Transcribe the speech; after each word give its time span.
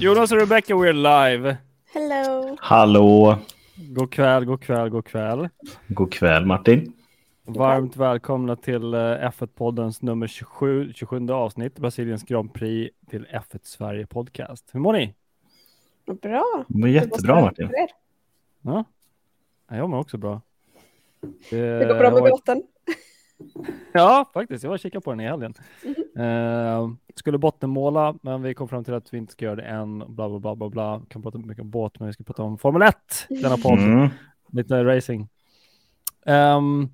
Jonas 0.00 0.32
och 0.32 0.38
Rebecca, 0.38 0.74
we're 0.74 0.92
live. 0.92 1.56
Hello. 1.94 2.56
Hallå! 2.60 3.38
God 3.76 4.12
kväll, 4.12 4.44
god 4.44 4.62
kväll, 4.62 4.88
god 4.88 5.04
kväll. 5.04 5.48
God 5.88 6.12
kväll 6.12 6.46
Martin. 6.46 6.92
Varmt 7.44 7.96
välkomna 7.96 8.56
till 8.56 8.94
eh, 8.94 8.98
F1-poddens 8.98 10.02
nummer 10.02 10.26
27, 10.26 10.92
27 10.92 11.30
avsnitt, 11.30 11.78
Brasiliens 11.78 12.22
Grand 12.22 12.54
Prix 12.54 12.94
till 13.10 13.26
F1 13.26 13.60
Sverige 13.62 14.06
Podcast. 14.06 14.64
Hur 14.72 14.80
mår 14.80 14.92
ni? 14.92 15.14
Bra. 16.06 16.64
Det 16.68 16.80
var 16.80 16.88
jättebra 16.88 17.40
Martin. 17.40 17.70
Ja, 18.62 18.84
jag 19.68 19.90
mår 19.90 19.98
också 19.98 20.18
bra. 20.18 20.40
Det 21.50 21.86
går 21.88 21.98
bra 21.98 22.10
med 22.10 22.22
båten. 22.22 22.62
Ja, 23.92 24.30
faktiskt. 24.34 24.62
Jag 24.64 24.68
var 24.70 24.76
och 24.76 24.80
kikade 24.80 25.00
på 25.04 25.10
den 25.10 25.20
i 25.20 25.24
helgen. 25.24 25.54
Uh, 26.18 26.94
skulle 27.14 27.38
bottenmåla, 27.38 28.14
men 28.22 28.42
vi 28.42 28.54
kom 28.54 28.68
fram 28.68 28.84
till 28.84 28.94
att 28.94 29.14
vi 29.14 29.18
inte 29.18 29.32
ska 29.32 29.44
göra 29.44 29.56
det 29.56 29.62
än. 29.62 29.98
Bla, 29.98 30.28
bla, 30.28 30.38
bla, 30.38 30.54
bla, 30.54 30.68
bla. 30.68 31.02
Kan 31.08 31.22
prata 31.22 31.38
mycket 31.38 31.62
om 31.62 31.70
båt, 31.70 32.00
men 32.00 32.06
vi 32.06 32.12
ska 32.12 32.24
prata 32.24 32.42
om 32.42 32.58
Formel 32.58 32.82
1. 32.82 32.96
Denna 33.28 33.56
podd. 33.56 33.78
Mm. 33.78 34.08
Lite 34.52 34.84
racing. 34.84 35.28
Um, 36.26 36.88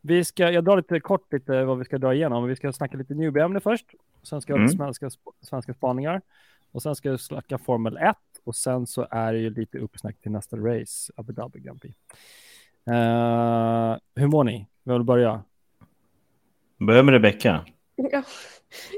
vi 0.00 0.24
ska, 0.24 0.50
jag 0.50 0.64
drar 0.64 0.76
lite 0.76 1.00
kort 1.00 1.32
lite 1.32 1.64
vad 1.64 1.78
vi 1.78 1.84
ska 1.84 1.98
dra 1.98 2.14
igenom. 2.14 2.44
Vi 2.44 2.56
ska 2.56 2.72
snacka 2.72 2.96
lite 2.96 3.14
newbie-ämne 3.14 3.60
först. 3.60 3.86
Sen 4.22 4.40
ska 4.40 4.52
vi 4.54 4.58
Mm. 4.58 4.70
ha 4.70 4.76
svenska, 4.76 5.10
svenska 5.40 5.74
spaningar. 5.74 6.22
Och 6.72 6.82
sen 6.82 6.94
ska 6.94 7.10
vi 7.10 7.18
snacka 7.18 7.58
Formel 7.58 7.96
1. 7.96 8.16
Och 8.44 8.56
sen 8.56 8.86
så 8.86 9.06
är 9.10 9.32
det 9.32 9.38
ju 9.38 9.50
lite 9.50 9.78
uppsnack 9.78 10.20
till 10.20 10.30
nästa 10.30 10.56
race, 10.56 11.12
Abu 11.16 11.32
Dhabi 11.32 11.60
Grand 11.60 11.80
Prix. 11.80 11.98
Uh, 12.90 13.96
hur 14.14 14.26
mår 14.26 14.44
ni? 14.44 14.66
Vi 14.84 14.92
vill 14.92 15.02
börja. 15.02 15.42
Börja 16.78 17.02
med 17.02 17.12
Rebecka. 17.12 17.64
Ja, 17.96 18.22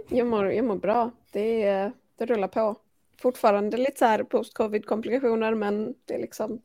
jag, 0.08 0.26
mår, 0.26 0.52
jag 0.52 0.64
mår 0.64 0.76
bra. 0.76 1.10
Det, 1.32 1.62
är- 1.62 1.92
det 2.18 2.26
rullar 2.26 2.48
på. 2.48 2.76
Fortfarande 3.22 3.76
lite 3.76 3.98
så 3.98 4.04
här 4.04 4.22
post-covid-komplikationer, 4.22 5.54
men 5.54 5.94
det 6.04 6.14
är 6.14 6.18
liksom... 6.18 6.60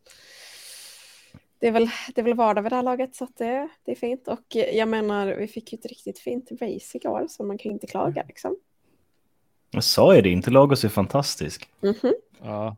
Det 1.59 1.67
är 1.67 1.71
väl, 1.71 1.89
det 2.15 2.21
är 2.21 2.25
väl 2.25 2.33
vardag 2.33 2.61
vid 2.61 2.71
det 2.71 2.75
här 2.75 2.83
laget, 2.83 3.15
så 3.15 3.23
att 3.23 3.37
det, 3.37 3.67
det 3.85 3.91
är 3.91 3.95
fint. 3.95 4.27
Och 4.27 4.55
jag 4.73 4.87
menar, 4.87 5.27
vi 5.27 5.47
fick 5.47 5.73
ju 5.73 5.77
ett 5.79 5.85
riktigt 5.85 6.19
fint 6.19 6.51
race 6.51 6.97
igår, 6.97 7.25
så 7.29 7.43
man 7.43 7.57
kan 7.57 7.69
ju 7.69 7.73
inte 7.73 7.87
klaga 7.87 8.23
liksom. 8.27 8.55
Jag 9.71 9.83
sa 9.83 10.15
ju 10.15 10.21
det, 10.21 10.29
Interlagos 10.29 10.83
är 10.83 10.89
fantastisk. 10.89 11.69
Mhm. 11.81 12.13
Ja. 12.43 12.77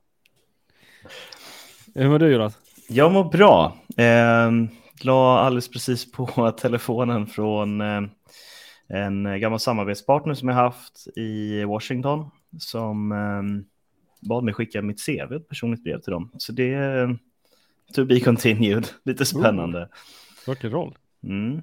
Hur 1.95 2.09
mår 2.09 2.19
du 2.19 2.31
Jonas? 2.31 2.57
Jag 2.87 3.11
mår 3.11 3.23
bra. 3.23 3.77
Eh, 3.97 4.51
la 5.03 5.39
alldeles 5.39 5.69
precis 5.69 6.11
på 6.11 6.51
telefonen 6.57 7.27
från 7.27 7.81
eh, 7.81 8.01
en 8.87 9.39
gammal 9.39 9.59
samarbetspartner 9.59 10.33
som 10.33 10.47
jag 10.47 10.55
haft 10.55 11.07
i 11.15 11.63
Washington 11.63 12.29
som 12.59 13.11
eh, 13.11 13.67
bad 14.29 14.43
mig 14.43 14.53
skicka 14.53 14.81
mitt 14.81 15.05
CV, 15.05 15.35
ett 15.35 15.49
personligt 15.49 15.83
brev 15.83 16.01
till 16.01 16.11
dem. 16.13 16.31
Så 16.37 16.51
det 16.51 16.73
är 16.73 17.17
to 17.93 18.05
be 18.05 18.19
continued, 18.19 18.87
lite 19.03 19.25
spännande. 19.25 19.89
Rock'n'roll. 20.45 20.95
Mm. 21.23 21.61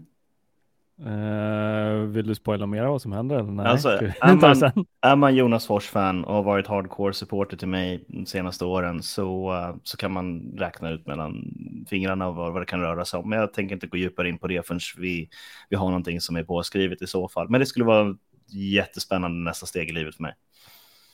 Uh, 1.00 2.04
vill 2.06 2.26
du 2.26 2.34
spoila 2.34 2.66
mer 2.66 2.84
vad 2.84 3.02
som 3.02 3.12
händer? 3.12 3.36
Eller 3.36 3.52
nej? 3.52 3.66
Alltså, 3.66 3.88
är 3.88 4.34
man-? 4.34 4.86
Är 5.00 5.16
man 5.16 5.34
Jonas 5.34 5.66
Fors-fan 5.66 6.24
och 6.24 6.34
har 6.34 6.42
varit 6.42 6.66
hardcore 6.66 7.12
supporter 7.12 7.56
till 7.56 7.68
mig 7.68 8.04
de 8.06 8.26
senaste 8.26 8.64
åren 8.64 9.02
så, 9.02 9.54
eh, 9.54 9.76
så 9.82 9.96
kan 9.96 10.12
man 10.12 10.54
räkna 10.56 10.90
ut 10.90 11.06
mellan 11.06 11.54
fingrarna 11.86 12.30
vad, 12.30 12.52
vad 12.52 12.62
det 12.62 12.66
kan 12.66 12.80
röra 12.80 13.04
sig 13.04 13.18
om. 13.18 13.30
Men 13.30 13.38
jag 13.38 13.52
tänker 13.52 13.74
inte 13.74 13.86
gå 13.86 13.96
djupare 13.96 14.28
in 14.28 14.38
på 14.38 14.46
det 14.46 14.66
förrän 14.66 14.80
vi, 14.98 15.28
vi 15.68 15.76
har 15.76 15.86
någonting 15.86 16.20
som 16.20 16.36
är 16.36 16.42
påskrivet 16.44 17.02
i 17.02 17.06
så 17.06 17.28
fall. 17.28 17.48
Men 17.50 17.60
det 17.60 17.66
skulle 17.66 17.84
vara 17.84 18.16
jättespännande 18.48 19.50
nästa 19.50 19.66
steg 19.66 19.88
i 19.88 19.92
livet 19.92 20.14
för 20.14 20.22
mig. 20.22 20.34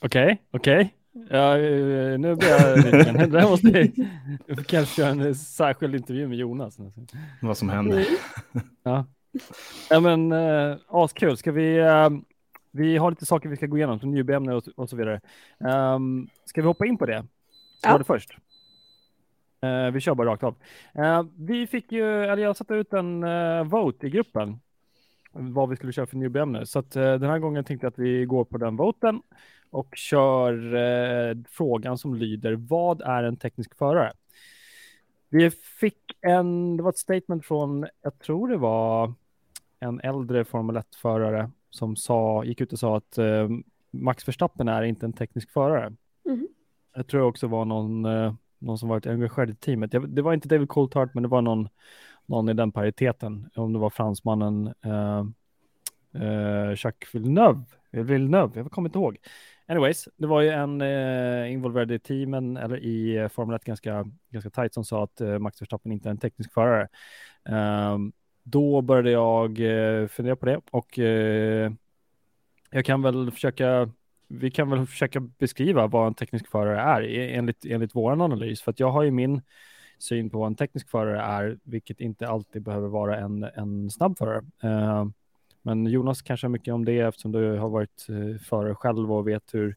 Okej, 0.01 0.41
okej. 0.51 0.93
Ja, 1.29 1.57
eh, 1.57 2.19
nu 2.19 2.35
blir 2.35 2.49
jag 2.49 2.77
nyfiken. 2.77 3.31
Det 3.31 3.41
måste 3.41 3.67
vi 3.67 3.91
vi 4.45 4.63
kanske 4.63 4.95
köra 4.95 5.09
en 5.09 5.35
särskild 5.35 5.95
intervju 5.95 6.27
med 6.27 6.37
Jonas. 6.37 6.77
Vad 7.41 7.57
som 7.57 7.69
händer. 7.69 8.05
Ja, 8.83 9.05
ja 9.89 9.99
men 9.99 10.31
uh, 10.31 10.77
askul. 10.87 11.37
Ska 11.37 11.51
vi, 11.51 11.77
eh, 11.77 12.09
vi 12.71 12.97
har 12.97 13.09
lite 13.09 13.25
saker 13.25 13.49
vi 13.49 13.55
ska 13.55 13.65
gå 13.65 13.77
igenom 13.77 13.99
som 13.99 14.11
newbie-ämne 14.11 14.53
och, 14.53 14.63
och 14.75 14.89
så 14.89 14.95
vidare. 14.95 15.21
Um, 15.95 16.29
ska 16.45 16.61
vi 16.61 16.67
hoppa 16.67 16.85
in 16.85 16.97
på 16.97 17.05
det? 17.05 17.25
Ska 17.79 17.87
Ja. 17.87 17.91
var 17.91 17.99
det 17.99 18.05
först? 18.05 18.37
Eh, 19.61 19.91
vi 19.91 19.99
kör 19.99 20.15
bara 20.15 20.29
rakt 20.29 20.43
av. 20.43 20.55
Eh, 20.93 21.23
vi 21.37 21.67
fick 21.67 21.91
ju, 21.91 22.23
eller 22.23 22.43
jag 22.43 22.57
satte 22.57 22.73
ut 22.73 22.93
en 22.93 23.23
eh, 23.23 23.63
vote 23.63 24.07
i 24.07 24.09
gruppen 24.09 24.59
vad 25.33 25.69
vi 25.69 25.75
skulle 25.75 25.91
köra 25.91 26.05
för 26.05 26.17
newbie-ämne. 26.17 26.65
Så 26.65 26.79
att, 26.79 26.91
den 26.91 27.23
här 27.23 27.39
gången 27.39 27.63
tänkte 27.63 27.85
jag 27.85 27.91
att 27.91 27.99
vi 27.99 28.25
går 28.25 28.45
på 28.45 28.57
den 28.57 28.75
voten 28.75 29.21
och 29.69 29.95
kör 29.95 31.47
frågan 31.49 31.97
som 31.97 32.15
lyder 32.15 32.53
vad 32.53 33.01
är 33.01 33.23
en 33.23 33.37
teknisk 33.37 33.77
förare? 33.77 34.11
Vi 35.29 35.51
fick 35.51 36.17
en, 36.21 36.77
det 36.77 36.83
var 36.83 36.89
ett 36.89 36.97
statement 36.97 37.45
från, 37.45 37.87
jag 38.01 38.19
tror 38.19 38.47
det 38.47 38.57
var 38.57 39.13
en 39.79 39.99
äldre 39.99 40.45
Formel 40.45 40.77
1-förare 40.77 41.51
som 41.69 41.95
sa, 41.95 42.43
gick 42.43 42.61
ut 42.61 42.73
och 42.73 42.79
sa 42.79 42.97
att 42.97 43.19
Max 43.91 44.27
Verstappen 44.27 44.67
är 44.67 44.83
inte 44.83 45.05
en 45.05 45.13
teknisk 45.13 45.51
förare. 45.51 45.93
Mhm. 46.25 46.47
Jag 46.95 47.07
tror 47.07 47.21
också 47.21 47.47
var 47.47 47.65
någon, 47.65 48.05
någon 48.61 48.77
som 48.77 48.89
varit 48.89 49.07
engagerad 49.07 49.49
i 49.49 49.55
teamet. 49.55 49.93
Jag, 49.93 50.09
det 50.09 50.21
var 50.21 50.33
inte 50.33 50.47
David 50.47 50.69
Coulthard, 50.69 51.09
men 51.13 51.23
det 51.23 51.29
var 51.29 51.41
någon, 51.41 51.69
någon 52.25 52.49
i 52.49 52.53
den 52.53 52.71
pariteten. 52.71 53.49
Om 53.55 53.73
det 53.73 53.79
var 53.79 53.89
fransmannen 53.89 54.73
eh, 54.85 55.25
eh, 56.23 56.69
Jacques 56.77 57.15
Villeneuve, 57.15 57.63
eh, 57.91 58.03
Villeneuve, 58.03 58.51
jag 58.59 58.71
kommer 58.71 58.89
inte 58.89 58.99
ihåg. 58.99 59.17
Anyways, 59.67 60.09
det 60.17 60.27
var 60.27 60.41
ju 60.41 60.49
en 60.49 60.81
eh, 60.81 61.51
involverad 61.51 61.91
i 61.91 61.99
teamen 61.99 62.57
eller 62.57 62.77
i 62.77 63.17
eh, 63.17 63.27
Formel 63.27 63.55
1 63.55 63.63
ganska, 63.63 64.05
ganska 64.29 64.49
tajt 64.49 64.73
som 64.73 64.85
sa 64.85 65.03
att 65.03 65.21
eh, 65.21 65.39
Max 65.39 65.61
Verstappen 65.61 65.91
inte 65.91 66.09
är 66.09 66.11
en 66.11 66.17
teknisk 66.17 66.53
förare. 66.53 66.87
Eh, 67.49 67.97
då 68.43 68.81
började 68.81 69.11
jag 69.11 69.59
eh, 69.59 70.07
fundera 70.07 70.35
på 70.35 70.45
det 70.45 70.61
och 70.71 70.99
eh, 70.99 71.71
jag 72.71 72.85
kan 72.85 73.01
väl 73.01 73.31
försöka 73.31 73.91
vi 74.31 74.51
kan 74.51 74.69
väl 74.69 74.87
försöka 74.87 75.19
beskriva 75.19 75.87
vad 75.87 76.07
en 76.07 76.13
teknisk 76.13 76.47
förare 76.47 76.79
är 76.81 77.01
e- 77.01 77.35
enligt, 77.35 77.65
enligt 77.65 77.95
vår 77.95 78.11
analys. 78.11 78.61
För 78.61 78.71
att 78.71 78.79
jag 78.79 78.91
har 78.91 79.03
ju 79.03 79.11
min 79.11 79.41
syn 79.99 80.29
på 80.29 80.39
vad 80.39 80.47
en 80.47 80.55
teknisk 80.55 80.89
förare 80.89 81.21
är, 81.21 81.57
vilket 81.63 81.99
inte 81.99 82.27
alltid 82.27 82.61
behöver 82.61 82.87
vara 82.87 83.17
en, 83.17 83.43
en 83.43 83.91
snabb 83.91 84.17
förare. 84.17 84.41
Eh, 84.63 85.05
men 85.61 85.85
Jonas 85.85 86.21
kanske 86.21 86.47
har 86.47 86.49
mycket 86.49 86.73
om 86.73 86.85
det 86.85 86.99
eftersom 86.99 87.31
du 87.31 87.57
har 87.57 87.69
varit 87.69 88.07
eh, 88.09 88.41
förare 88.41 88.75
själv 88.75 89.11
och 89.11 89.27
vet 89.27 89.53
hur 89.53 89.75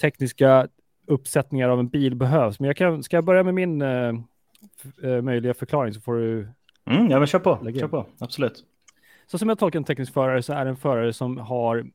tekniska 0.00 0.68
uppsättningar 1.06 1.68
av 1.68 1.80
en 1.80 1.88
bil 1.88 2.14
behövs. 2.14 2.60
Men 2.60 2.66
jag 2.66 2.76
kan, 2.76 3.02
ska 3.02 3.16
jag 3.16 3.24
börja 3.24 3.42
med 3.42 3.54
min 3.54 3.82
eh, 3.82 4.12
möjliga 5.22 5.54
förklaring 5.54 5.94
så 5.94 6.00
får 6.00 6.14
du 6.14 6.48
Mm, 6.90 7.10
ja, 7.10 7.18
men 7.18 7.26
kör 7.26 7.38
på. 7.38 7.70
Kör 7.80 7.88
på. 7.88 8.06
Absolut. 8.18 8.64
så 9.26 9.38
som 9.38 9.48
jag 9.48 9.58
tolkar 9.58 9.78
en 9.78 9.84
teknisk 9.84 10.12
förare 10.12 10.42
så 10.42 10.52
är 10.52 10.64
det 10.64 10.70
en 10.70 10.76
förare 10.76 11.12
som 11.12 11.38
har 11.38 11.86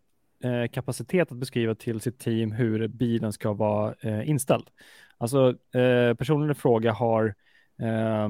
eh, 0.43 0.67
kapacitet 0.71 1.31
att 1.31 1.37
beskriva 1.37 1.75
till 1.75 2.01
sitt 2.01 2.19
team 2.19 2.51
hur 2.51 2.87
bilen 2.87 3.33
ska 3.33 3.53
vara 3.53 3.95
eh, 4.01 4.29
inställd. 4.29 4.69
Alltså 5.17 5.49
eh, 5.49 6.13
personen 6.13 6.51
i 6.51 6.53
fråga 6.53 6.91
har 6.91 7.35
eh, 7.81 8.29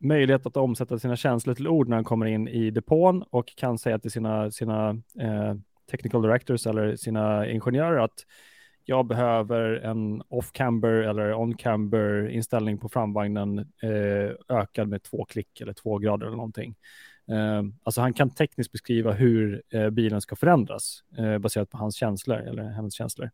möjlighet 0.00 0.46
att 0.46 0.56
omsätta 0.56 0.98
sina 0.98 1.16
känslor 1.16 1.54
till 1.54 1.68
ord 1.68 1.88
när 1.88 1.96
han 1.96 2.04
kommer 2.04 2.26
in 2.26 2.48
i 2.48 2.70
depån 2.70 3.24
och 3.30 3.56
kan 3.56 3.78
säga 3.78 3.98
till 3.98 4.10
sina, 4.10 4.50
sina 4.50 4.90
eh, 5.20 5.54
technical 5.90 6.22
directors 6.22 6.66
eller 6.66 6.96
sina 6.96 7.48
ingenjörer 7.48 7.98
att 7.98 8.24
jag 8.84 9.06
behöver 9.06 9.72
en 9.72 10.22
off-camber 10.28 10.92
eller 10.92 11.34
on-camber 11.34 12.28
inställning 12.28 12.78
på 12.78 12.88
framvagnen 12.88 13.58
eh, 13.58 14.56
ökad 14.58 14.88
med 14.88 15.02
två 15.02 15.24
klick 15.24 15.60
eller 15.60 15.72
två 15.72 15.98
grader 15.98 16.26
eller 16.26 16.36
någonting. 16.36 16.74
Eh, 17.28 17.62
alltså 17.82 18.00
han 18.00 18.12
kan 18.12 18.30
tekniskt 18.30 18.72
beskriva 18.72 19.12
hur 19.12 19.62
eh, 19.70 19.90
bilen 19.90 20.20
ska 20.20 20.36
förändras 20.36 21.04
eh, 21.18 21.38
baserat 21.38 21.70
på 21.70 21.78
hans 21.78 21.96
känslor 21.96 22.36
eller 22.36 22.62
hennes 22.62 22.94
känslor. 22.94 23.30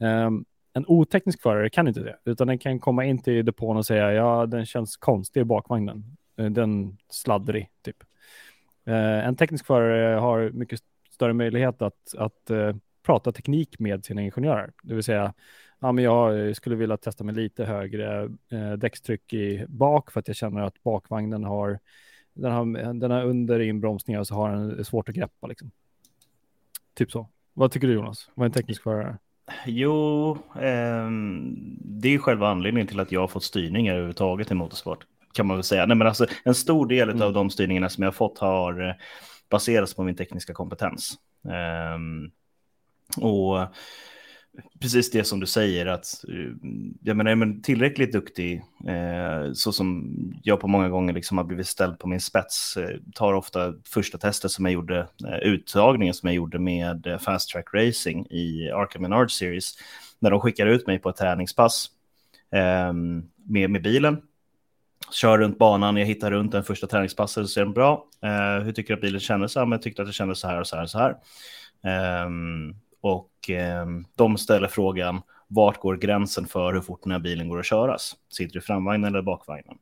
Eh, 0.00 0.30
en 0.76 0.84
oteknisk 0.86 1.42
förare 1.42 1.70
kan 1.70 1.88
inte 1.88 2.00
det, 2.00 2.16
utan 2.24 2.46
den 2.46 2.58
kan 2.58 2.80
komma 2.80 3.04
in 3.04 3.22
till 3.22 3.44
depån 3.44 3.76
och 3.76 3.86
säga 3.86 4.12
ja, 4.12 4.46
den 4.46 4.66
känns 4.66 4.96
konstig 4.96 5.40
i 5.40 5.44
bakvagnen. 5.44 6.16
Eh, 6.36 6.50
den 6.50 6.98
sladdrig 7.10 7.68
typ. 7.82 7.96
Eh, 8.86 9.26
en 9.26 9.36
teknisk 9.36 9.66
förare 9.66 10.18
har 10.18 10.50
mycket 10.50 10.80
större 11.10 11.32
möjlighet 11.32 11.82
att, 11.82 12.14
att 12.18 12.50
eh, 12.50 12.76
prata 13.02 13.32
teknik 13.32 13.78
med 13.78 14.04
sina 14.04 14.22
ingenjörer, 14.22 14.72
det 14.82 14.94
vill 14.94 15.04
säga 15.04 15.34
ja, 15.80 15.92
men 15.92 16.04
jag 16.04 16.46
eh, 16.46 16.52
skulle 16.52 16.76
vilja 16.76 16.96
testa 16.96 17.24
med 17.24 17.36
lite 17.36 17.64
högre 17.64 18.22
eh, 18.52 18.72
däckstryck 18.72 19.32
i 19.32 19.64
bak 19.68 20.10
för 20.10 20.20
att 20.20 20.28
jag 20.28 20.36
känner 20.36 20.60
att 20.62 20.82
bakvagnen 20.82 21.44
har 21.44 21.78
den 22.34 22.52
har, 22.52 22.92
den 22.94 23.10
har 23.10 23.24
under 23.24 23.60
inbromsningar 23.60 24.24
så 24.24 24.34
har 24.34 24.50
den 24.50 24.84
svårt 24.84 25.08
att 25.08 25.14
greppa 25.14 25.46
liksom. 25.46 25.70
Typ 26.94 27.10
så. 27.10 27.28
Vad 27.52 27.70
tycker 27.72 27.86
du 27.88 27.94
Jonas? 27.94 28.30
Vad 28.34 28.44
är 28.44 28.46
en 28.48 28.52
teknisk 28.52 28.82
förare? 28.82 29.18
Jo, 29.66 30.38
ehm, 30.60 31.54
det 31.80 32.08
är 32.14 32.18
själva 32.18 32.48
anledningen 32.48 32.86
till 32.86 33.00
att 33.00 33.12
jag 33.12 33.20
har 33.20 33.28
fått 33.28 33.42
styrningar 33.44 33.92
överhuvudtaget 33.92 34.50
i 34.50 34.54
motorsport. 34.54 35.06
Kan 35.32 35.46
man 35.46 35.56
väl 35.56 35.64
säga. 35.64 35.86
Nej, 35.86 35.96
men 35.96 36.06
alltså, 36.06 36.26
en 36.44 36.54
stor 36.54 36.86
del 36.86 37.10
Mm. 37.10 37.22
av 37.22 37.32
de 37.32 37.50
styrningarna 37.50 37.88
som 37.88 38.02
jag 38.02 38.08
har 38.08 38.12
fått 38.14 38.38
har 38.38 38.88
eh, 38.88 38.94
baserats 39.50 39.94
på 39.94 40.02
min 40.02 40.14
tekniska 40.16 40.54
kompetens. 40.54 41.18
Ehm, 41.50 42.30
och 43.16 43.58
precis 44.80 45.10
det 45.10 45.24
som 45.24 45.40
du 45.40 45.46
säger, 45.46 45.86
att 45.86 46.24
eh, 46.28 46.52
jag 47.02 47.16
menar, 47.16 47.30
är 47.30 47.34
man 47.34 47.62
tillräckligt 47.62 48.12
duktig, 48.12 48.62
eh, 48.88 49.52
så 49.52 49.72
som 49.72 50.14
jag 50.42 50.60
på 50.60 50.68
många 50.68 50.88
gånger 50.88 51.12
liksom 51.12 51.38
har 51.38 51.44
blivit 51.44 51.66
ställd 51.66 51.98
på 51.98 52.08
min 52.08 52.20
spets, 52.20 52.76
eh, 52.76 52.96
tar 53.14 53.34
ofta 53.34 53.74
första 53.88 54.18
testet 54.18 54.50
som 54.50 54.64
jag 54.64 54.74
gjorde, 54.74 55.08
eh, 55.28 55.38
uttagningen 55.38 56.14
som 56.14 56.26
jag 56.26 56.36
gjorde 56.36 56.58
med 56.58 57.06
eh, 57.06 57.18
Fast 57.18 57.50
Track 57.50 57.74
Racing 57.74 58.26
i 58.30 58.70
Arkham 58.70 59.02
Menard 59.02 59.30
Series, 59.30 59.74
när 60.18 60.30
de 60.30 60.40
skickar 60.40 60.66
ut 60.66 60.86
mig 60.86 60.98
på 60.98 61.08
ett 61.08 61.16
träningspass 61.16 61.86
eh, 62.52 62.92
med, 63.46 63.70
med 63.70 63.82
bilen, 63.82 64.22
kör 65.10 65.38
runt 65.38 65.58
banan, 65.58 65.96
jag 65.96 66.06
hittar 66.06 66.30
runt 66.30 66.52
den 66.52 66.64
första 66.64 66.86
träningspasset 66.86 67.42
och 67.42 67.50
ser 67.50 67.64
den 67.64 67.72
bra. 67.72 68.06
Eh, 68.22 68.64
hur 68.64 68.72
tycker 68.72 68.88
du 68.88 68.94
att 68.94 69.00
bilen 69.00 69.20
kändes? 69.20 69.56
Ja, 69.56 69.64
men 69.64 69.72
jag 69.72 69.82
tyckte 69.82 70.02
att 70.02 70.08
det 70.08 70.12
kändes 70.12 70.38
så 70.38 70.48
här 70.48 70.60
och 70.60 70.66
så 70.66 70.76
här 70.76 70.82
och 70.82 70.90
så 70.90 70.98
här. 70.98 71.16
Um, 72.26 72.76
och 73.04 73.50
eh, 73.50 73.86
de 74.14 74.38
ställer 74.38 74.68
frågan 74.68 75.22
vart 75.48 75.80
går 75.80 75.96
gränsen 75.96 76.46
för 76.46 76.72
hur 76.72 76.80
fort 76.80 77.02
den 77.02 77.12
här 77.12 77.18
bilen 77.18 77.48
går 77.48 77.58
att 77.58 77.66
köras? 77.66 78.16
Sitter 78.32 78.52
du 78.52 78.58
i 78.58 78.62
framvagnen 78.62 79.04
eller 79.04 79.22
bakvagnen? 79.22 79.78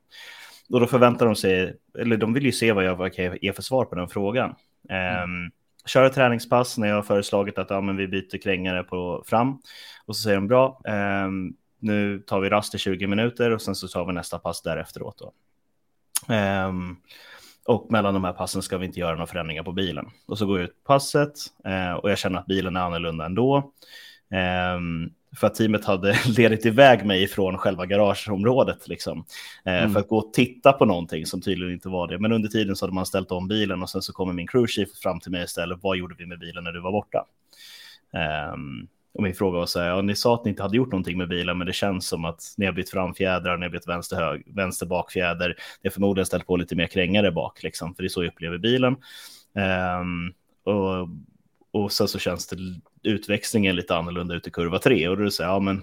Och 0.71 0.81
då 0.81 0.87
förväntar 0.87 1.27
de 1.27 1.37
sig, 1.37 1.77
eller 1.99 2.17
de 2.17 2.35
vill 2.35 2.45
ju 2.45 2.53
se 2.53 2.73
vad 2.73 2.85
jag, 2.85 3.15
kan 3.15 3.39
ge 3.41 3.53
för 3.53 3.63
svar 3.63 3.85
på 3.85 3.95
den 3.95 4.09
frågan. 4.09 4.55
Mm. 4.89 5.45
Eh, 5.45 5.51
kör 5.87 6.05
ett 6.05 6.13
träningspass 6.13 6.79
när 6.79 6.89
jag 6.89 6.95
har 6.95 7.03
föreslagit 7.03 7.59
att 7.59 7.71
ja, 7.71 7.81
men 7.81 7.97
vi 7.97 8.09
byter 8.09 8.43
krängare 8.43 8.83
på 8.83 9.23
fram. 9.27 9.59
Och 10.07 10.17
så 10.17 10.23
säger 10.23 10.37
de 10.37 10.49
bra, 10.49 10.81
eh, 10.87 11.29
nu 11.79 12.19
tar 12.19 12.41
vi 12.41 12.49
rast 12.49 12.75
i 12.75 12.79
20 12.79 13.07
minuter 13.07 13.51
och 13.51 13.63
sen 13.63 13.75
så 13.75 13.89
tar 13.89 14.07
vi 14.07 14.13
nästa 14.13 14.39
pass 14.39 14.63
därefteråt. 14.63 15.19
Då. 15.19 15.33
Um, 16.35 16.97
och 17.67 17.87
mellan 17.91 18.15
de 18.15 18.25
här 18.25 18.33
passen 18.33 18.63
ska 18.63 18.79
vi 18.79 18.87
inte 18.87 19.01
göra 19.01 19.13
några 19.13 19.27
förändringar 19.27 19.63
på 19.63 19.73
bilen. 19.73 20.07
Och 20.27 20.39
så 20.39 20.47
går 20.47 20.59
jag 20.59 20.65
ut 20.65 20.85
passet 20.85 21.33
eh, 21.65 21.93
och 21.93 22.11
jag 22.11 22.19
känner 22.19 22.39
att 22.39 22.47
bilen 22.47 22.77
är 22.77 22.81
annorlunda 22.81 23.27
ändå. 23.27 23.57
Eh, 24.31 24.81
för 25.37 25.47
att 25.47 25.55
teamet 25.55 25.85
hade 25.85 26.19
ledit 26.37 26.67
iväg 26.67 27.07
mig 27.07 27.29
från 27.29 27.59
själva 27.59 27.87
garageområdet 27.87 28.89
liksom, 28.89 29.25
eh, 29.65 29.79
mm. 29.83 29.93
för 29.93 30.01
att 30.01 30.09
gå 30.09 30.19
och 30.19 30.33
titta 30.33 30.73
på 30.73 30.85
någonting 30.85 31.27
som 31.27 31.41
tydligen 31.41 31.73
inte 31.73 31.89
var 31.89 32.09
det. 32.09 32.19
Men 32.19 32.33
under 32.33 32.49
tiden 32.49 32.77
så 32.77 32.85
hade 32.85 32.95
man 32.95 33.07
ställt 33.07 33.33
om 33.33 33.49
bilen 33.49 33.83
och 33.83 33.91
sen 33.91 34.03
så 34.03 34.13
kommer 34.13 34.33
min 34.33 34.47
crew 34.47 34.73
chief 34.73 34.89
fram 35.03 35.21
till 35.21 35.31
mig 35.31 35.45
istället. 35.45 35.79
Vad 35.83 35.97
gjorde 35.97 36.15
vi 36.19 36.27
med 36.27 36.39
bilen 36.39 36.65
när 36.65 36.73
du 36.73 36.81
var 36.81 36.93
borta? 36.93 37.25
Och 39.15 39.23
min 39.23 39.35
fråga 39.35 39.59
var 39.59 39.67
så 39.67 39.81
här, 39.81 39.89
ja, 39.89 40.03
ni 40.03 40.17
sa 40.17 40.35
att 40.35 40.45
ni 40.45 40.51
inte 40.51 40.63
hade 40.63 40.77
gjort 40.77 40.93
någonting 40.93 41.19
med 41.19 41.29
bilen, 41.29 41.59
men 41.59 41.67
det 41.67 41.73
känns 41.73 42.07
som 42.07 42.25
att 42.25 42.55
ni 42.57 42.67
har 42.67 42.73
bytt 42.73 42.91
framfjädrar, 42.91 43.57
ni 43.57 43.67
har 43.67 43.71
bytt 43.71 43.89
vänster, 43.89 44.17
hög, 44.17 44.55
vänster 44.55 44.87
bakfjäder, 44.87 45.49
ni 45.49 45.89
har 45.89 45.91
förmodligen 45.91 46.27
ställt 46.27 46.47
på 46.47 46.57
lite 46.57 46.77
mer 46.77 46.87
krängare 46.87 47.33
bak, 47.33 47.63
liksom, 47.63 47.95
för 47.95 48.03
det 48.03 48.07
är 48.07 48.09
så 48.09 48.25
jag 48.25 48.33
upplever 48.33 48.59
bilen. 48.59 48.97
Um, 50.01 50.33
och, 50.65 51.09
och 51.73 51.93
sen 51.93 52.09
så 52.09 52.19
känns 52.19 52.47
det 52.47 52.57
utväxlingen 53.03 53.77
lite 53.77 53.97
annorlunda 53.97 54.35
ut 54.35 54.47
i 54.47 54.51
kurva 54.51 54.79
3 54.79 55.09
och 55.09 55.17
då 55.17 55.31
säger 55.31 55.51
ja 55.51 55.61
men 55.61 55.83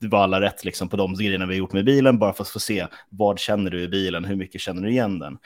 det 0.00 0.08
var 0.08 0.22
alla 0.22 0.40
rätt 0.40 0.64
liksom 0.64 0.88
på 0.88 0.96
de 0.96 1.14
grejerna 1.14 1.46
vi 1.46 1.54
har 1.54 1.58
gjort 1.58 1.72
med 1.72 1.84
bilen, 1.84 2.18
bara 2.18 2.32
för 2.32 2.42
att 2.42 2.48
få 2.48 2.60
se 2.60 2.86
vad 3.08 3.38
känner 3.38 3.70
du 3.70 3.82
i 3.82 3.88
bilen, 3.88 4.24
hur 4.24 4.36
mycket 4.36 4.60
känner 4.60 4.82
du 4.82 4.90
igen 4.90 5.18
den? 5.18 5.38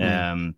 Mm. 0.00 0.32
Um, 0.32 0.54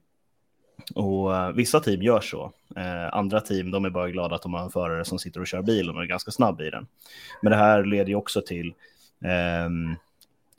och 0.95 1.31
uh, 1.31 1.51
vissa 1.51 1.81
team 1.81 2.03
gör 2.03 2.21
så. 2.21 2.53
Uh, 2.77 3.15
andra 3.15 3.41
team 3.41 3.71
de 3.71 3.85
är 3.85 3.91
bara 3.91 4.11
glada 4.11 4.35
att 4.35 4.43
de 4.43 4.55
har 4.55 4.65
en 4.65 4.71
förare 4.71 5.05
som 5.05 5.19
sitter 5.19 5.41
och 5.41 5.47
kör 5.47 5.63
bilen 5.63 5.97
och 5.97 6.03
är 6.03 6.07
ganska 6.07 6.31
snabb 6.31 6.61
i 6.61 6.71
den. 6.71 6.87
Men 7.43 7.51
det 7.51 7.57
här 7.57 7.85
leder 7.85 8.09
ju 8.09 8.15
också 8.15 8.43
till 8.43 8.75
um, 9.67 9.97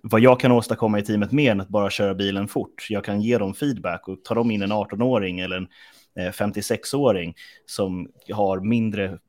vad 0.02 0.22
jag 0.22 0.40
kan 0.40 0.52
åstadkomma 0.52 1.00
i 1.00 1.04
teamet 1.04 1.32
mer 1.32 1.52
än 1.52 1.62
att 1.62 1.68
bara 1.68 1.90
köra 1.90 2.16
bilen 2.16 2.48
fort. 2.48 2.88
Jag 2.90 3.04
kan 3.04 3.22
ge 3.22 3.38
dem 3.38 3.54
feedback 3.54 4.08
och 4.08 4.24
tar 4.24 4.36
de 4.36 4.52
in 4.52 4.62
en 4.62 4.72
18-åring 4.72 5.40
eller 5.40 5.58
en 5.58 5.68
eh, 6.16 6.32
56-åring 6.32 7.36
som 7.66 8.10
har 8.34 8.60
mindre 8.60 9.20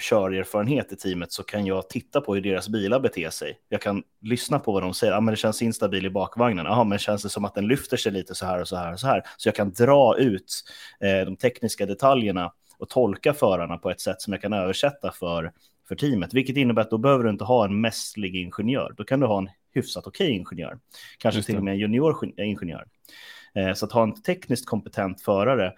körerfarenhet 0.00 0.92
i 0.92 0.96
teamet 0.96 1.32
så 1.32 1.42
kan 1.42 1.66
jag 1.66 1.88
titta 1.88 2.20
på 2.20 2.34
hur 2.34 2.42
deras 2.42 2.68
bilar 2.68 3.00
beter 3.00 3.30
sig. 3.30 3.58
Jag 3.68 3.80
kan 3.80 4.02
lyssna 4.20 4.58
på 4.58 4.72
vad 4.72 4.82
de 4.82 4.94
säger. 4.94 5.12
Ja, 5.12 5.20
men 5.20 5.32
det 5.32 5.36
känns 5.36 5.62
instabil 5.62 6.06
i 6.06 6.10
bakvagnen. 6.10 6.66
Ja, 6.66 6.84
men 6.84 6.98
känns 6.98 7.22
det 7.22 7.28
som 7.28 7.44
att 7.44 7.54
den 7.54 7.66
lyfter 7.66 7.96
sig 7.96 8.12
lite 8.12 8.34
så 8.34 8.46
här 8.46 8.60
och 8.60 8.68
så 8.68 8.76
här 8.76 8.92
och 8.92 9.00
så 9.00 9.06
här. 9.06 9.22
Så 9.36 9.48
jag 9.48 9.54
kan 9.54 9.72
dra 9.72 10.18
ut 10.18 10.64
eh, 11.00 11.24
de 11.24 11.36
tekniska 11.36 11.86
detaljerna 11.86 12.52
och 12.78 12.88
tolka 12.88 13.34
förarna 13.34 13.76
på 13.76 13.90
ett 13.90 14.00
sätt 14.00 14.22
som 14.22 14.32
jag 14.32 14.42
kan 14.42 14.52
översätta 14.52 15.12
för, 15.12 15.52
för 15.88 15.94
teamet. 15.94 16.34
Vilket 16.34 16.56
innebär 16.56 16.82
att 16.82 16.90
då 16.90 16.98
behöver 16.98 17.24
du 17.24 17.30
inte 17.30 17.44
ha 17.44 17.64
en 17.64 17.80
mästlig 17.80 18.36
ingenjör. 18.36 18.94
Då 18.96 19.04
kan 19.04 19.20
du 19.20 19.26
ha 19.26 19.38
en 19.38 19.48
hyfsat 19.74 20.06
okej 20.06 20.26
okay 20.26 20.36
ingenjör. 20.36 20.78
Kanske 21.18 21.42
till 21.42 21.56
och 21.56 21.64
med 21.64 21.72
en 21.72 21.78
junior 21.78 22.32
ingenjör. 22.36 22.86
Eh, 23.54 23.72
så 23.72 23.86
att 23.86 23.92
ha 23.92 24.02
en 24.02 24.22
tekniskt 24.22 24.66
kompetent 24.66 25.22
förare 25.22 25.72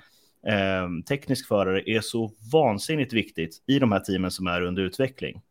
eh, 0.46 0.88
teknisk 1.08 1.48
förare 1.48 1.90
är 1.90 2.00
så 2.00 2.32
vansinnigt 2.52 3.12
viktigt 3.12 3.62
i 3.66 3.78
de 3.78 3.92
här 3.92 4.00
teamen 4.00 4.30
som 4.30 4.46
är 4.46 4.62
under 4.62 4.82
utveckling. 4.82 5.42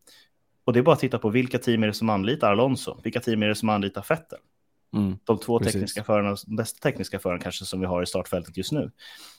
Och 0.64 0.74
det 0.74 0.80
är 0.80 0.84
bara 0.84 0.94
att 0.94 1.00
titta 1.00 1.20
på 1.20 1.30
vilka 1.30 1.58
team 1.58 1.84
är 1.84 1.88
det 1.88 1.94
som 1.94 2.10
anlitar 2.10 2.52
Alonso, 2.52 3.00
vilka 3.04 3.20
team 3.20 3.44
är 3.44 3.48
det 3.48 3.56
som 3.56 3.70
anlitar 3.70 4.06
Vettel. 4.10 4.40
Mm, 4.94 5.18
de 5.24 5.40
två 5.40 5.60
precis. 5.60 5.74
tekniska 5.74 6.04
förarna, 6.04 6.36
de 6.48 6.56
bästa 6.56 6.90
tekniska 6.90 7.20
förarna 7.20 7.42
kanske 7.42 7.66
som 7.66 7.80
vi 7.80 7.86
har 7.86 8.04
i 8.04 8.06
startfältet 8.06 8.58
just 8.58 8.72
nu. 8.72 8.92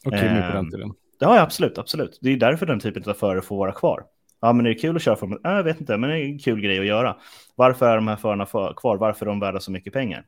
Och 0.04 0.12
Kimi 0.12 0.38
eh, 0.38 0.50
på 0.50 0.56
den 0.56 0.70
tiden. 0.70 0.92
Ja, 1.18 1.40
absolut, 1.40 1.78
absolut. 1.78 2.18
Det 2.22 2.30
är 2.30 2.36
därför 2.36 2.66
den 2.66 2.80
typen 2.80 3.02
av 3.06 3.14
förare 3.14 3.42
får 3.42 3.56
vara 3.56 3.72
kvar. 3.72 4.04
Ja, 4.40 4.52
men 4.52 4.66
är 4.66 4.70
det 4.70 4.74
kul 4.74 4.96
att 4.96 5.02
köra 5.02 5.16
för 5.16 5.26
dem? 5.26 5.40
Jag 5.42 5.62
vet 5.62 5.80
inte, 5.80 5.96
men 5.96 6.10
det 6.10 6.18
är 6.18 6.24
en 6.24 6.38
kul 6.38 6.60
grej 6.60 6.78
att 6.78 6.86
göra. 6.86 7.16
Varför 7.54 7.88
är 7.88 7.96
de 7.96 8.08
här 8.08 8.16
förarna 8.16 8.46
kvar? 8.74 8.96
Varför 8.96 9.26
är 9.26 9.30
de 9.30 9.40
värda 9.40 9.60
så 9.60 9.72
mycket 9.72 9.92
pengar? 9.92 10.26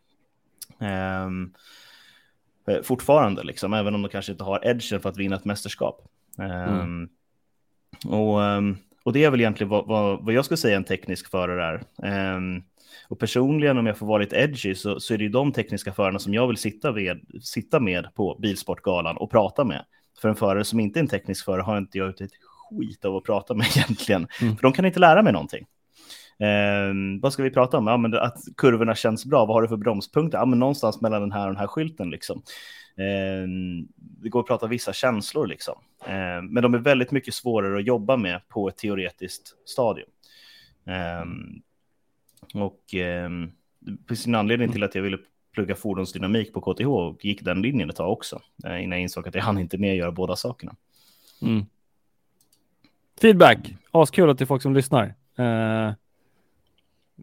Um, 0.79 1.55
fortfarande, 2.82 3.43
liksom, 3.43 3.75
även 3.75 3.94
om 3.94 4.02
de 4.02 4.08
kanske 4.08 4.32
inte 4.32 4.44
har 4.44 4.66
edgen 4.66 5.00
för 5.00 5.08
att 5.08 5.16
vinna 5.16 5.37
ett 5.37 5.44
mästerskap. 5.44 6.08
Mm. 6.38 6.81
Um, 6.81 7.08
och, 8.06 8.40
um, 8.40 8.76
och 9.05 9.12
det 9.12 9.25
är 9.25 9.31
väl 9.31 9.40
egentligen 9.40 9.69
vad, 9.69 9.87
vad, 9.87 10.25
vad 10.25 10.34
jag 10.34 10.44
skulle 10.44 10.58
säga 10.58 10.76
en 10.76 10.84
teknisk 10.84 11.31
förare 11.31 11.87
är. 12.02 12.34
Um, 12.37 12.62
och 13.08 13.19
personligen, 13.19 13.78
om 13.78 13.87
jag 13.87 13.99
får 13.99 14.06
vara 14.06 14.19
lite 14.19 14.37
edgy, 14.37 14.75
så, 14.75 15.00
så 15.00 15.14
är 15.14 15.19
det 15.19 15.25
ju 15.25 15.31
de 15.31 15.52
tekniska 15.52 15.93
förarna 15.93 16.19
som 16.19 16.34
jag 16.34 16.46
vill 16.46 16.56
sitta, 16.56 16.93
med, 16.93 17.20
sitta 17.43 17.81
med 17.81 18.14
på 18.14 18.37
Bilsportgalan 18.43 19.17
och 19.17 19.31
prata 19.31 19.64
med. 19.64 19.84
För 20.20 20.28
en 20.28 20.37
förare 20.37 20.64
som 20.64 20.81
inte 20.81 20.99
är 20.99 21.00
en 21.00 21.08
teknisk 21.08 21.44
förare 21.44 21.62
har 21.62 21.78
inte 21.78 21.99
jag 21.99 22.08
ut 22.08 22.20
ett 22.20 22.31
skit 22.70 23.05
av 23.05 23.17
att 23.17 23.25
prata 23.25 23.55
med 23.55 23.67
egentligen. 23.76 24.26
Mm. 24.40 24.56
För 24.56 24.62
de 24.62 24.72
kan 24.72 24.84
inte 24.84 25.00
lära 25.00 25.22
mig 25.22 25.32
någonting. 25.32 25.67
Eh, 26.38 27.20
vad 27.22 27.32
ska 27.32 27.42
vi 27.42 27.50
prata 27.50 27.78
om? 27.78 27.86
Ja, 27.86 27.96
men 27.96 28.14
att 28.14 28.38
kurvorna 28.56 28.94
känns 28.94 29.26
bra. 29.26 29.44
Vad 29.44 29.56
har 29.56 29.62
du 29.62 29.69
för 29.69 29.76
bromspunkter? 29.76 30.38
Ja, 30.38 30.46
men 30.46 30.58
någonstans 30.58 31.00
mellan 31.00 31.20
den 31.20 31.32
här 31.32 31.46
och 31.46 31.53
den 31.53 31.60
här 31.60 31.67
skylten. 31.67 32.10
Liksom. 32.10 32.43
Eh, 32.96 33.48
det 33.96 34.29
går 34.29 34.41
att 34.41 34.46
prata 34.46 34.67
vissa 34.67 34.93
känslor, 34.93 35.46
liksom. 35.46 35.74
Eh, 36.06 36.43
men 36.43 36.62
de 36.62 36.74
är 36.74 36.79
väldigt 36.79 37.10
mycket 37.10 37.34
svårare 37.34 37.79
att 37.79 37.86
jobba 37.86 38.17
med 38.17 38.48
på 38.48 38.69
ett 38.69 38.76
teoretiskt 38.76 39.55
stadium. 39.64 40.08
Ehm, 40.86 41.62
och 42.55 42.81
det 43.81 44.08
finns 44.08 44.26
en 44.26 44.34
anledning 44.34 44.72
till 44.72 44.82
att 44.82 44.94
jag 44.94 45.03
ville 45.03 45.19
plugga 45.55 45.74
fordonsdynamik 45.74 46.53
på 46.53 46.60
KTH 46.60 46.86
och 46.86 47.24
gick 47.24 47.43
den 47.43 47.62
linjen 47.62 47.91
ett 47.91 47.96
tag 47.96 48.12
också, 48.12 48.41
eh, 48.64 48.82
innan 48.82 48.98
jag 48.98 49.03
insåg 49.03 49.29
att 49.29 49.34
jag 49.34 49.43
hann 49.43 49.58
inte 49.58 49.79
med 49.79 49.91
att 49.91 49.96
göra 49.96 50.12
båda 50.12 50.36
sakerna. 50.36 50.76
Mm. 51.43 51.67
Feedback, 53.20 53.74
askul 53.91 54.31
att 54.31 54.38
det 54.38 54.44
är 54.44 54.46
folk 54.46 54.62
som 54.62 54.74
lyssnar. 54.74 55.14
Uh, 55.38 55.93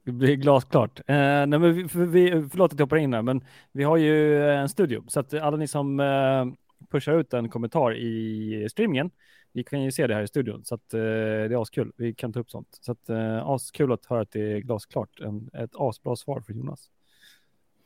det 0.03 0.11
blir 0.11 0.35
glasklart. 0.35 0.99
Eh, 0.99 1.15
nej, 1.15 1.47
men 1.47 1.73
vi, 1.73 1.87
för 1.87 2.05
vi, 2.05 2.29
förlåt 2.51 2.73
att 2.73 2.79
jag 2.79 2.85
hoppar 2.85 2.97
in 2.97 3.13
här, 3.13 3.21
men 3.21 3.43
vi 3.71 3.83
har 3.83 3.97
ju 3.97 4.43
eh, 4.43 4.59
en 4.59 4.69
studio 4.69 5.03
så 5.07 5.19
att 5.19 5.33
alla 5.33 5.57
ni 5.57 5.67
som 5.67 5.99
eh, 5.99 6.45
pushar 6.91 7.19
ut 7.19 7.33
en 7.33 7.49
kommentar 7.49 7.95
i 7.97 8.67
streamingen, 8.71 9.11
vi 9.53 9.63
kan 9.63 9.81
ju 9.81 9.91
se 9.91 10.07
det 10.07 10.15
här 10.15 10.23
i 10.23 10.27
studion 10.27 10.65
så 10.65 10.75
att 10.75 10.93
eh, 10.93 10.99
det 10.99 11.55
är 11.55 11.61
askul. 11.61 11.91
Vi 11.97 12.13
kan 12.13 12.33
ta 12.33 12.39
upp 12.39 12.49
sånt 12.51 12.77
så 12.81 12.91
att 12.91 13.09
eh, 13.09 13.47
askul 13.47 13.91
att 13.91 14.05
höra 14.05 14.21
att 14.21 14.31
det 14.31 14.51
är 14.51 14.59
glasklart. 14.59 15.19
En, 15.19 15.49
ett 15.53 15.71
asbra 15.73 16.15
svar 16.15 16.41
för 16.41 16.53
Jonas. 16.53 16.89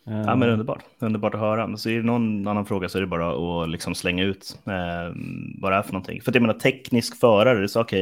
Ja, 0.07 0.35
men 0.35 0.49
underbart. 0.49 0.83
Underbart 0.99 1.33
att 1.33 1.39
höra. 1.39 1.77
Så 1.77 1.89
är 1.89 1.97
det 1.97 2.03
någon 2.03 2.47
annan 2.47 2.65
fråga 2.65 2.89
så 2.89 2.97
är 2.97 3.01
det 3.01 3.07
bara 3.07 3.63
att 3.63 3.69
liksom 3.69 3.95
slänga 3.95 4.23
ut 4.23 4.59
eh, 4.65 5.15
vad 5.61 5.71
det 5.71 5.75
är 5.75 5.81
för 5.81 5.93
någonting. 5.93 6.21
För 6.21 6.31
att 6.31 6.35
jag 6.35 6.41
menar 6.41 6.59
teknisk 6.59 7.19
förare, 7.19 7.57
det 7.57 7.65
är 7.65 7.67
så 7.67 7.81
okej, 7.81 8.01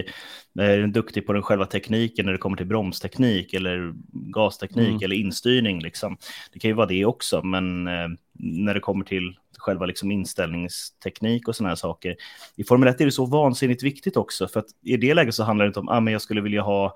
okay, 0.56 0.74
är 0.74 0.78
den 0.78 0.92
duktig 0.92 1.26
på 1.26 1.34
den 1.34 1.42
själva 1.42 1.66
tekniken 1.66 2.26
när 2.26 2.32
det 2.32 2.38
kommer 2.38 2.58
till 2.58 2.66
bromsteknik 2.66 3.54
eller 3.54 3.94
gasteknik 4.12 4.90
mm. 4.90 5.04
eller 5.04 5.16
instyrning 5.16 5.80
liksom. 5.80 6.18
Det 6.54 6.60
kan 6.60 6.70
ju 6.70 6.76
vara 6.76 6.88
det 6.88 7.06
också, 7.06 7.42
men 7.44 7.88
eh, 7.88 8.08
när 8.40 8.74
det 8.74 8.80
kommer 8.80 9.06
till 9.06 9.38
själva 9.58 9.86
liksom 9.86 10.12
inställningsteknik 10.12 11.48
och 11.48 11.56
sådana 11.56 11.70
här 11.70 11.76
saker. 11.76 12.16
I 12.56 12.64
Formel 12.64 12.90
1 12.90 13.02
är 13.02 13.06
det 13.06 13.12
så 13.12 13.26
vansinnigt 13.26 13.84
viktigt 13.84 14.18
också, 14.18 14.48
för 14.48 14.60
att 14.60 14.68
i 14.84 14.98
det 14.98 15.14
läget 15.14 15.36
så 15.36 15.44
handlar 15.44 15.66
det 15.66 15.68
inte 15.68 15.80
om, 15.80 15.90
ah, 15.90 16.00
men 16.00 16.14
jag 16.14 16.22
skulle 16.22 16.42
vilja 16.42 16.62
ha 16.62 16.86
eh, 16.86 16.92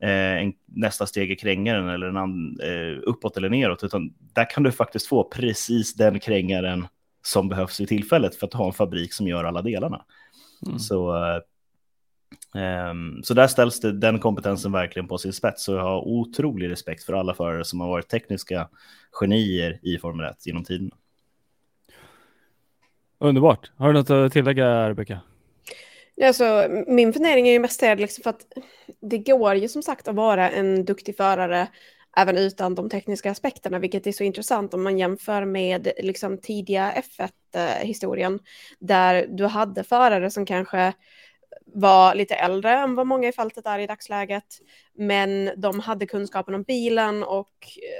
en, 0.00 0.52
nästa 0.66 1.06
steg 1.06 1.30
i 1.30 1.36
krängaren 1.36 1.88
eller 1.88 2.06
en 2.06 2.16
an, 2.16 2.60
eh, 2.62 3.02
uppåt 3.02 3.36
eller 3.36 3.48
neråt, 3.48 3.84
utan 3.84 4.14
där 4.34 4.50
kan 4.50 4.62
du 4.62 4.72
faktiskt 4.72 5.06
få 5.06 5.24
precis 5.24 5.94
den 5.94 6.20
krängaren 6.20 6.86
som 7.22 7.48
behövs 7.48 7.80
vid 7.80 7.88
tillfället 7.88 8.36
för 8.36 8.46
att 8.46 8.54
ha 8.54 8.66
en 8.66 8.72
fabrik 8.72 9.12
som 9.12 9.28
gör 9.28 9.44
alla 9.44 9.62
delarna. 9.62 10.04
Mm. 10.66 10.78
Så, 10.78 11.16
eh, 11.16 11.40
Um, 12.54 13.22
så 13.22 13.34
där 13.34 13.46
ställs 13.46 13.80
det, 13.80 13.92
den 13.92 14.18
kompetensen 14.18 14.72
verkligen 14.72 15.08
på 15.08 15.18
sin 15.18 15.32
spets. 15.32 15.64
Så 15.64 15.72
jag 15.72 15.82
har 15.82 16.08
otrolig 16.08 16.70
respekt 16.70 17.04
för 17.04 17.12
alla 17.12 17.34
förare 17.34 17.64
som 17.64 17.80
har 17.80 17.88
varit 17.88 18.08
tekniska 18.08 18.68
genier 19.20 19.78
i 19.82 19.98
Formel 19.98 20.26
1 20.26 20.46
genom 20.46 20.64
tiden. 20.64 20.90
Underbart. 23.18 23.70
Har 23.76 23.92
du 23.92 23.92
något 23.92 24.10
att 24.10 24.32
tillägga, 24.32 24.90
Rebecka? 24.90 25.20
Alltså, 26.24 26.66
min 26.86 27.12
fundering 27.12 27.48
är 27.48 27.52
ju 27.52 27.58
mest 27.58 27.82
liksom 27.82 28.22
för 28.22 28.30
att 28.30 28.46
det 29.00 29.18
går 29.18 29.54
ju 29.54 29.68
som 29.68 29.82
sagt 29.82 30.08
att 30.08 30.14
vara 30.14 30.50
en 30.50 30.84
duktig 30.84 31.16
förare 31.16 31.68
även 32.16 32.38
utan 32.38 32.74
de 32.74 32.90
tekniska 32.90 33.30
aspekterna, 33.30 33.78
vilket 33.78 34.06
är 34.06 34.12
så 34.12 34.24
intressant 34.24 34.74
om 34.74 34.82
man 34.82 34.98
jämför 34.98 35.44
med 35.44 35.92
liksom, 35.98 36.38
tidiga 36.40 36.92
F1-historien, 36.92 38.40
där 38.78 39.26
du 39.28 39.46
hade 39.46 39.84
förare 39.84 40.30
som 40.30 40.46
kanske 40.46 40.92
var 41.74 42.14
lite 42.14 42.34
äldre 42.34 42.70
än 42.70 42.94
vad 42.94 43.06
många 43.06 43.28
i 43.28 43.32
fältet 43.32 43.66
är 43.66 43.78
i 43.78 43.86
dagsläget. 43.86 44.44
Men 44.94 45.50
de 45.56 45.80
hade 45.80 46.06
kunskapen 46.06 46.54
om 46.54 46.62
bilen 46.62 47.22
och 47.22 47.52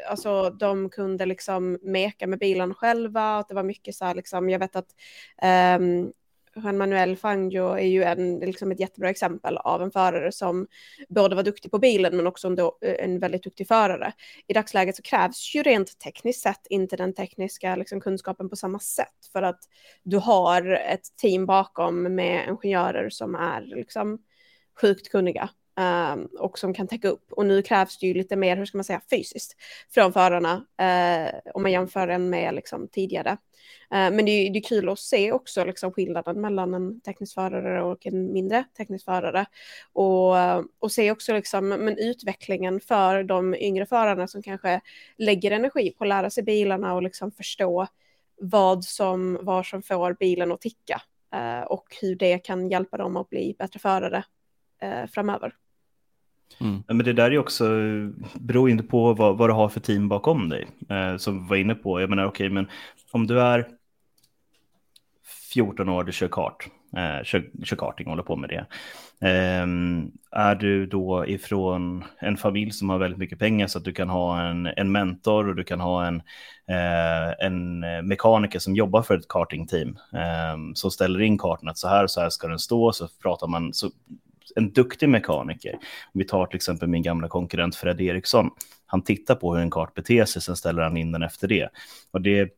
eh, 0.05 0.11
alltså, 0.11 0.51
de 0.51 0.91
kunde 0.91 1.27
liksom 1.27 1.79
meka 1.83 2.27
med 2.27 2.39
bilen 2.39 2.75
själva. 2.75 3.39
Och 3.39 3.45
det 3.49 3.55
var 3.55 3.63
mycket 3.63 3.95
så 3.95 4.05
här, 4.05 4.15
liksom, 4.15 4.51
jag 4.51 4.59
vet 4.59 4.77
att 4.77 4.91
um, 5.81 6.13
Juan 6.63 6.79
Manuel 6.79 7.17
Fangio 7.17 7.73
är 7.73 7.87
ju 7.87 8.03
en, 8.03 8.39
liksom 8.39 8.71
ett 8.71 8.81
jättebra 8.81 9.11
exempel 9.11 9.57
av 9.57 9.83
en 9.83 9.91
förare 9.91 10.33
som 10.33 10.67
både 11.09 11.37
var 11.37 11.43
duktig 11.43 11.71
på 11.71 11.79
bilen 11.79 12.17
men 12.17 12.27
också 12.27 12.47
en, 12.47 12.59
eh, 12.59 13.05
en 13.05 13.19
väldigt 13.19 13.43
duktig 13.43 13.69
förare. 13.69 14.13
I 14.47 14.53
dagsläget 14.53 14.97
så 14.97 15.03
krävs 15.03 15.55
ju 15.55 15.63
rent 15.63 15.99
tekniskt 15.99 16.43
sett 16.43 16.67
inte 16.71 16.97
den 16.97 17.15
tekniska 17.15 17.77
liksom, 17.77 18.01
kunskapen 18.01 18.49
på 18.49 18.57
samma 18.57 18.79
sätt 18.79 19.27
för 19.33 19.43
att 19.43 19.61
du 20.03 20.17
har 20.17 20.71
ett 20.71 21.17
team 21.17 21.47
bakom 21.47 22.15
med 22.15 22.49
ingenjörer 22.49 23.11
som 23.11 23.35
är 23.35 23.61
liksom, 23.61 24.19
sjukt 24.81 25.11
kunniga 25.11 25.51
um, 25.79 26.29
och 26.39 26.59
som 26.59 26.75
kan 26.75 26.89
täcka 26.89 27.09
upp. 27.09 27.33
Och 27.33 27.47
nu 27.47 27.63
krävs 27.63 27.99
det 27.99 28.07
ju 28.07 28.15
lite 28.15 28.37
mer, 28.37 28.57
hur 28.57 28.65
ska 28.65 28.79
man 28.79 28.85
säga, 28.85 29.01
fysiskt 29.11 29.57
från 29.91 30.13
förarna 30.13 30.55
uh, 30.55 31.53
om 31.55 31.63
man 31.63 31.73
jämför 31.73 32.07
den 32.07 32.31
med 32.31 32.55
liksom, 32.55 32.89
tidigare. 32.89 33.31
Uh, 33.31 33.37
men 34.11 34.25
det 34.25 34.31
är, 34.31 34.51
det 34.53 34.59
är 34.59 34.69
kul 34.69 34.89
att 34.89 34.99
se 34.99 35.33
också 35.33 35.65
liksom, 35.65 35.93
skillnaden 35.93 36.41
mellan 36.41 36.75
en 36.75 37.01
teknisk 37.01 37.35
förare 37.35 37.83
och 37.83 38.07
en 38.07 38.33
mindre 38.33 38.65
teknisk 38.77 39.05
förare. 39.05 39.47
Och, 39.93 40.39
eh, 40.39 40.63
och 40.79 40.93
se 40.93 41.11
också 41.11 41.33
liksom, 41.33 41.69
men 41.69 41.99
utvecklingen 41.99 42.81
för 42.81 43.23
de 43.23 43.55
yngre 43.55 43.87
förarna 43.87 44.27
som 44.27 44.43
kanske 44.43 44.81
lägger 45.17 45.51
energi 45.51 45.91
på 45.99 46.05
att 46.05 46.09
lära 46.09 46.31
sig 46.31 46.43
bilarna 46.43 46.95
och 46.95 47.03
liksom 47.03 47.33
förstå 47.33 47.87
vad 48.41 48.85
som, 48.85 49.39
vad 49.43 49.67
som 49.67 49.83
får 49.83 50.17
bilen 50.21 50.53
att 50.53 50.61
ticka 50.61 51.03
eh, 51.35 51.61
och 51.61 51.85
hur 52.01 52.17
det 52.17 52.39
kan 52.39 52.71
hjälpa 52.71 52.97
dem 52.97 53.17
att 53.17 53.31
bli 53.31 53.57
bättre 53.59 53.81
förare 53.81 54.25
framöver. 55.15 55.53
Mm. 56.61 56.83
Men 56.87 56.99
det 56.99 57.13
där 57.13 57.31
är 57.31 57.39
också, 57.39 57.65
beror 58.35 58.71
inte 58.71 58.85
på 58.85 59.15
vad, 59.15 59.39
vad 59.39 59.49
du 59.49 59.53
har 59.53 59.69
för 59.69 59.81
team 59.81 60.09
bakom 60.09 60.49
dig. 60.49 60.67
Eh, 60.89 61.17
som 61.17 61.43
vi 61.43 61.49
var 61.49 61.57
inne 61.57 61.75
på, 61.75 62.01
jag 62.01 62.11
menar 62.11 62.25
okej, 62.25 62.47
okay, 62.47 62.55
men 62.55 62.67
om 63.11 63.27
du 63.27 63.41
är 63.41 63.69
14 65.53 65.89
år, 65.89 66.05
du 66.05 66.13
kör 66.13 66.29
kart, 66.29 66.69
eh, 66.97 67.25
kör, 67.25 67.65
kör 67.65 67.77
karting 67.77 68.07
och 68.07 68.11
håller 68.11 68.23
på 68.23 68.37
med 68.37 68.51
det. 68.51 68.67
Eh, 69.21 69.67
är 70.31 70.55
du 70.55 70.87
då 70.87 71.27
ifrån 71.27 72.05
en 72.19 72.37
familj 72.37 72.71
som 72.71 72.91
har 72.91 72.99
väldigt 72.99 73.19
mycket 73.19 73.39
pengar 73.39 73.67
så 73.67 73.79
att 73.79 73.85
du 73.85 73.93
kan 73.93 74.09
ha 74.09 74.43
en, 74.43 74.67
en 74.67 74.93
mentor 74.93 75.49
och 75.49 75.57
du 75.57 75.65
kan 75.65 75.81
ha 75.81 76.07
en, 76.07 76.17
eh, 76.69 77.47
en 77.47 77.81
mekaniker 78.09 78.59
som 78.59 78.77
jobbar 78.77 79.03
för 79.03 79.17
ett 79.17 79.29
kartingteam 79.29 79.99
eh, 80.13 80.73
som 80.75 80.91
ställer 80.91 81.21
in 81.21 81.39
kartan 81.39 81.69
att 81.69 81.79
så 81.79 81.89
här 81.89 82.07
så 82.07 82.21
här 82.21 82.31
ska 82.31 82.49
den 82.49 82.59
stå, 82.59 82.93
så 82.93 83.09
pratar 83.23 83.47
man, 83.47 83.75
så 83.75 83.91
en 84.57 84.73
duktig 84.73 85.09
mekaniker. 85.09 85.79
Vi 86.13 86.25
tar 86.25 86.47
till 86.47 86.57
exempel 86.57 86.89
min 86.89 87.03
gamla 87.03 87.29
konkurrent 87.29 87.77
Fred 87.77 88.01
Eriksson. 88.01 88.51
Han 88.87 89.03
tittar 89.03 89.35
på 89.35 89.55
hur 89.55 89.63
en 89.63 89.71
kart 89.71 89.95
beter 89.95 90.25
sig, 90.25 90.43
sen 90.43 90.57
ställer 90.57 90.83
han 90.83 90.97
in 90.97 91.13
den 91.13 91.23
efter 91.23 91.49
det. 91.49 91.69
Och 92.11 92.21
det 92.21 92.55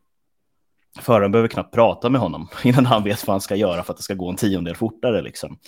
Föraren 0.99 1.33
behöver 1.33 1.49
knappt 1.49 1.75
prata 1.75 2.11
med 2.11 2.21
honom 2.21 2.49
innan 2.65 2.87
han 2.87 3.05
vet 3.05 3.27
vad 3.27 3.35
han 3.35 3.41
ska 3.41 3.57
göra 3.57 3.83
för 3.83 3.93
att 3.93 3.97
det 3.97 4.03
ska 4.03 4.15
gå 4.15 4.31
en 4.31 4.37
tiondel 4.37 4.77
fortare. 4.77 5.23
Liksom. 5.23 5.59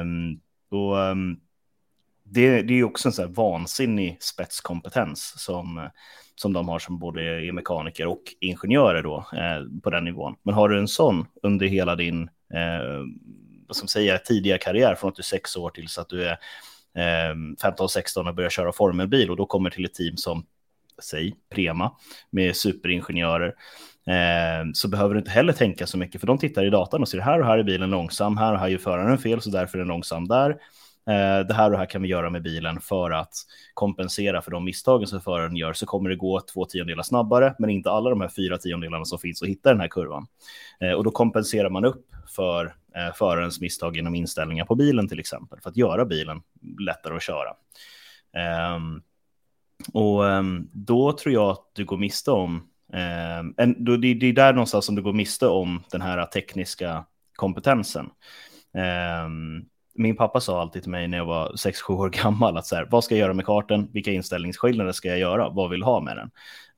Um, 0.00 0.40
och, 0.70 0.96
um, 0.96 1.40
det, 2.24 2.62
det, 2.62 2.74
är 2.74 2.84
också 2.84 3.08
en 3.08 3.12
sån 3.12 3.24
här 3.24 3.32
vansinnig 3.32 4.22
spetskompetens 4.22 5.34
som, 5.36 5.88
som 6.34 6.52
de 6.52 6.68
har 6.68 6.78
som 6.78 6.98
både 6.98 7.22
är 7.22 7.52
mekaniker 7.52 8.06
och 8.06 8.22
ingenjörer 8.40 9.02
då, 9.02 9.26
eh, 9.32 9.80
på 9.82 9.90
den 9.90 10.04
nivån. 10.04 10.34
Men 10.42 10.54
har 10.54 10.68
du 10.68 10.78
en 10.78 10.88
sån 10.88 11.26
under 11.42 11.66
hela 11.66 11.96
din 11.96 12.22
eh, 12.54 13.04
vad 13.72 13.76
ska 13.76 13.84
man 13.84 13.88
säga, 13.88 14.18
tidiga 14.18 14.58
karriär 14.58 14.94
från 14.94 15.08
att 15.08 15.16
du 15.16 15.20
är 15.20 15.24
sex 15.24 15.56
år 15.56 15.70
tills 15.70 15.98
att 15.98 16.08
du 16.08 16.24
är 16.24 16.38
eh, 16.94 17.34
15-16 17.62 18.28
och 18.28 18.34
börjar 18.34 18.50
köra 18.50 18.72
formelbil 18.72 19.30
och 19.30 19.36
då 19.36 19.46
kommer 19.46 19.70
till 19.70 19.84
ett 19.84 19.94
team 19.94 20.16
som, 20.16 20.46
säg, 21.02 21.34
Prema 21.54 21.92
med 22.30 22.56
superingenjörer. 22.56 23.54
Eh, 24.06 24.70
så 24.74 24.88
behöver 24.88 25.14
du 25.14 25.20
inte 25.20 25.30
heller 25.30 25.52
tänka 25.52 25.86
så 25.86 25.98
mycket, 25.98 26.20
för 26.20 26.26
de 26.26 26.38
tittar 26.38 26.64
i 26.64 26.70
datan 26.70 27.02
och 27.02 27.08
ser 27.08 27.18
här 27.18 27.40
och 27.40 27.46
här 27.46 27.58
är 27.58 27.62
bilen 27.62 27.90
långsam, 27.90 28.36
här 28.36 28.52
och 28.52 28.58
här 28.58 28.68
gör 28.68 28.78
föraren 28.78 29.18
fel, 29.18 29.40
så 29.40 29.50
därför 29.50 29.78
är 29.78 29.80
den 29.80 29.88
långsam 29.88 30.28
där. 30.28 30.50
Eh, 31.06 31.46
det 31.46 31.54
här 31.54 31.72
och 31.72 31.78
här 31.78 31.86
kan 31.86 32.02
vi 32.02 32.08
göra 32.08 32.30
med 32.30 32.42
bilen 32.42 32.80
för 32.80 33.10
att 33.10 33.34
kompensera 33.74 34.42
för 34.42 34.50
de 34.50 34.64
misstagen 34.64 35.06
som 35.06 35.20
föraren 35.20 35.56
gör 35.56 35.72
så 35.72 35.86
kommer 35.86 36.10
det 36.10 36.16
gå 36.16 36.40
två 36.40 36.64
tiondelar 36.64 37.02
snabbare, 37.02 37.54
men 37.58 37.70
inte 37.70 37.90
alla 37.90 38.10
de 38.10 38.20
här 38.20 38.28
fyra 38.28 38.58
tiondelarna 38.58 39.04
som 39.04 39.18
finns 39.18 39.42
att 39.42 39.48
hitta 39.48 39.70
den 39.70 39.80
här 39.80 39.88
kurvan. 39.88 40.26
Eh, 40.80 40.92
och 40.92 41.04
då 41.04 41.10
kompenserar 41.10 41.70
man 41.70 41.84
upp 41.84 42.06
för 42.36 42.74
eh, 42.94 43.14
förarens 43.14 43.60
misstag 43.60 43.96
genom 43.96 44.14
inställningar 44.14 44.64
på 44.64 44.74
bilen 44.74 45.08
till 45.08 45.20
exempel, 45.20 45.60
för 45.60 45.70
att 45.70 45.76
göra 45.76 46.04
bilen 46.04 46.42
lättare 46.80 47.16
att 47.16 47.22
köra. 47.22 47.54
Ehm, 48.36 49.02
och 49.92 50.30
ehm, 50.30 50.68
då 50.72 51.12
tror 51.12 51.34
jag 51.34 51.50
att 51.50 51.70
du 51.72 51.84
går 51.84 51.96
miste 51.96 52.30
om, 52.30 52.68
ehm, 52.92 53.54
en, 53.56 53.84
då, 53.84 53.96
det, 53.96 54.14
det 54.14 54.26
är 54.26 54.32
där 54.32 54.52
någonstans 54.52 54.84
som 54.84 54.94
du 54.94 55.02
går 55.02 55.12
miste 55.12 55.46
om 55.46 55.82
den 55.90 56.02
här 56.02 56.26
tekniska 56.26 57.04
kompetensen 57.36 58.10
ehm, 58.74 59.64
min 59.94 60.16
pappa 60.16 60.40
sa 60.40 60.60
alltid 60.60 60.82
till 60.82 60.90
mig 60.90 61.08
när 61.08 61.18
jag 61.18 61.24
var 61.24 61.52
6-7 61.52 61.92
år 61.92 62.10
gammal 62.10 62.56
att 62.56 62.66
så 62.66 62.76
här, 62.76 62.88
vad 62.90 63.04
ska 63.04 63.14
jag 63.14 63.20
göra 63.20 63.34
med 63.34 63.46
kartan? 63.46 63.88
Vilka 63.92 64.12
inställningsskillnader 64.12 64.92
ska 64.92 65.08
jag 65.08 65.18
göra? 65.18 65.48
Vad 65.48 65.70
vill 65.70 65.82
ha 65.82 66.00
med 66.00 66.16
den? 66.16 66.30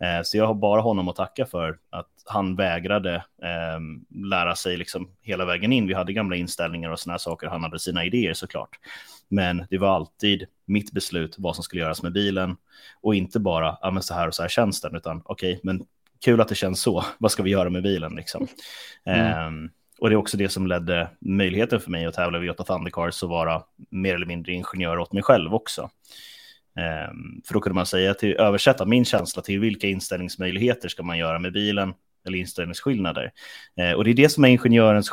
Eh, 0.09 0.23
så 0.25 0.37
jag 0.37 0.47
har 0.47 0.55
bara 0.55 0.81
honom 0.81 1.09
att 1.09 1.17
tacka 1.17 1.47
för 1.47 1.79
att 1.91 2.09
han 2.27 2.57
vägrade 2.57 3.15
eh, 3.43 3.81
lära 4.31 4.57
sig 4.57 4.77
liksom 4.77 5.11
hela 5.23 5.45
vägen 5.45 5.73
in. 5.73 5.87
Vi 5.87 5.95
hade 5.95 6.13
gamla 6.13 6.37
inställningar 6.37 6.91
och 6.91 7.01
sådana 7.01 7.19
saker. 7.19 7.47
Han 7.47 7.63
hade 7.63 7.79
sina 7.79 8.05
idéer 8.05 8.35
såklart. 8.35 8.79
Men 9.29 9.67
det 9.71 9.79
var 9.79 9.89
alltid 9.89 10.47
mitt 10.67 10.93
beslut 10.93 11.35
vad 11.39 11.55
som 11.55 11.65
skulle 11.65 11.83
göras 11.83 12.03
med 12.03 12.13
bilen 12.13 12.57
och 13.01 13.15
inte 13.15 13.41
bara 13.41 13.79
ja, 13.81 13.91
men 13.91 14.03
så 14.03 14.15
här 14.15 14.29
och 14.29 14.35
så 14.35 14.43
här 14.43 14.49
känns 14.49 14.81
den, 14.81 14.97
utan 14.97 15.23
okej, 15.25 15.53
okay, 15.53 15.61
men 15.63 15.87
kul 16.25 16.41
att 16.41 16.49
det 16.49 16.55
känns 16.55 16.81
så. 16.81 17.05
Vad 17.19 17.33
ska 17.33 17.43
vi 17.43 17.51
göra 17.51 17.71
med 17.71 17.83
bilen 17.83 18.15
liksom? 18.15 18.47
Mm. 19.05 19.65
Eh, 19.65 19.71
och 20.05 20.11
det 20.11 20.15
är 20.15 20.17
också 20.17 20.37
det 20.37 20.49
som 20.49 20.67
ledde 20.67 21.09
möjligheten 21.21 21.81
för 21.81 21.91
mig 21.91 22.07
att 22.07 22.15
tävla 22.15 22.39
vid 22.39 22.49
Jota 22.49 22.65
Thundercars 22.65 23.23
och 23.23 23.29
vara 23.29 23.63
mer 23.91 24.15
eller 24.15 24.27
mindre 24.27 24.53
ingenjör 24.53 24.99
åt 24.99 25.13
mig 25.13 25.23
själv 25.23 25.55
också. 25.55 25.83
Um, 25.83 27.43
för 27.47 27.55
då 27.55 27.61
kunde 27.61 27.75
man 27.75 27.87
säga 27.87 28.15
till 28.15 28.33
översätta 28.33 28.85
min 28.85 29.05
känsla 29.05 29.43
till 29.43 29.61
vilka 29.61 29.87
inställningsmöjligheter 29.87 30.89
ska 30.89 31.03
man 31.03 31.19
göra 31.19 31.39
med 31.39 31.53
bilen 31.53 31.95
eller 32.27 32.39
inställningsskillnader. 32.39 33.33
Uh, 33.81 33.93
och 33.93 34.05
det 34.05 34.11
är 34.11 34.15
det 34.15 34.29
som 34.29 34.45
är 34.45 34.49
ingenjörens 34.49 35.11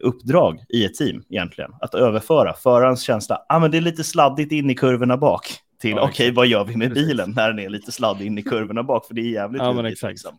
uppdrag 0.00 0.64
i 0.68 0.84
ett 0.84 0.94
team 0.94 1.24
egentligen, 1.28 1.70
att 1.80 1.94
överföra 1.94 2.54
förarens 2.54 3.02
känsla, 3.02 3.44
ah, 3.48 3.58
men 3.58 3.70
det 3.70 3.76
är 3.76 3.80
lite 3.80 4.04
sladdigt 4.04 4.52
in 4.52 4.70
i 4.70 4.74
kurvorna 4.74 5.16
bak, 5.16 5.46
till 5.80 5.90
ja, 5.90 5.96
okej, 5.96 6.10
okay, 6.10 6.30
vad 6.30 6.46
gör 6.46 6.64
vi 6.64 6.76
med 6.76 6.88
Precis. 6.88 7.08
bilen 7.08 7.32
när 7.36 7.48
den 7.48 7.58
är 7.58 7.68
lite 7.68 7.92
sladdig 7.92 8.26
in 8.26 8.38
i 8.38 8.42
kurvorna 8.42 8.82
bak, 8.82 9.06
för 9.06 9.14
det 9.14 9.20
är 9.20 9.32
jävligt 9.32 9.62
ja, 9.62 9.72
men 9.72 9.86
exakt. 9.86 10.10
Liksom. 10.10 10.38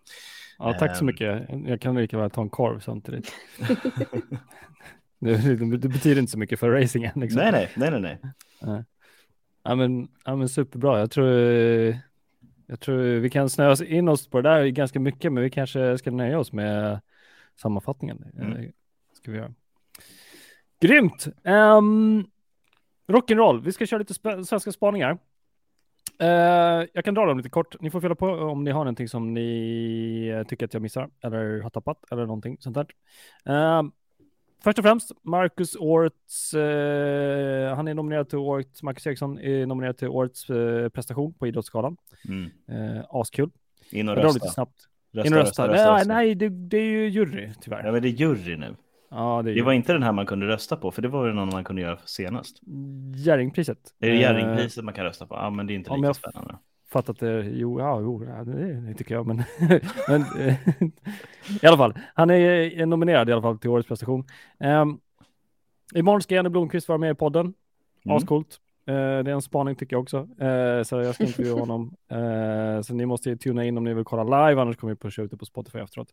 Ja, 0.57 0.73
tack 0.73 0.95
så 0.95 1.03
ehm. 1.03 1.05
mycket. 1.05 1.49
Jag 1.65 1.81
kan 1.81 1.95
lika 1.95 2.17
väl 2.17 2.29
ta 2.29 2.41
en 2.41 2.49
korv 2.49 2.79
samtidigt. 2.79 3.31
det, 5.19 5.55
det, 5.77 5.87
betyder 5.87 6.19
inte 6.19 6.31
så 6.31 6.39
mycket 6.39 6.59
för 6.59 6.69
racingen. 6.69 7.11
Liksom. 7.15 7.41
Nej, 7.41 7.51
nej, 7.51 7.91
nej, 7.91 8.01
nej. 8.01 8.19
nej. 8.61 8.83
Ja, 9.63 9.75
men, 9.75 10.07
ja, 10.25 10.35
men 10.35 10.49
superbra. 10.49 10.99
Jag 10.99 11.11
tror, 11.11 11.29
jag 12.67 12.79
tror 12.79 12.97
vi 12.97 13.29
kan 13.29 13.49
snöa 13.49 13.75
in 13.85 14.09
oss 14.09 14.29
på 14.29 14.41
det 14.41 14.49
där 14.49 14.65
ganska 14.65 14.99
mycket, 14.99 15.33
men 15.33 15.43
vi 15.43 15.49
kanske 15.49 15.97
ska 15.97 16.11
nöja 16.11 16.39
oss 16.39 16.51
med 16.51 17.01
sammanfattningen. 17.55 18.25
Mm. 18.37 18.71
Ska 19.13 19.31
vi 19.31 19.37
göra. 19.37 19.53
Grymt! 20.79 21.27
Um, 21.43 22.25
rock'n'roll. 23.07 23.63
Vi 23.63 23.71
ska 23.71 23.85
köra 23.85 23.99
lite 23.99 24.13
sp 24.19 24.25
svenska 24.45 24.71
spaningar. 24.71 25.17
Uh, 26.21 26.87
jag 26.93 27.05
kan 27.05 27.13
dra 27.13 27.25
dem 27.25 27.37
lite 27.37 27.49
kort. 27.49 27.81
Ni 27.81 27.89
får 27.89 28.01
fylla 28.01 28.15
på 28.15 28.27
om 28.27 28.63
ni 28.63 28.71
har 28.71 28.79
någonting 28.79 29.07
som 29.07 29.33
ni 29.33 30.27
eh, 30.27 30.47
tycker 30.47 30.65
att 30.65 30.73
jag 30.73 30.81
missar 30.81 31.09
eller 31.23 31.61
har 31.61 31.69
tappat 31.69 31.97
eller 32.11 32.25
någonting 32.25 32.57
sånt 32.59 32.75
där. 32.75 32.87
Uh, 33.49 33.89
först 34.63 34.79
och 34.79 34.85
främst, 34.85 35.11
Marcus 35.21 35.75
Orts, 35.75 36.53
uh, 36.53 37.75
han 37.75 37.87
är 37.87 37.93
nominerad 37.93 38.29
till 38.29 38.37
årets, 38.37 38.83
Marcus 38.83 39.07
Eriksson 39.07 39.39
är 39.39 39.65
nominerad 39.65 39.97
till 39.97 40.07
årets 40.07 40.47
prestation 40.93 41.33
på 41.33 41.47
Idrottsgalan. 41.47 41.97
Mm. 42.27 42.49
askul. 43.09 43.49
In 43.91 44.09
och 44.09 44.15
rösta. 44.15 44.33
Lite 44.33 44.47
snabbt. 44.47 44.87
Rösta, 45.11 45.27
In 45.27 45.33
och 45.33 45.39
rösta. 45.39 45.67
rösta, 45.67 45.93
rösta, 45.93 46.13
nej, 46.13 46.25
nej 46.25 46.35
det, 46.35 46.49
det, 46.49 46.77
är 46.77 46.89
ju 46.91 47.09
jury 47.09 47.49
tyvärr. 47.61 47.85
Ja, 47.85 47.91
men 47.91 48.01
det 48.01 48.07
är 48.07 48.11
jury 48.11 48.57
nu. 48.57 48.75
Ja, 49.15 49.41
det, 49.41 49.53
det 49.53 49.61
var 49.61 49.73
inte 49.73 49.93
den 49.93 50.03
här 50.03 50.11
man 50.11 50.25
kunde 50.25 50.47
rösta 50.47 50.75
på, 50.75 50.91
för 50.91 51.01
det 51.01 51.07
var 51.07 51.27
ju 51.27 51.33
någon 51.33 51.49
man 51.49 51.63
kunde 51.63 51.81
göra 51.81 51.97
senast. 52.05 52.59
Järingpriset. 53.15 53.77
Är 53.99 54.09
det 54.09 54.15
Jerringpriset 54.15 54.77
uh, 54.77 54.85
man 54.85 54.93
kan 54.93 55.05
rösta 55.05 55.27
på? 55.27 55.35
Ja, 55.35 55.49
men 55.49 55.67
det 55.67 55.73
är 55.73 55.75
inte 55.75 55.95
lika 55.95 56.13
spännande. 56.13 56.57
Fattat 56.91 57.19
det, 57.19 57.43
jo, 57.43 57.79
ja, 57.79 58.01
jo, 58.01 58.25
det, 58.45 58.93
tycker 58.97 59.15
jag, 59.15 59.27
men, 59.27 59.43
men 60.07 60.21
eh, 60.21 60.55
i 61.61 61.67
alla 61.67 61.77
fall, 61.77 61.93
han 62.13 62.29
är 62.29 62.85
nominerad 62.85 63.29
i 63.29 63.33
alla 63.33 63.41
fall 63.41 63.59
till 63.59 63.69
årets 63.69 63.87
prestation. 63.87 64.25
Um, 64.59 64.99
Imorgon 65.95 66.21
ska 66.21 66.35
Janne 66.35 66.49
Blomqvist 66.49 66.87
vara 66.87 66.97
med 66.97 67.11
i 67.11 67.15
podden. 67.15 67.53
Mm. 68.05 68.17
Ascoolt. 68.17 68.59
Eh, 68.85 68.93
det 68.93 69.31
är 69.31 69.33
en 69.33 69.41
spaning 69.41 69.75
tycker 69.75 69.95
jag 69.95 70.03
också. 70.03 70.17
Eh, 70.17 70.83
så 70.83 71.01
jag 71.01 71.15
ska 71.15 71.23
intervjua 71.23 71.59
honom. 71.59 71.95
Eh, 72.13 72.81
så 72.81 72.93
ni 72.93 73.05
måste 73.05 73.29
ju 73.29 73.37
tuna 73.37 73.65
in 73.65 73.77
om 73.77 73.83
ni 73.83 73.93
vill 73.93 74.03
kolla 74.03 74.47
live, 74.47 74.61
annars 74.61 74.77
kommer 74.77 74.93
vi 74.93 74.97
pusha 74.99 75.21
ut 75.21 75.31
det 75.31 75.37
på 75.37 75.45
Spotify 75.45 75.79
efteråt. 75.79 76.07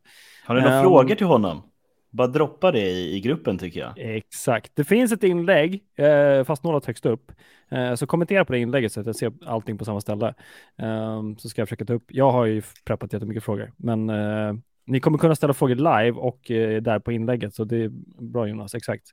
Har 0.44 0.54
ni 0.54 0.60
några 0.60 0.74
Ehm. 0.76 0.82
frågor 0.82 1.14
till 1.14 1.26
honom? 1.26 1.62
Bara 2.10 2.26
droppa 2.26 2.72
det 2.72 2.90
i, 2.90 3.16
i 3.16 3.20
gruppen 3.20 3.58
tycker 3.58 3.80
jag. 3.80 3.92
Exakt. 4.16 4.72
Det 4.76 4.84
finns 4.84 5.12
ett 5.12 5.24
inlägg, 5.24 5.84
eh, 5.96 6.44
fast 6.44 6.64
något 6.64 6.86
högst 6.86 7.06
upp. 7.06 7.32
Eh, 7.68 7.94
så 7.94 8.06
kommentera 8.06 8.44
på 8.44 8.52
det 8.52 8.58
inlägget 8.58 8.92
så 8.92 9.00
att 9.00 9.06
jag 9.06 9.16
ser 9.16 9.32
allting 9.46 9.78
på 9.78 9.84
samma 9.84 10.00
ställe. 10.00 10.34
Eh, 10.78 11.22
så 11.38 11.48
ska 11.48 11.60
jag 11.60 11.68
försöka 11.68 11.84
ta 11.84 11.92
upp. 11.92 12.04
Jag 12.08 12.30
har 12.30 12.44
ju 12.44 12.62
preppat 12.84 13.12
jättemycket 13.12 13.44
frågor, 13.44 13.72
men 13.76 14.10
eh, 14.10 14.54
ni 14.86 15.00
kommer 15.00 15.18
kunna 15.18 15.34
ställa 15.34 15.54
frågor 15.54 15.74
live 15.74 16.12
och 16.12 16.50
eh, 16.50 16.82
där 16.82 16.98
på 16.98 17.12
inlägget. 17.12 17.54
Så 17.54 17.64
det 17.64 17.76
är 17.76 17.88
bra 18.18 18.48
Jonas, 18.48 18.74
exakt. 18.74 19.04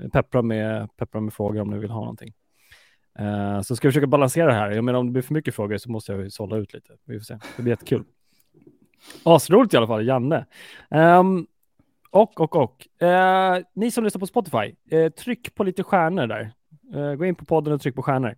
Eh, 0.00 0.08
peppra 0.08 0.42
med, 0.42 0.96
peppra 0.96 1.20
med 1.20 1.32
frågor 1.32 1.60
om 1.60 1.70
ni 1.70 1.78
vill 1.78 1.90
ha 1.90 2.00
någonting. 2.00 2.34
Eh, 3.18 3.60
så 3.60 3.76
ska 3.76 3.88
vi 3.88 3.92
försöka 3.92 4.06
balansera 4.06 4.46
det 4.46 4.52
här. 4.52 4.70
Jag 4.70 4.84
menar 4.84 4.98
om 4.98 5.06
det 5.06 5.12
blir 5.12 5.22
för 5.22 5.34
mycket 5.34 5.54
frågor 5.54 5.76
så 5.78 5.90
måste 5.90 6.12
jag 6.12 6.20
ju 6.20 6.30
sålla 6.30 6.56
ut 6.56 6.74
lite. 6.74 6.92
Vi 7.04 7.18
får 7.18 7.24
se. 7.24 7.38
Det 7.56 7.62
blir 7.62 7.72
jättekul. 7.72 8.04
Asroligt 9.22 9.74
i 9.74 9.76
alla 9.76 9.86
fall, 9.86 10.06
Janne. 10.06 10.46
Ehm, 10.90 11.46
och, 12.10 12.40
och, 12.40 12.56
och. 12.56 13.02
Eh, 13.08 13.58
ni 13.74 13.90
som 13.90 14.04
lyssnar 14.04 14.20
på 14.20 14.26
Spotify, 14.26 14.74
eh, 14.90 15.12
tryck 15.12 15.54
på 15.54 15.64
lite 15.64 15.82
stjärnor 15.82 16.26
där. 16.26 16.52
Eh, 16.94 17.14
gå 17.14 17.24
in 17.24 17.34
på 17.34 17.44
podden 17.44 17.72
och 17.74 17.80
tryck 17.80 17.94
på 17.94 18.02
stjärnor. 18.02 18.36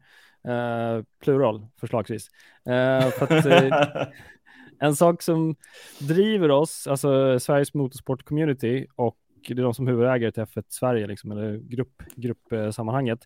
Eh, 0.48 1.02
plural, 1.22 1.66
förslagsvis. 1.80 2.28
Eh, 2.66 3.10
för 3.10 3.22
att, 3.24 3.46
eh, 3.46 4.06
en 4.80 4.96
sak 4.96 5.22
som 5.22 5.56
driver 6.00 6.50
oss, 6.50 6.86
alltså 6.86 7.40
Sveriges 7.40 7.74
motorsport-community 7.74 8.86
och 8.96 9.16
det 9.48 9.52
är 9.52 9.62
de 9.62 9.74
som 9.74 9.86
huvudägare 9.86 10.32
till 10.32 10.42
F1 10.42 10.64
Sverige, 10.68 11.06
liksom, 11.06 11.32
eller 11.32 11.56
grupp, 11.56 12.02
gruppsammanhanget. 12.16 13.18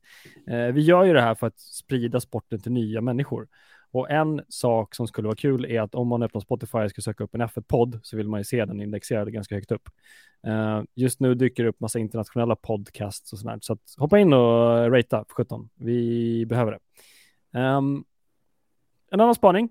Vi 0.47 0.81
gör 0.81 1.05
ju 1.05 1.13
det 1.13 1.21
här 1.21 1.35
för 1.35 1.47
att 1.47 1.61
sprida 1.61 2.21
sporten 2.21 2.61
till 2.61 2.73
nya 2.73 3.01
människor. 3.01 3.49
Och 3.93 4.11
en 4.11 4.43
sak 4.49 4.95
som 4.95 5.07
skulle 5.07 5.29
vara 5.29 5.37
kul 5.37 5.65
är 5.65 5.81
att 5.81 5.95
om 5.95 6.09
man 6.09 6.23
öppnar 6.23 6.41
Spotify 6.41 6.79
och 6.79 6.91
ska 6.91 7.03
söka 7.03 7.25
upp 7.25 7.35
en 7.35 7.43
F1-podd 7.43 8.01
så 8.03 8.17
vill 8.17 8.29
man 8.29 8.41
ju 8.41 8.45
se 8.45 8.65
den 8.65 8.81
indexerad 8.81 9.33
ganska 9.33 9.55
högt 9.55 9.73
upp. 9.73 9.89
Uh, 10.47 10.83
just 10.95 11.21
nu 11.21 11.35
dyker 11.35 11.63
det 11.63 11.69
upp 11.69 11.81
massa 11.81 11.99
internationella 11.99 12.57
podcasts 12.57 13.33
och 13.33 13.39
sånt 13.39 13.65
så 13.65 13.73
att 13.73 13.95
hoppa 13.99 14.19
in 14.19 14.33
och 14.33 14.93
ratea 14.93 15.25
för 15.29 15.35
17. 15.35 15.69
Vi 15.75 16.47
behöver 16.47 16.73
det. 16.73 16.79
Um, 17.61 18.05
en 19.11 19.21
annan 19.21 19.35
spaning. 19.35 19.69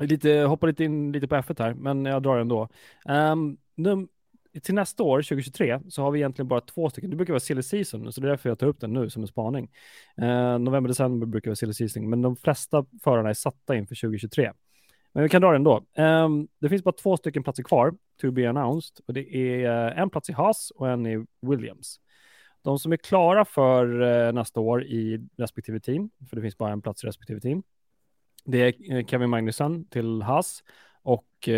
Lite, 0.00 0.32
hoppar 0.32 0.66
lite 0.66 0.84
in 0.84 1.12
lite 1.12 1.28
på 1.28 1.34
F1 1.34 1.62
här, 1.62 1.74
men 1.74 2.04
jag 2.04 2.22
drar 2.22 2.38
ändå. 2.38 2.68
Um, 3.04 3.56
num- 3.76 4.08
till 4.60 4.74
nästa 4.74 5.02
år, 5.02 5.22
2023, 5.22 5.80
så 5.88 6.02
har 6.02 6.10
vi 6.10 6.18
egentligen 6.18 6.48
bara 6.48 6.60
två 6.60 6.90
stycken. 6.90 7.10
Det 7.10 7.16
brukar 7.16 7.32
vara 7.32 7.40
silly 7.40 7.62
season, 7.62 8.12
så 8.12 8.20
det 8.20 8.26
är 8.26 8.30
därför 8.30 8.48
jag 8.48 8.58
tar 8.58 8.66
upp 8.66 8.80
den 8.80 8.92
nu 8.92 9.10
som 9.10 9.22
en 9.22 9.28
spaning. 9.28 9.70
Eh, 10.16 10.58
november, 10.58 10.88
december 10.88 11.26
brukar 11.26 11.50
vara 11.50 11.56
silly 11.56 11.72
season, 11.72 12.10
men 12.10 12.22
de 12.22 12.36
flesta 12.36 12.84
förarna 13.02 13.28
är 13.28 13.34
satta 13.34 13.76
inför 13.76 13.94
2023. 13.94 14.52
Men 15.12 15.22
vi 15.22 15.28
kan 15.28 15.42
dra 15.42 15.50
det 15.50 15.56
ändå. 15.56 15.76
Um, 15.76 16.04
ehm, 16.04 16.48
det 16.58 16.68
finns 16.68 16.84
bara 16.84 16.92
två 16.92 17.16
stycken 17.16 17.42
platser 17.42 17.62
kvar, 17.62 17.94
to 18.20 18.30
be 18.30 18.48
announced, 18.48 19.04
och 19.06 19.14
det 19.14 19.36
är 19.36 19.90
uh, 19.90 19.98
en 19.98 20.10
plats 20.10 20.30
i 20.30 20.32
Haas 20.32 20.70
och 20.70 20.88
en 20.88 21.06
i 21.06 21.26
Williams. 21.40 22.00
De 22.62 22.78
som 22.78 22.92
är 22.92 22.96
klara 22.96 23.44
för 23.44 24.02
uh, 24.02 24.32
nästa 24.32 24.60
år 24.60 24.84
i 24.84 25.28
respektive 25.36 25.80
team, 25.80 26.10
för 26.28 26.36
det 26.36 26.42
finns 26.42 26.58
bara 26.58 26.72
en 26.72 26.82
plats 26.82 27.04
i 27.04 27.06
respektive 27.06 27.40
team, 27.40 27.62
det 28.44 28.58
är 28.58 28.96
eh, 28.96 29.06
Kevin 29.06 29.30
Magnusson 29.30 29.84
till 29.84 30.22
Haas 30.22 30.64
och 31.02 31.48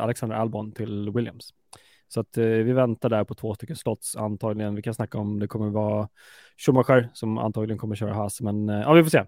Alexander 0.00 0.36
Albon 0.36 0.72
till 0.72 1.10
Williams. 1.10 1.54
Så 2.08 2.20
att 2.20 2.38
eh, 2.38 2.44
vi 2.44 2.72
väntar 2.72 3.08
där 3.08 3.24
på 3.24 3.34
två 3.34 3.54
stycken 3.54 3.76
slots 3.76 4.16
antagligen. 4.16 4.74
Vi 4.74 4.82
kan 4.82 4.94
snacka 4.94 5.18
om 5.18 5.38
det 5.38 5.46
kommer 5.48 5.70
vara 5.70 6.08
Schumacher 6.56 7.10
som 7.14 7.38
antagligen 7.38 7.78
kommer 7.78 7.96
köra 7.96 8.14
Haas, 8.14 8.40
men 8.40 8.68
eh, 8.68 8.80
ja, 8.80 8.92
vi 8.92 9.02
får 9.02 9.10
se. 9.10 9.24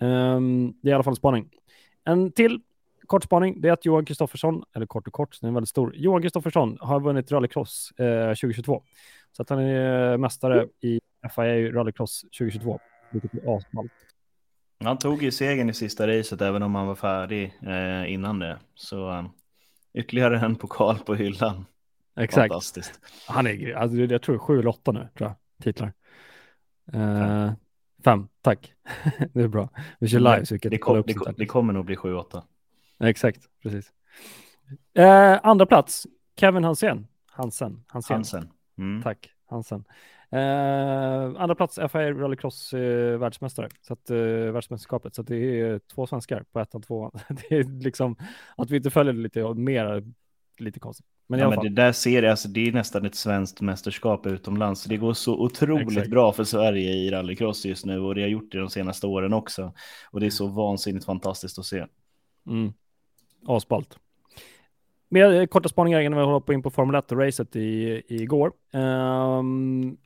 Um, 0.00 0.74
det 0.82 0.88
är 0.88 0.90
i 0.90 0.94
alla 0.94 1.02
fall 1.02 1.12
en 1.12 1.16
spaning. 1.16 1.50
En 2.04 2.32
till 2.32 2.60
kort 3.08 3.24
spaning, 3.24 3.60
det 3.60 3.68
är 3.68 3.72
att 3.72 3.84
Johan 3.84 4.04
Kristoffersson, 4.04 4.62
eller 4.74 4.86
kort 4.86 5.06
och 5.06 5.12
kort, 5.12 5.40
den 5.40 5.50
är 5.50 5.54
väldigt 5.54 5.68
stor. 5.68 5.92
Johan 5.96 6.22
Kristoffersson 6.22 6.78
har 6.80 7.00
vunnit 7.00 7.32
rallycross 7.32 7.92
eh, 7.98 8.28
2022. 8.28 8.82
Så 9.32 9.42
att 9.42 9.50
han 9.50 9.58
är 9.58 10.12
eh, 10.12 10.18
mästare 10.18 10.66
i 10.80 11.00
FIA 11.34 11.72
rallycross 11.72 12.20
2022, 12.20 12.80
vilket 13.10 13.34
är 13.34 13.56
asballt. 13.56 13.92
Han 14.84 14.98
tog 14.98 15.22
ju 15.22 15.30
segern 15.30 15.70
i 15.70 15.74
sista 15.74 16.06
racet 16.06 16.40
även 16.40 16.62
om 16.62 16.74
han 16.74 16.86
var 16.86 16.94
färdig 16.94 17.58
eh, 17.66 18.12
innan 18.12 18.38
det. 18.38 18.58
Så 18.74 19.10
um, 19.10 19.28
ytterligare 19.94 20.38
en 20.38 20.56
pokal 20.56 20.98
på 20.98 21.14
hyllan. 21.14 21.64
Exakt. 22.18 22.52
Fantastiskt. 22.52 23.00
Han 23.26 23.46
är, 23.46 23.74
alltså, 23.74 23.96
jag 23.96 24.22
tror 24.22 24.38
sju 24.38 24.58
eller 24.58 24.68
åtta 24.68 24.92
nu, 24.92 25.08
tror 25.18 25.30
jag, 25.30 25.36
titlar. 25.62 25.92
Uh, 26.94 27.52
fem, 28.04 28.28
tack. 28.40 28.74
det 29.32 29.42
är 29.42 29.48
bra. 29.48 29.68
Vi 29.98 30.08
kör 30.08 30.18
live 30.18 30.46
så 30.46 30.54
vi 30.54 30.58
kan 30.58 30.70
det, 30.70 30.78
kom, 30.78 31.02
det, 31.06 31.14
kom, 31.14 31.34
det 31.36 31.46
kommer 31.46 31.72
nog 31.72 31.84
bli 31.84 31.96
sju, 31.96 32.14
åtta. 32.14 32.44
Exakt, 33.00 33.40
precis. 33.62 33.92
Uh, 34.98 35.38
andra 35.42 35.66
plats, 35.66 36.06
Kevin 36.36 36.64
Hansen. 36.64 37.06
Hansen. 37.30 37.84
Hansen. 37.88 38.14
Hansen. 38.14 38.48
Mm. 38.78 39.02
Tack, 39.02 39.30
Hansen. 39.46 39.84
Uh, 40.32 41.40
andra 41.42 41.54
plats 41.54 41.74
FIA 41.92 42.12
rallycross 42.12 42.74
uh, 42.74 43.18
världsmästare, 43.18 43.68
så 43.80 43.92
att, 43.92 44.10
uh, 44.10 44.52
världsmästerskapet, 44.52 45.14
så 45.14 45.20
att 45.20 45.26
det 45.26 45.60
är 45.60 45.78
två 45.78 46.06
svenskar 46.06 46.44
på 46.52 46.60
ettan, 46.60 46.82
tvåan. 46.82 47.10
det 47.28 47.56
är 47.56 47.82
liksom 47.82 48.16
att 48.56 48.70
vi 48.70 48.76
inte 48.76 48.90
följer 48.90 49.12
lite 49.12 49.54
mer, 49.54 50.04
lite 50.60 50.80
konstigt. 50.80 51.06
Men, 51.26 51.40
ja, 51.40 51.50
men 51.50 51.58
det 51.58 51.68
där 51.68 51.92
ser 51.92 52.22
det, 52.22 52.30
alltså, 52.30 52.48
det 52.48 52.68
är 52.68 52.72
nästan 52.72 53.04
ett 53.04 53.14
svenskt 53.14 53.60
mästerskap 53.60 54.26
utomlands. 54.26 54.84
Det 54.84 54.96
går 54.96 55.12
så 55.12 55.34
otroligt 55.38 55.88
Exakt. 55.88 56.10
bra 56.10 56.32
för 56.32 56.44
Sverige 56.44 56.90
i 56.90 57.10
rallycross 57.10 57.64
just 57.64 57.86
nu 57.86 58.00
och 58.00 58.14
det 58.14 58.20
har 58.20 58.28
gjort 58.28 58.52
det 58.52 58.58
de 58.58 58.70
senaste 58.70 59.06
åren 59.06 59.32
också. 59.32 59.72
Och 60.10 60.20
det 60.20 60.26
är 60.26 60.30
så 60.30 60.46
vansinnigt 60.46 61.04
fantastiskt 61.04 61.58
att 61.58 61.64
se. 61.64 61.86
Mm. 62.46 62.72
Asballt. 63.46 63.98
Mer 65.08 65.46
korta 65.46 65.68
spaningar 65.68 66.00
innan 66.00 66.18
vi 66.18 66.24
hoppar 66.24 66.52
in 66.52 66.62
på 66.62 66.70
Formel 66.70 66.94
1 66.94 67.12
och 67.12 67.18
racet 67.18 67.56
i, 67.56 68.02
i 68.08 68.22
igår. 68.22 68.52
Um, 68.72 69.96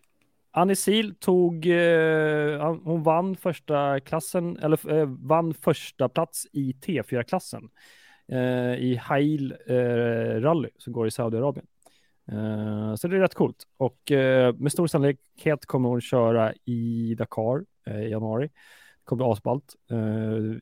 Annie 0.51 0.77
Sil 0.85 1.09
tog, 1.21 1.67
uh, 1.67 2.77
hon 2.85 3.03
vann 3.03 3.37
första 3.37 4.01
klassen, 4.01 4.57
eller 4.57 4.93
uh, 4.93 5.17
vann 5.21 5.55
första 5.55 6.09
plats 6.09 6.47
i 6.53 6.73
T4-klassen 6.73 7.63
uh, 7.63 7.69
i 8.79 8.97
Hail 8.97 9.57
rally 10.43 10.69
som 10.79 10.93
går 10.93 11.07
i 11.07 11.11
Saudiarabien. 11.11 11.67
så 12.97 13.09
det 13.09 13.17
är 13.17 13.21
rätt 13.21 13.35
coolt 13.35 13.67
och 13.77 13.99
med 14.57 14.73
stor 14.73 14.87
sannolikhet 14.87 15.67
kommer 15.67 15.89
hon 15.89 16.01
köra 16.01 16.53
i 16.65 17.15
Dakar 17.15 17.65
i 17.87 18.09
januari. 18.09 18.47
Det 18.47 19.05
kommer 19.05 19.25
bli 19.25 19.33
asballt. 19.33 19.77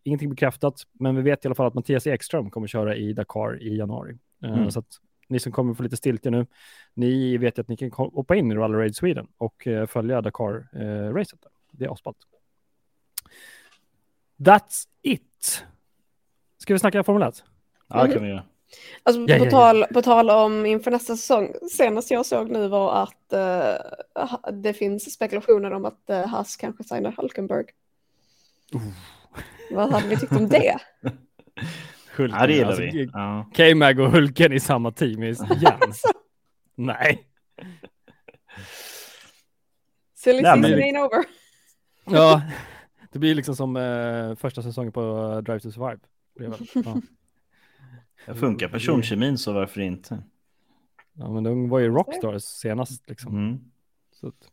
Ingenting 0.03 0.31
bekräftat, 0.31 0.83
men 0.93 1.17
vi 1.17 1.23
vet 1.23 1.45
i 1.45 1.49
alla 1.49 1.55
fall 1.55 1.67
att 1.67 1.75
Mattias 1.75 2.07
Ekström 2.07 2.51
kommer 2.51 2.67
köra 2.67 2.97
i 2.97 3.13
Dakar 3.13 3.63
i 3.63 3.77
januari. 3.77 4.19
Mm. 4.43 4.71
Så 4.71 4.79
att 4.79 5.01
ni 5.29 5.41
som 5.41 5.53
kommer 5.53 5.75
få 5.75 5.83
lite 5.83 5.97
stiltje 5.97 6.31
nu, 6.31 6.47
ni 6.95 7.37
vet 7.37 7.59
att 7.59 7.69
ni 7.69 7.77
kan 7.77 7.91
hoppa 7.91 8.37
in 8.37 8.53
i 8.53 8.55
Rally 8.55 8.75
Raid 8.75 8.97
Sweden 8.97 9.27
och 9.39 9.69
följa 9.89 10.21
Dakar-racet. 10.21 11.39
det 11.73 11.85
är 11.85 11.93
asballt. 11.93 12.19
That's 14.37 14.89
it. 15.03 15.65
Ska 16.59 16.73
vi 16.73 16.79
snacka 16.79 17.05
Formel 17.05 17.29
1? 17.29 17.45
Ja, 17.91 18.07
det 18.07 18.13
kan 18.13 18.23
vi 18.23 18.29
göra. 18.29 18.45
Alltså, 19.03 19.21
Ja, 19.23 19.27
på, 19.39 19.45
ja, 19.45 19.45
ja. 19.45 19.51
Tal, 19.51 19.85
på 19.85 20.03
tal 20.03 20.31
om 20.31 20.67
inför 20.67 20.91
nästa 20.91 21.17
säsong, 21.17 21.55
senast 21.71 22.11
jag 22.11 22.27
såg 22.27 22.51
nu 22.51 22.69
var 22.69 23.03
att 23.03 23.33
eh, 23.33 24.53
det 24.53 24.73
finns 24.75 25.13
spekulationer 25.15 25.71
om 25.73 25.85
att 25.85 26.03
uh, 26.11 26.17
Haas 26.27 26.57
kanske 26.57 26.85
signar 26.85 27.15
Hulkenberg. 27.17 27.65
Vad 29.71 29.93
hade 29.93 30.09
ni 30.09 30.17
tyckt 30.17 30.33
om 30.33 30.49
det? 30.49 30.77
Hulken, 32.17 32.41
Ja, 32.41 32.47
det 32.47 32.53
gillar 32.53 32.67
alltså, 32.69 32.83
vi. 32.83 33.11
Ja. 33.13 33.51
K-Mag 33.57 34.01
och 34.01 34.11
Hulken 34.11 34.53
i 34.53 34.61
samma 34.61 34.93
team 34.93 35.23
igen. 35.23 35.39
Nej. 36.75 37.27
Silly 40.15 40.43
men 40.43 40.63
season 40.63 40.79
det- 40.79 40.85
ain't 40.85 41.07
over. 41.07 41.25
Ja, 42.05 42.43
det 43.13 43.19
blir 43.19 43.35
liksom 43.35 43.57
som 43.57 43.77
eh, 43.77 44.35
första 44.35 44.63
säsongen 44.63 44.93
på 44.93 45.41
Drive 45.45 45.61
to 45.61 45.71
Survive. 45.71 45.99
Det 46.39 46.45
är 46.45 46.49
väl- 46.49 46.67
Ja. 46.75 47.01
Det 48.27 48.35
funkar 48.35 48.69
personkemin 48.69 49.39
så 49.39 49.53
varför 49.53 49.81
inte? 49.81 50.23
ja, 51.13 51.31
men 51.31 51.45
de 51.45 51.69
var 51.69 51.79
ju 51.79 51.89
Rockstars 51.89 52.43
senast 52.43 53.09
liksom. 53.09 53.37
Mm. 53.37 53.59
Så 54.13 54.29
att, 54.29 54.51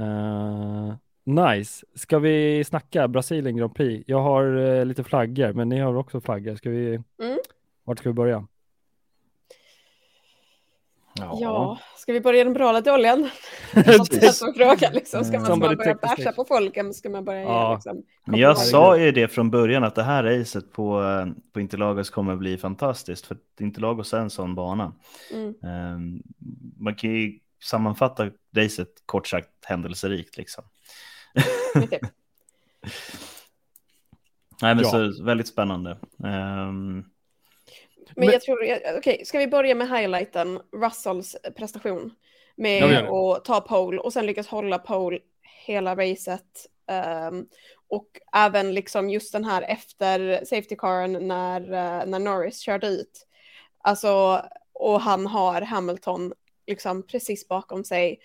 eh, 0.00 0.94
nice. 1.24 1.86
Ska 1.94 2.18
vi 2.18 2.64
snacka 2.64 3.08
Brasilien 3.08 3.56
Grand 3.56 3.74
Prix? 3.74 4.04
Jag 4.06 4.22
har 4.22 4.56
eh, 4.56 4.84
lite 4.84 5.04
flaggor, 5.04 5.52
men 5.52 5.68
ni 5.68 5.78
har 5.78 5.94
också 5.94 6.20
flaggor. 6.20 6.56
Ska 6.56 6.70
vi? 6.70 6.94
Mm. 6.94 7.38
Vart 7.84 7.98
ska 7.98 8.08
vi 8.08 8.14
börja? 8.14 8.46
Ja, 11.14 11.78
ska 11.96 12.12
vi 12.12 12.20
börja 12.20 12.44
den 12.44 12.52
bra 12.52 12.70
eller 12.70 12.80
dåliga? 12.80 13.16
Precis. 13.72 14.08
Det 14.08 14.26
är 14.26 14.30
som 14.32 14.54
frågan, 14.54 14.92
liksom. 14.92 15.24
Ska 15.24 15.38
man 15.38 15.46
Somebody 15.46 15.76
bara 15.76 15.84
börja 15.94 16.16
stage. 16.16 16.36
på 16.36 16.44
folk 16.44 16.76
eller 16.76 16.92
ska 16.92 17.10
man 17.10 17.24
börja 17.24 17.42
Ja. 17.42 17.74
liksom, 17.74 18.02
Men 18.24 18.40
jag 18.40 18.58
sa 18.58 18.96
ju 18.98 19.12
det 19.12 19.28
från 19.28 19.50
början 19.50 19.84
att 19.84 19.94
det 19.94 20.02
här 20.02 20.22
racet 20.22 20.72
på, 20.72 21.02
på 21.52 21.60
Interlagos 21.60 22.10
kommer 22.10 22.36
bli 22.36 22.58
fantastiskt 22.58 23.26
för 23.26 23.36
Interlagos 23.60 24.14
är 24.14 24.18
en 24.18 24.30
sån 24.30 24.54
bana. 24.54 24.92
Mm. 25.32 25.54
Ehm, 25.62 26.22
man 26.78 26.94
kan 26.94 27.10
ju 27.10 27.38
sammanfattar 27.62 28.32
racet 28.56 28.88
kort 29.06 29.26
sagt 29.28 29.48
händelserikt 29.64 30.36
liksom. 30.36 30.64
Nej, 34.62 34.74
men 34.74 34.84
Ja. 34.84 34.90
så 34.90 35.24
väldigt 35.24 35.48
spännande. 35.48 35.96
Ehm, 36.24 37.04
Men 38.16 38.26
Men- 38.26 38.32
jag 38.32 38.42
tror, 38.42 38.58
okej, 38.98 39.24
ska 39.24 39.38
vi 39.38 39.46
börja 39.46 39.74
med 39.74 39.88
highlighten, 39.88 40.60
Russells 40.72 41.36
prestation 41.56 42.14
med 42.56 42.82
att 43.08 43.44
ta 43.44 43.60
pole 43.60 43.98
och 43.98 44.12
sen 44.12 44.26
lyckas 44.26 44.46
hålla 44.46 44.78
pole 44.78 45.18
hela 45.66 45.96
racet. 45.96 46.66
ehm, 46.86 47.46
och 47.88 48.20
även 48.32 48.74
liksom 48.74 49.10
just 49.10 49.32
den 49.32 49.44
här 49.44 49.62
efter 49.62 50.44
safety 50.44 50.76
caren 50.76 51.28
när, 51.28 51.60
eh, 51.60 52.06
när 52.06 52.18
Norris 52.18 52.60
körde 52.60 52.86
ut. 52.86 53.26
Alltså, 53.78 54.42
och 54.72 55.00
han 55.00 55.26
har 55.26 55.60
Hamilton 55.60 56.32
liksom 56.66 57.06
precis 57.06 57.48
bakom 57.48 57.84
sig. 57.84 58.18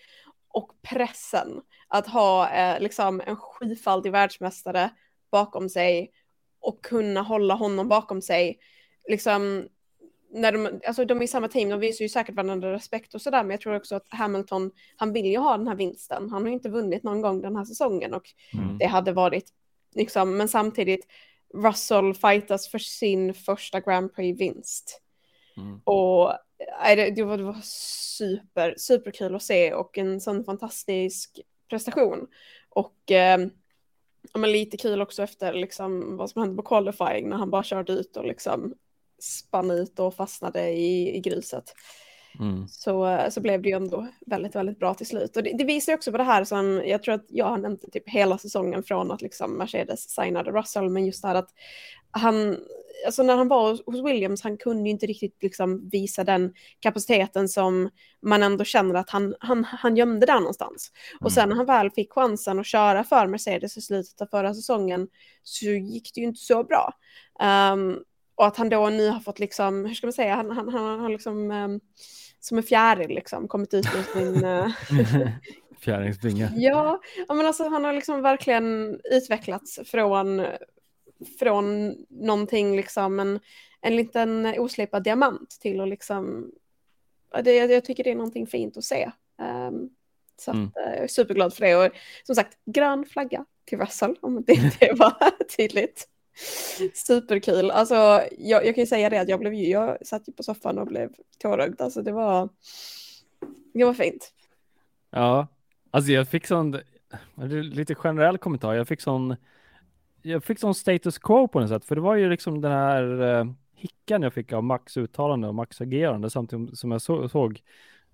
Och 0.50 0.71
pressen 0.82 1.62
att 1.88 2.08
ha 2.08 2.50
eh, 2.50 2.80
liksom 2.80 3.21
en 3.26 3.36
sjufaldig 3.36 4.12
världsmästare 4.12 4.89
bakom 5.32 5.69
sig 5.69 6.12
och 6.60 6.84
kunna 6.84 7.21
hålla 7.21 7.54
honom 7.54 7.88
bakom 7.88 8.21
sig. 8.21 8.60
Liksom, 9.08 9.67
när 10.29 10.51
de, 10.51 10.79
alltså 10.87 11.05
de 11.05 11.17
är 11.17 11.23
i 11.23 11.27
samma 11.27 11.47
team, 11.47 11.69
de 11.69 11.79
visar 11.79 12.03
ju 12.03 12.09
säkert 12.09 12.35
varandra 12.35 12.73
respekt 12.73 13.15
och 13.15 13.21
sådär, 13.21 13.43
men 13.43 13.51
jag 13.51 13.61
tror 13.61 13.75
också 13.75 13.95
att 13.95 14.05
Hamilton, 14.09 14.71
han 14.95 15.13
vill 15.13 15.25
ju 15.25 15.37
ha 15.37 15.57
den 15.57 15.67
här 15.67 15.75
vinsten. 15.75 16.29
Han 16.29 16.43
har 16.43 16.49
inte 16.49 16.69
vunnit 16.69 17.03
någon 17.03 17.21
gång 17.21 17.41
den 17.41 17.55
här 17.55 17.65
säsongen 17.65 18.13
och 18.13 18.29
mm. 18.53 18.77
det 18.77 18.85
hade 18.85 19.11
varit, 19.11 19.49
liksom, 19.95 20.37
men 20.37 20.47
samtidigt, 20.47 21.07
Russell 21.53 22.13
fightas 22.13 22.67
för 22.67 22.79
sin 22.79 23.33
första 23.33 23.79
Grand 23.79 24.15
Prix-vinst. 24.15 25.01
Mm. 25.57 25.81
Och 25.83 26.33
det, 26.95 27.09
det, 27.09 27.23
var, 27.23 27.37
det 27.37 27.43
var 27.43 27.61
super, 28.17 28.75
superkul 28.77 29.35
att 29.35 29.43
se 29.43 29.73
och 29.73 29.97
en 29.97 30.21
sån 30.21 30.43
fantastisk 30.43 31.39
prestation. 31.69 32.27
Och 32.69 33.11
eh, 33.11 33.39
ja, 34.33 34.39
men 34.39 34.51
lite 34.51 34.77
kul 34.77 35.01
också 35.01 35.23
efter 35.23 35.53
liksom, 35.53 36.17
vad 36.17 36.29
som 36.29 36.41
hände 36.41 36.55
på 36.55 36.67
qualifying 36.67 37.29
när 37.29 37.37
han 37.37 37.49
bara 37.49 37.63
körde 37.63 37.93
ut 37.93 38.17
och 38.17 38.25
liksom 38.25 38.73
spann 39.19 39.71
ut 39.71 39.99
och 39.99 40.15
fastnade 40.15 40.69
i, 40.69 41.17
i 41.17 41.19
gruset. 41.19 41.73
Mm. 42.39 42.67
Så, 42.67 43.25
så 43.30 43.41
blev 43.41 43.62
det 43.62 43.69
ju 43.69 43.75
ändå 43.75 44.08
väldigt, 44.25 44.56
väldigt 44.56 44.80
bra 44.80 44.93
till 44.93 45.08
slut. 45.08 45.38
Och 45.38 45.43
det, 45.43 45.58
det 45.58 45.63
visar 45.63 45.93
också 45.93 46.12
på 46.12 46.17
det 46.17 46.23
här 46.23 46.43
som 46.43 46.82
jag 46.86 47.03
tror 47.03 47.15
att 47.15 47.25
jag 47.27 47.45
har 47.45 47.58
nämnt 47.58 47.91
typ 47.93 48.10
hela 48.10 48.38
säsongen 48.38 48.84
från 48.84 49.12
att 49.12 49.21
liksom 49.21 49.58
Mercedes 49.58 50.10
signade 50.10 50.51
Russell, 50.51 50.89
men 50.89 51.06
just 51.06 51.21
det 51.21 51.27
här 51.27 51.36
att 51.36 51.49
han, 52.12 52.58
alltså 53.06 53.23
när 53.23 53.38
han 53.38 53.47
var 53.47 53.69
hos- 53.86 54.06
Williams, 54.06 54.41
han 54.41 54.58
kunde 54.58 54.84
ju 54.84 54.89
inte 54.89 55.06
riktigt 55.06 55.43
liksom 55.43 55.89
visa 55.89 56.23
den 56.23 56.53
kapaciteten 56.80 57.49
som 57.49 57.89
man 58.21 58.43
ändå 58.43 58.63
känner 58.63 58.95
att 58.95 59.10
han, 59.10 59.36
han, 59.39 59.63
han 59.63 59.97
gömde 59.97 60.25
där 60.25 60.39
någonstans. 60.39 60.91
Och 61.19 61.32
sen 61.32 61.49
när 61.49 61.56
han 61.56 61.65
väl 61.65 61.91
fick 61.91 62.12
chansen 62.13 62.60
att 62.60 62.65
köra 62.65 63.03
för 63.03 63.27
Mercedes 63.27 63.77
i 63.77 63.82
slutet 63.82 64.21
av 64.21 64.25
förra 64.25 64.53
säsongen 64.53 65.08
så 65.43 65.65
gick 65.65 66.12
det 66.13 66.21
ju 66.21 66.27
inte 66.27 66.41
så 66.41 66.63
bra. 66.63 66.93
Ehm, 67.39 67.99
och 68.38 68.45
att 68.47 68.58
han 68.58 68.69
då 68.69 68.89
nu 68.89 69.10
har 69.10 69.19
fått 69.19 69.39
liksom, 69.39 69.86
hur 69.86 69.93
ska 69.93 70.08
man 70.08 70.13
säga, 70.13 70.36
han, 70.36 70.52
han, 70.52 70.69
han 70.69 71.00
har 71.00 71.10
liksom 71.10 71.52
ehm, 71.52 71.80
som 72.39 72.58
en 72.58 72.63
fjäril 72.63 73.10
liksom 73.15 73.47
kommit 73.47 73.73
ut 73.73 73.86
ur 73.95 74.13
sin... 74.13 74.43
eh, 74.45 74.67
Fjäringsvinge. 75.80 76.52
ja, 76.56 77.02
ja, 77.28 77.34
men 77.34 77.45
alltså 77.45 77.67
han 77.67 77.84
har 77.86 77.93
liksom 77.93 78.21
verkligen 78.21 79.00
utvecklats 79.12 79.80
från, 79.86 80.45
från 81.39 81.95
någonting 82.10 82.76
liksom, 82.76 83.19
en, 83.19 83.39
en 83.82 83.95
liten 83.95 84.45
oslipad 84.60 85.04
diamant 85.04 85.50
till 85.62 85.82
att 85.82 85.89
liksom, 85.89 86.52
det, 87.43 87.56
jag 87.56 87.86
tycker 87.86 88.04
det 88.04 88.12
är 88.12 88.15
någonting 88.15 88.47
fint 88.47 88.78
att 88.78 88.84
se. 88.84 89.12
Ehm, 89.41 89.89
så 90.39 90.52
Mm. 90.52 90.63
eh, 90.76 90.93
jag 90.95 91.04
är 91.04 91.08
superglad 91.08 91.54
för 91.54 91.65
det 91.65 91.76
och 91.76 91.91
som 92.23 92.36
sagt, 92.36 92.58
grön 92.65 93.06
flagga 93.06 93.45
till 93.65 93.78
Russell 93.80 94.15
om 94.21 94.43
det 94.43 94.54
inte 94.54 94.93
var 94.93 95.13
tydligt. 95.58 96.08
Superkul. 96.93 97.71
Alltså, 97.71 97.95
jag, 98.38 98.65
jag 98.65 98.76
kan 98.76 98.82
ju 98.82 98.88
säga 98.88 99.10
det 99.10 99.17
att 99.17 99.30
jag 99.30 99.39
blev 99.39 99.54
jag 99.54 100.08
satt 100.08 100.28
ju 100.28 100.34
på 100.34 100.43
soffan 100.43 100.78
och 100.78 100.88
blev 100.88 101.10
tårögd. 101.39 101.82
Alltså 101.82 102.02
det 102.02 102.12
var, 102.12 102.50
det 103.73 103.86
var 103.86 103.93
fint. 103.93 104.34
Ja, 105.12 105.47
alltså 105.91 106.12
jag 106.12 106.28
fick 106.28 106.47
sån, 106.47 106.80
lite 107.71 107.95
generell 107.95 108.38
kommentar, 108.38 108.73
jag 108.73 108.88
fick 108.88 109.02
sån, 109.02 109.36
jag 110.21 110.43
fick 110.43 110.60
sån 110.60 110.76
status 110.76 111.17
quo 111.17 111.47
på 111.47 111.60
något 111.60 111.69
sätt, 111.69 111.86
för 111.86 111.95
det 111.95 112.02
var 112.02 112.15
ju 112.15 112.30
liksom 112.30 112.62
den 112.62 112.71
här 112.71 113.21
eh, 113.21 113.45
hickan 113.76 114.21
jag 114.21 114.34
fick 114.34 114.54
av 114.54 114.63
Max 114.63 114.97
uttalande 114.97 115.47
och 115.47 115.56
Max 115.56 115.82
agerande 115.82 116.30
samtidigt 116.30 116.78
som 116.78 116.91
jag 116.91 117.02
så, 117.02 117.30
såg 117.30 117.62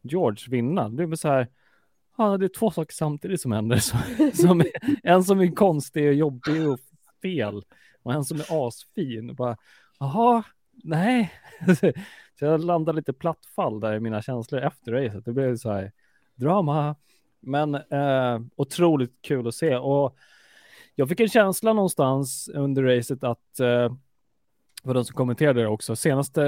George 0.01 0.45
vinna. 0.49 0.89
Det 0.89 1.07
blev 1.07 1.17
så 1.17 1.27
här, 1.27 1.47
ja 2.17 2.37
det 2.37 2.45
är 2.45 2.49
två 2.59 2.71
saker 2.71 2.93
samtidigt 2.93 3.41
som 3.41 3.51
händer, 3.51 3.77
som, 3.77 3.99
som, 4.33 4.63
en 5.03 5.23
som 5.23 5.39
är 5.39 5.55
konstig 5.55 6.07
och 6.07 6.13
jobbig 6.13 6.69
och 6.69 6.79
fel 7.21 7.63
och 8.03 8.13
en 8.13 8.23
som 8.25 8.37
är 8.39 8.67
asfin. 8.67 9.29
Och 9.29 9.35
Bara, 9.35 9.57
Jaha, 9.99 10.43
nej. 10.83 11.31
Så 12.39 12.45
jag 12.45 12.63
landade 12.63 12.95
lite 12.95 13.13
plattfall 13.13 13.79
där 13.79 13.93
i 13.93 13.99
mina 13.99 14.21
känslor 14.21 14.61
efter 14.61 14.91
racet. 14.91 15.25
Det 15.25 15.31
blev 15.33 15.55
så 15.57 15.71
här 15.71 15.91
drama. 16.35 16.95
Men 17.39 17.75
eh, 17.75 18.39
otroligt 18.55 19.21
kul 19.21 19.47
att 19.47 19.55
se. 19.55 19.75
Och 19.75 20.15
jag 20.95 21.09
fick 21.09 21.19
en 21.19 21.27
känsla 21.27 21.73
någonstans 21.73 22.49
under 22.53 22.83
racet 22.83 23.23
att 23.23 23.59
eh, 23.59 23.93
för 24.83 24.93
de 24.93 25.05
som 25.05 25.15
kommenterade 25.15 25.61
det 25.61 25.67
också, 25.67 25.95
senaste 25.95 26.43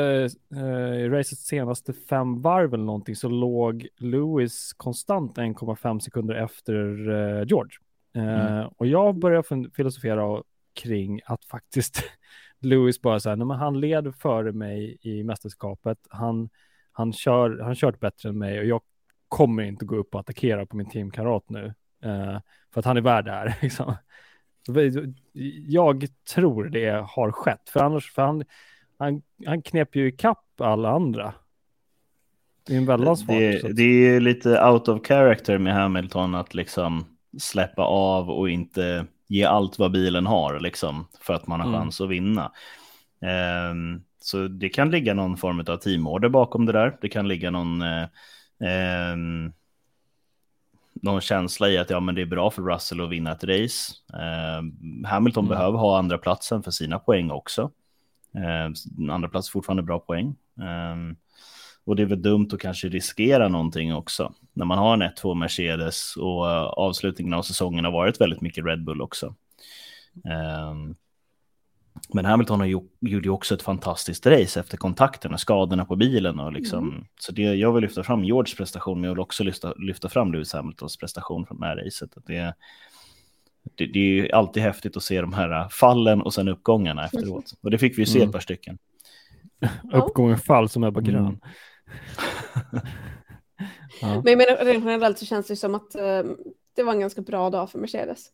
eh, 0.56 1.10
racets 1.10 1.42
senaste 1.46 1.94
fem 1.94 2.42
varv 2.42 2.74
eller 2.74 2.84
någonting 2.84 3.16
så 3.16 3.30
låg 3.30 3.88
Lewis 3.98 4.74
konstant 4.74 5.38
1,5 5.38 6.00
sekunder 6.00 6.36
efter 6.36 7.10
eh, 7.10 7.46
George. 7.48 7.72
Eh, 8.16 8.70
Och 8.78 8.88
jag 8.88 9.16
börjar 9.20 9.42
fun- 9.42 9.72
filosofera 9.76 10.44
kring 10.76 11.22
att 11.26 11.46
faktiskt 11.46 12.04
Lewis 12.60 13.02
bara 13.02 13.20
så 13.20 13.30
här, 13.30 13.36
nej, 13.36 13.48
men 13.48 13.58
han 13.58 13.80
leder 13.80 14.12
före 14.12 14.52
mig 14.52 14.98
i 15.02 15.24
mästerskapet. 15.24 15.98
Han, 16.10 16.50
han 16.92 17.14
kör, 17.14 17.60
han 17.64 17.76
kört 17.76 18.00
bättre 18.00 18.30
än 18.30 18.38
mig 18.38 18.60
och 18.60 18.66
jag 18.66 18.82
kommer 19.28 19.64
inte 19.64 19.86
gå 19.86 19.96
upp 19.96 20.14
och 20.16 20.20
attackera 20.20 20.66
på 20.66 20.76
min 20.78 20.90
teamkamrat 20.90 21.50
nu. 21.50 21.66
eh, 22.04 22.40
för 22.74 22.80
att 22.80 22.86
han 22.86 22.98
är 22.98 23.02
värd 23.02 23.26
det 23.26 23.32
här. 23.32 23.58
Liksom. 23.62 23.96
Jag 25.68 26.08
tror 26.34 26.64
det 26.66 27.06
har 27.10 27.32
skett, 27.32 27.70
för 27.70 27.80
annars, 27.80 28.12
för 28.12 28.22
han, 28.22 28.44
han, 28.98 29.22
han 29.46 29.62
knep 29.62 29.96
ju 29.96 30.08
ikapp 30.08 30.62
alla 30.62 30.90
andra. 30.90 31.34
I 32.70 32.76
en 32.76 32.86
väldans 32.86 33.20
så 33.20 33.26
Det, 33.32 33.64
att- 33.66 33.76
det 33.76 33.84
är 33.84 34.20
lite 34.20 34.66
out 34.66 34.88
of 34.88 35.08
character 35.08 35.58
med 35.58 35.74
Hamilton 35.74 36.36
att 36.36 36.54
liksom 36.54 37.06
släppa 37.40 37.82
av 37.84 38.30
och 38.30 38.50
inte 38.50 39.06
ge 39.28 39.44
allt 39.44 39.80
vad 39.80 39.92
bilen 39.92 40.26
har 40.26 40.60
liksom 40.60 41.08
för 41.22 41.34
att 41.34 41.48
man 41.48 41.60
har 41.60 41.68
Mm. 41.68 41.80
chans 41.80 42.02
att 42.02 42.10
vinna. 42.10 42.52
Ehm, 43.22 44.02
så 44.20 44.48
det 44.48 44.70
kan 44.70 44.92
ligga 44.92 45.14
någon 45.14 45.38
form 45.38 45.60
av 45.68 45.78
teamorder 45.78 46.30
bakom 46.30 46.66
det 46.66 46.72
där. 46.72 46.98
Det 47.02 47.10
kan 47.10 47.28
ligga 47.28 47.52
någon, 47.52 47.82
eh, 47.82 48.08
ehm, 48.60 49.52
någon 50.94 51.22
känsla 51.22 51.70
i 51.70 51.78
att 51.78 51.90
ja, 51.90 52.00
men 52.00 52.16
det 52.16 52.22
är 52.22 52.26
bra 52.26 52.52
för 52.52 52.62
Russell 52.62 53.02
att 53.02 53.10
vinna 53.10 53.32
ett 53.32 53.44
race. 53.44 53.94
Ehm, 54.20 55.04
Hamilton 55.06 55.46
Mm. 55.46 55.58
behöver 55.58 55.78
ha 55.78 55.98
andra 56.00 56.18
platsen 56.18 56.64
för 56.64 56.72
sina 56.72 57.00
poäng 57.00 57.32
också. 57.32 57.72
Ehm, 58.36 58.74
andra 59.12 59.30
plats 59.30 59.50
är 59.50 59.52
fortfarande 59.52 59.84
bra 59.84 60.00
poäng. 60.00 60.36
Och 61.86 61.96
det 61.96 62.02
är 62.02 62.08
väl 62.08 62.22
dumt 62.22 62.50
att 62.54 62.60
kanske 62.60 62.88
riskera 62.90 63.48
någonting 63.48 63.96
också. 63.96 64.34
När 64.54 64.66
man 64.66 64.78
har 64.78 64.94
en 64.94 65.04
1-2 65.04 65.36
Mercedes 65.36 66.16
och 66.18 66.52
eh, 66.52 66.64
avslutningen 66.64 67.34
av 67.34 67.42
säsongen 67.42 67.86
har 67.86 67.92
varit 67.92 68.22
väldigt 68.22 68.42
mycket 68.42 68.66
Red 68.66 68.84
Bull 68.84 69.02
också. 69.02 69.36
Ehm, 70.26 70.96
men 72.14 72.26
Hamilton 72.26 72.60
har 72.60 72.68
gjort, 72.68 72.92
gjorde 73.00 73.26
ju 73.26 73.30
också 73.30 73.56
ett 73.56 73.62
fantastiskt 73.62 74.26
race 74.26 74.60
efter 74.60 74.78
kontakten 74.78 75.34
och 75.34 75.40
skadorna 75.40 75.86
på 75.86 75.96
bilen. 75.96 76.40
Och 76.40 76.54
liksom, 76.54 77.06
Så 77.20 77.32
det, 77.32 77.42
jag 77.42 77.74
vill 77.74 77.82
lyfta 77.82 78.04
fram 78.04 78.24
Georges 78.24 78.56
prestation, 78.56 79.02
men 79.02 79.08
jag 79.08 79.16
vill 79.16 79.22
också 79.22 79.44
lyfta, 79.44 79.74
lyfta 79.74 80.10
fram 80.10 80.32
Lewis 80.34 80.54
Hamiltons 80.54 80.98
prestation 80.98 81.46
från 81.46 81.60
det 81.60 81.66
här 81.66 81.76
racet. 81.76 82.18
Att 82.18 82.26
det, 82.26 82.54
det, 83.76 83.86
det 83.86 84.00
är 84.00 84.04
ju 84.04 84.32
alltid 84.32 84.64
häftigt 84.64 84.98
att 84.98 85.04
se 85.04 85.22
de 85.22 85.34
här 85.34 85.70
fallen 85.70 86.22
och 86.22 86.34
sen 86.34 86.48
uppgångarna 86.48 87.06
efteråt. 87.06 87.54
Och 87.62 87.72
det 87.72 87.78
fick 87.78 87.98
vi 87.98 88.02
ju 88.02 88.06
se 88.06 88.18
Mm. 88.18 88.28
ett 88.30 88.34
par 88.34 88.40
stycken. 88.40 88.78
Uppgången 89.94 90.38
fall 90.38 90.70
som 90.70 90.84
är 90.84 90.92
bara 90.92 91.02
grön. 91.02 91.26
Mm. 91.26 91.40
ja. 94.02 94.22
Men 94.24 94.26
jag 94.26 94.38
menar, 94.38 94.66
rent 94.66 94.86
generellt 94.86 95.20
så 95.20 95.26
känns 95.26 95.48
det 95.48 95.56
som 95.56 95.76
att 95.76 95.96
eh, 95.96 96.24
det 96.76 96.84
var 96.84 96.94
en 96.94 97.00
ganska 97.00 97.22
bra 97.22 97.50
dag 97.50 97.72
för 97.72 97.80
Mercedes. 97.80 98.28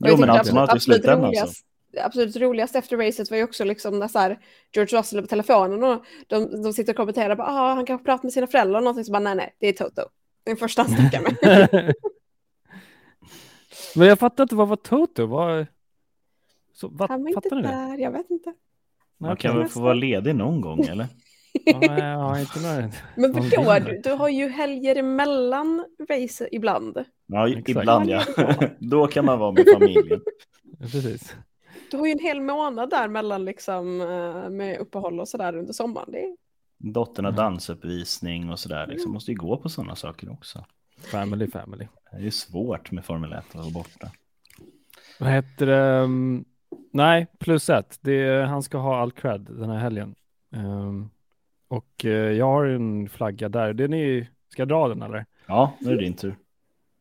Och 0.00 0.08
jag 0.08 0.10
Jo, 0.10 0.16
men 0.16 0.30
absolut, 0.30 1.04
så. 1.04 1.10
roligast, 1.10 1.66
det 1.92 2.04
absolut 2.04 2.36
roligast 2.36 2.76
efter 2.76 2.96
racet 2.96 3.30
var 3.30 3.36
ju 3.36 3.44
också 3.44 3.64
liksom 3.64 3.98
när 3.98 4.08
så 4.08 4.18
här, 4.18 4.38
George 4.72 4.98
Russell 4.98 5.22
på 5.22 5.26
telefonen 5.26 5.84
och 5.84 6.04
de, 6.26 6.62
de 6.62 6.72
sitter 6.72 6.92
och 6.92 6.96
kommenterar 6.96 7.36
bara, 7.36 7.48
ah, 7.48 7.74
han 7.74 7.86
kanske 7.86 8.04
pratar 8.04 8.24
med 8.24 8.32
sina 8.32 8.46
föräldrar 8.46 8.78
och 8.78 8.84
någonting 8.84 9.04
så 9.04 9.12
bara, 9.12 9.20
nej, 9.20 9.34
nej, 9.34 9.56
det 9.58 9.68
är 9.68 9.72
Toto. 9.72 9.94
Det 9.94 10.50
är 10.50 10.54
den 10.54 10.56
första 10.56 10.82
han 10.82 10.90
snackar 10.90 11.22
med. 11.22 11.94
Men 13.96 14.08
jag 14.08 14.18
fattar 14.18 14.42
inte, 14.42 14.54
vad 14.54 14.68
var 14.68 14.76
Toto? 14.76 15.26
Vad... 15.26 15.66
Så, 16.72 16.88
vad, 16.88 17.10
Han 17.10 17.22
var 17.22 17.30
inte 17.30 17.48
där, 17.48 17.98
jag 17.98 18.10
vet 18.10 18.30
inte. 18.30 18.54
Man 19.18 19.36
kan 19.36 19.58
väl 19.58 19.68
få 19.68 19.80
vara 19.80 19.94
ledig 19.94 20.34
någon 20.34 20.60
gång 20.60 20.80
eller? 20.80 21.06
Ja, 21.64 21.98
ja, 21.98 22.40
inte 22.40 22.60
nöjd. 22.62 22.92
Men 23.16 23.32
vinner. 23.32 23.80
du, 23.80 24.00
du 24.04 24.12
har 24.12 24.28
ju 24.28 24.48
helger 24.48 24.96
emellan 24.96 25.84
race 26.10 26.48
ibland. 26.52 27.04
Ja, 27.26 27.48
Exakt. 27.48 27.68
ibland 27.68 28.10
ja. 28.10 28.22
Då 28.78 29.06
kan 29.06 29.24
man 29.24 29.38
vara 29.38 29.52
med 29.52 29.64
familjen. 29.74 30.20
Precis. 30.80 31.36
Du 31.90 31.96
har 31.96 32.06
ju 32.06 32.12
en 32.12 32.18
hel 32.18 32.40
månad 32.40 32.90
där 32.90 33.08
mellan 33.08 33.44
liksom 33.44 34.00
eh, 34.00 34.50
med 34.50 34.78
uppehåll 34.78 35.20
och 35.20 35.28
sådär 35.28 35.56
under 35.56 35.72
sommaren. 35.72 36.08
Det 36.12 36.18
är... 36.18 36.36
Dottern 36.78 37.24
har 37.24 37.32
Mm. 37.32 37.44
dansuppvisning 37.44 38.50
och 38.50 38.58
sådär. 38.58 38.86
Liksom 38.86 39.12
måste 39.12 39.30
ju 39.30 39.36
gå 39.36 39.56
på 39.56 39.68
sådana 39.68 39.96
saker 39.96 40.32
också. 40.32 40.64
Family, 41.10 41.46
family. 41.46 41.88
Det 42.10 42.16
är 42.16 42.20
ju 42.20 42.30
svårt 42.30 42.90
med 42.90 43.04
Formel 43.04 43.32
1 43.32 43.38
att 43.48 43.54
vara 43.54 43.70
borta. 43.70 44.10
Vad 45.20 45.30
heter 45.30 45.66
det? 45.66 46.00
Um, 46.00 46.44
Nej, 46.92 47.26
plus 47.38 47.70
ett. 47.70 47.98
Det 48.00 48.12
är, 48.12 48.42
han 48.44 48.62
ska 48.62 48.78
ha 48.78 48.96
all 49.00 49.12
cred 49.12 49.40
den 49.50 49.70
här 49.70 49.78
helgen. 49.78 50.14
Ehm, 50.56 51.10
och 51.68 52.04
eh, 52.04 52.10
jag 52.10 52.46
har 52.46 52.64
en 52.64 53.08
flagga 53.08 53.48
där. 53.48 53.72
Den 53.72 53.94
är 53.94 54.28
ska 54.48 54.62
jag 54.62 54.68
dra 54.68 54.88
den 54.88 55.02
eller? 55.02 55.26
Ja, 55.46 55.72
nu 55.80 55.90
är 55.90 55.96
det 55.96 56.02
din 56.02 56.14
tur. 56.14 56.36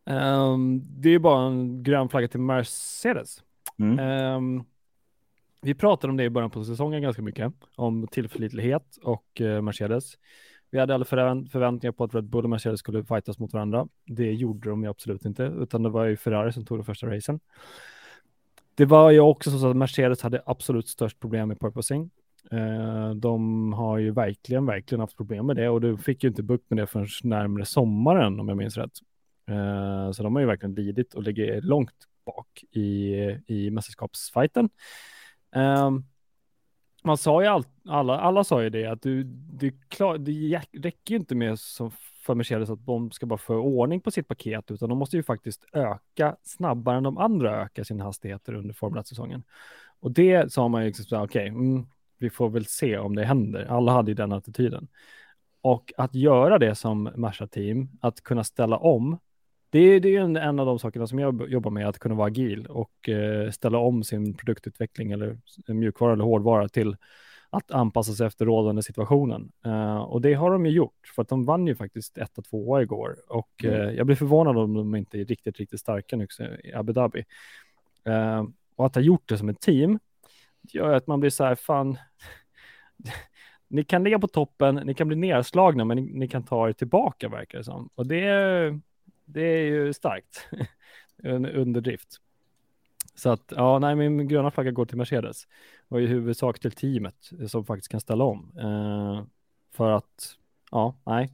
Ehm, 0.06 0.82
det 0.86 1.10
är 1.10 1.20
bara 1.20 1.48
en 1.48 1.84
grön 1.84 2.10
flagga 2.10 2.28
till 2.28 2.40
Mercedes. 2.40 3.44
Mm. 3.80 4.00
Ehm, 4.00 4.64
vi 5.62 5.74
pratade 5.74 6.12
om 6.12 6.18
det 6.18 6.24
i 6.24 6.30
början 6.30 6.50
på 6.52 6.64
säsongen 6.64 7.02
ganska 7.02 7.22
mycket, 7.22 7.54
om 7.76 8.08
tillförlitlighet 8.08 8.98
och 9.04 9.42
eh, 9.42 9.62
Mercedes. 9.62 10.14
Vi 10.72 10.80
hade 10.80 10.96
alla 10.96 11.06
förvä- 11.06 11.50
förväntningar 11.50 11.92
på 11.92 12.04
att 12.04 12.16
Red 12.16 12.24
Bull 12.24 12.44
och 12.44 12.50
Mercedes 12.50 12.80
skulle 12.80 13.04
fightas 13.04 13.40
mot 13.40 13.54
varandra. 13.54 13.88
Det 14.06 14.32
gjorde 14.34 14.70
de 14.70 14.84
ju 14.84 14.90
absolut 14.90 15.26
inte, 15.26 15.44
utan 15.44 15.84
det 15.84 15.90
var 15.90 16.06
ju 16.06 16.18
Ferrari 16.18 16.52
som 16.54 16.66
tog 16.66 16.78
den 16.78 16.86
första 16.86 17.08
racen. 17.08 17.40
Det 18.76 18.86
var 18.86 19.12
ju 19.12 19.20
också 19.20 19.60
så 19.60 19.70
att 19.70 19.76
Mercedes 19.76 20.22
hade 20.22 20.42
absolut 20.46 20.88
störst 20.88 21.20
problem 21.20 21.48
med 21.48 21.60
purposing. 21.60 22.10
Eh, 22.52 23.10
de 23.10 23.74
har 23.74 23.98
ju 23.98 24.12
verkligen, 24.12 24.66
verkligen 24.66 25.00
haft 25.00 25.18
problem 25.18 25.46
med 25.46 25.56
det 25.56 25.70
och 25.70 25.82
du 25.82 25.98
fick 25.98 26.24
ju 26.24 26.30
inte 26.30 26.44
bukt 26.44 26.70
med 26.70 26.78
det 26.78 26.88
förrän 26.88 27.08
närmare 27.24 27.66
sommaren 27.66 28.40
om 28.40 28.48
jag 28.48 28.58
minns 28.58 28.78
rätt. 28.78 29.00
Eh, 29.50 30.12
så 30.12 30.24
de 30.24 30.36
har 30.36 30.40
ju 30.40 30.48
verkligen 30.48 30.76
lidit 30.76 31.14
och 31.14 31.24
ligger 31.24 31.62
långt 31.62 32.08
bak 32.26 32.64
i, 32.72 33.16
i 33.48 33.70
mästerskapsfajten. 33.72 34.70
Ehm, 35.56 36.04
man 37.04 37.18
sa 37.18 37.42
ju 37.42 37.48
allt, 37.48 37.68
alla, 37.86 38.20
alla 38.20 38.44
sa 38.44 38.64
ju 38.64 38.70
det 38.70 38.86
att 38.86 39.02
du, 39.02 39.24
du 39.54 39.72
klar, 39.88 40.18
det 40.18 40.62
räcker 40.74 41.14
ju 41.14 41.16
inte 41.16 41.36
med 41.36 41.60
som 41.60 41.92
för 42.26 42.36
Mercedes 42.36 42.70
att 42.70 42.86
de 42.86 43.12
ska 43.12 43.26
bara 43.26 43.38
få 43.38 43.56
ordning 43.56 44.02
på 44.02 44.12
sitt 44.12 44.28
paket, 44.28 44.72
utan 44.72 44.90
de 44.90 44.98
måste 44.98 45.18
ju 45.18 45.24
faktiskt 45.24 45.66
öka 45.74 46.36
snabbare 46.44 46.98
än 46.98 47.04
de 47.04 47.18
andra 47.18 47.64
ökar 47.64 47.84
sina 47.84 48.04
hastigheter 48.04 48.54
under 48.54 48.74
Formel 48.74 49.02
1-säsongen. 49.02 49.44
Och 50.00 50.12
det 50.12 50.54
sa 50.54 50.68
man 50.68 50.82
ju 50.82 50.88
liksom 50.88 51.06
så 51.06 51.16
här, 51.16 51.24
okej, 51.24 51.48
mm, 51.48 51.88
vi 52.26 52.30
får 52.30 52.50
väl 52.50 52.66
se 52.66 52.98
om 52.98 53.16
det 53.16 53.26
händer. 53.26 53.66
Alla 53.66 53.92
hade 53.92 54.12
ju 54.12 54.16
den 54.16 54.32
attityden. 54.32 54.88
Och 55.62 55.94
att 55.98 56.16
göra 56.16 56.60
det 56.60 56.76
som 56.76 57.04
Merca-team, 57.16 57.90
att 58.02 58.22
kunna 58.22 58.44
ställa 58.44 58.78
om, 58.78 59.20
det 59.70 59.80
är, 59.80 60.00
det 60.00 60.16
är 60.16 60.22
en, 60.22 60.36
en 60.36 60.60
av 60.60 60.66
de 60.66 60.80
sakerna 60.80 61.08
som 61.08 61.20
jag 61.20 61.50
jobbar 61.50 61.72
med, 61.72 61.88
att 61.88 62.00
kunna 62.00 62.16
vara 62.16 62.28
agil 62.28 62.68
och 62.68 63.10
eh, 63.10 63.52
ställa 63.52 63.78
om 63.78 64.04
sin 64.04 64.34
produktutveckling 64.34 65.12
eller 65.12 65.38
mjukvara 65.68 66.14
eller 66.14 66.24
hårdvara 66.24 66.70
till 66.70 66.96
att 67.50 67.72
anpassa 67.72 68.14
sig 68.14 68.28
efter 68.28 68.46
rådande 68.46 68.84
situationen. 68.84 69.52
Eh, 69.66 69.98
och 69.98 70.22
det 70.22 70.34
har 70.34 70.52
de 70.52 70.66
ju 70.66 70.72
gjort, 70.72 71.12
för 71.16 71.22
att 71.22 71.30
de 71.30 71.46
vann 71.46 71.68
ju 71.68 71.76
faktiskt 71.76 72.18
1 72.18 72.38
och 72.38 72.46
2 72.46 72.82
igår. 72.82 73.16
Och 73.28 73.66
eh, 73.66 73.92
jag 73.92 74.06
blir 74.06 74.16
förvånad 74.16 74.58
om 74.58 74.74
de 74.74 74.96
inte 74.96 75.20
är 75.20 75.26
riktigt, 75.26 75.58
riktigt 75.58 75.80
starka 75.80 76.16
nu 76.16 76.28
i 76.64 76.74
Abu 76.74 76.94
Dhabi. 76.94 77.24
Eh, 78.06 78.44
och 78.76 78.86
att 78.86 78.96
ha 78.96 79.02
gjort 79.02 79.30
det 79.30 79.38
som 79.38 79.50
ett 79.50 79.62
team 79.62 80.00
gör 80.74 80.94
att 80.94 81.08
man 81.08 81.20
blir 81.20 81.30
så 81.30 81.44
här, 81.44 81.56
fan, 81.56 81.98
ni 83.68 83.84
kan 83.84 84.04
ligga 84.04 84.20
på 84.20 84.28
toppen, 84.28 84.76
ni 84.76 84.94
kan 84.94 85.08
bli 85.08 85.18
nedslagna, 85.18 85.86
men 85.86 85.98
ni, 85.98 86.02
ni 86.02 86.28
kan 86.28 86.44
ta 86.44 86.70
er 86.70 86.74
tillbaka 86.74 87.30
verkar 87.30 87.58
det 87.58 87.64
som. 87.64 87.90
Och 87.96 88.08
det, 88.08 88.26
det 89.26 89.42
är 89.42 89.66
ju 89.66 89.94
starkt, 89.94 90.48
en 91.24 91.46
underdrift. 91.46 92.22
Så 93.16 93.30
att, 93.30 93.54
ja, 93.56 93.80
nej, 93.80 93.96
min 93.96 94.28
gröna 94.28 94.52
flagga 94.52 94.72
går 94.72 94.86
till 94.86 94.98
Mercedes 94.98 95.48
och 95.88 96.02
i 96.02 96.06
huvudsak 96.06 96.60
till 96.60 96.72
teamet 96.72 97.32
som 97.48 97.66
faktiskt 97.66 97.92
kan 97.92 98.02
ställa 98.02 98.24
om. 98.24 98.52
Eh, 98.60 99.24
för 99.74 99.92
att, 99.92 100.36
ja, 100.72 100.96
nej. 101.06 101.32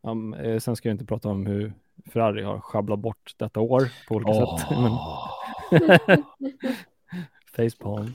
Um, 0.00 0.34
eh, 0.34 0.58
sen 0.58 0.76
ska 0.76 0.88
jag 0.88 0.94
inte 0.94 1.04
prata 1.04 1.28
om 1.28 1.46
hur 1.46 1.74
Ferrari 2.06 2.42
har 2.42 2.60
schabblat 2.60 2.98
bort 2.98 3.34
detta 3.36 3.60
år 3.60 3.82
på 4.08 4.14
olika 4.14 4.34
sätt. 4.34 4.70
Men... 4.80 6.24
Facepalm. 7.56 8.14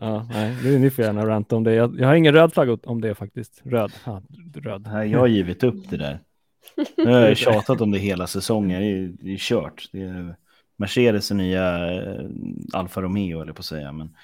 ja, 0.00 0.26
nej, 0.30 0.56
ni, 0.64 0.78
ni 0.78 0.90
får 0.90 1.04
gärna 1.04 1.26
ranta 1.26 1.56
om 1.56 1.64
det. 1.64 1.74
Jag, 1.74 2.00
jag 2.00 2.08
har 2.08 2.14
ingen 2.14 2.34
röd 2.34 2.52
flagga 2.52 2.78
om 2.84 3.00
det 3.00 3.14
faktiskt. 3.14 3.60
Röd. 3.64 3.92
Ja, 4.04 4.22
röd. 4.54 4.88
Nej, 4.92 5.10
jag 5.10 5.18
har 5.18 5.26
givit 5.26 5.64
upp 5.64 5.90
det 5.90 5.96
där. 5.96 6.18
Nu 6.96 7.12
har 7.12 7.20
jag 7.20 7.36
tjatat 7.36 7.80
om 7.80 7.90
det 7.90 7.98
hela 7.98 8.26
säsongen. 8.26 8.80
Det 8.80 8.88
är, 8.88 9.12
det 9.20 9.32
är 9.32 9.38
kört. 9.38 9.88
Det 9.92 10.02
är 10.02 10.36
Mercedes 10.76 11.30
är 11.30 11.34
nya 11.34 11.92
eh, 11.92 12.24
Alfa 12.72 13.02
Romeo 13.02 13.40
eller 13.40 13.52
på 13.52 13.60
att 13.60 13.64
säga. 13.64 13.92
Men 13.92 14.14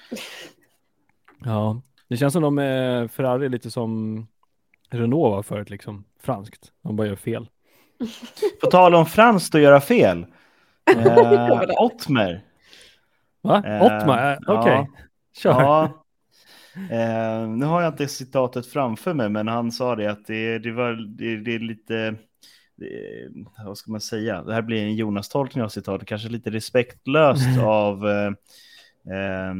Ja, 1.45 1.81
det 2.07 2.17
känns 2.17 2.33
som 2.33 2.41
de 2.41 2.57
är 2.57 3.07
Ferrari 3.07 3.49
lite 3.49 3.71
som 3.71 4.27
Renault 4.89 5.31
var 5.31 5.43
förut, 5.43 5.69
liksom 5.69 6.03
franskt. 6.19 6.71
De 6.81 6.95
bara 6.95 7.07
gör 7.07 7.15
fel. 7.15 7.49
på 8.61 8.67
tal 8.67 8.95
om 8.95 9.05
franskt 9.05 9.55
att 9.55 9.61
göra 9.61 9.81
fel. 9.81 10.25
Eh, 10.97 11.69
Ottmer. 11.77 12.41
Va? 13.41 13.63
Eh, 13.65 13.83
Ottmar? 13.83 14.31
Eh, 14.31 14.37
Okej, 14.47 14.87
ja. 14.93 15.03
kör. 15.37 15.61
Ja. 15.61 16.05
Eh, 16.75 17.47
nu 17.47 17.65
har 17.65 17.81
jag 17.81 17.93
inte 17.93 18.07
citatet 18.07 18.67
framför 18.67 19.13
mig, 19.13 19.29
men 19.29 19.47
han 19.47 19.71
sa 19.71 19.95
det 19.95 20.11
att 20.11 20.25
det, 20.25 20.59
det 20.59 20.71
var 20.71 20.91
det, 21.17 21.37
det 21.37 21.55
är 21.55 21.59
lite, 21.59 22.15
det, 22.75 23.27
vad 23.65 23.77
ska 23.77 23.91
man 23.91 24.01
säga, 24.01 24.43
det 24.43 24.53
här 24.53 24.61
blir 24.61 24.83
en 24.83 24.95
Jonas-tolkning 24.95 25.63
av 25.63 25.69
citatet, 25.69 26.07
kanske 26.07 26.29
lite 26.29 26.49
respektlöst 26.49 27.59
av, 27.63 28.09
eh, 28.09 28.31
eh, 29.15 29.53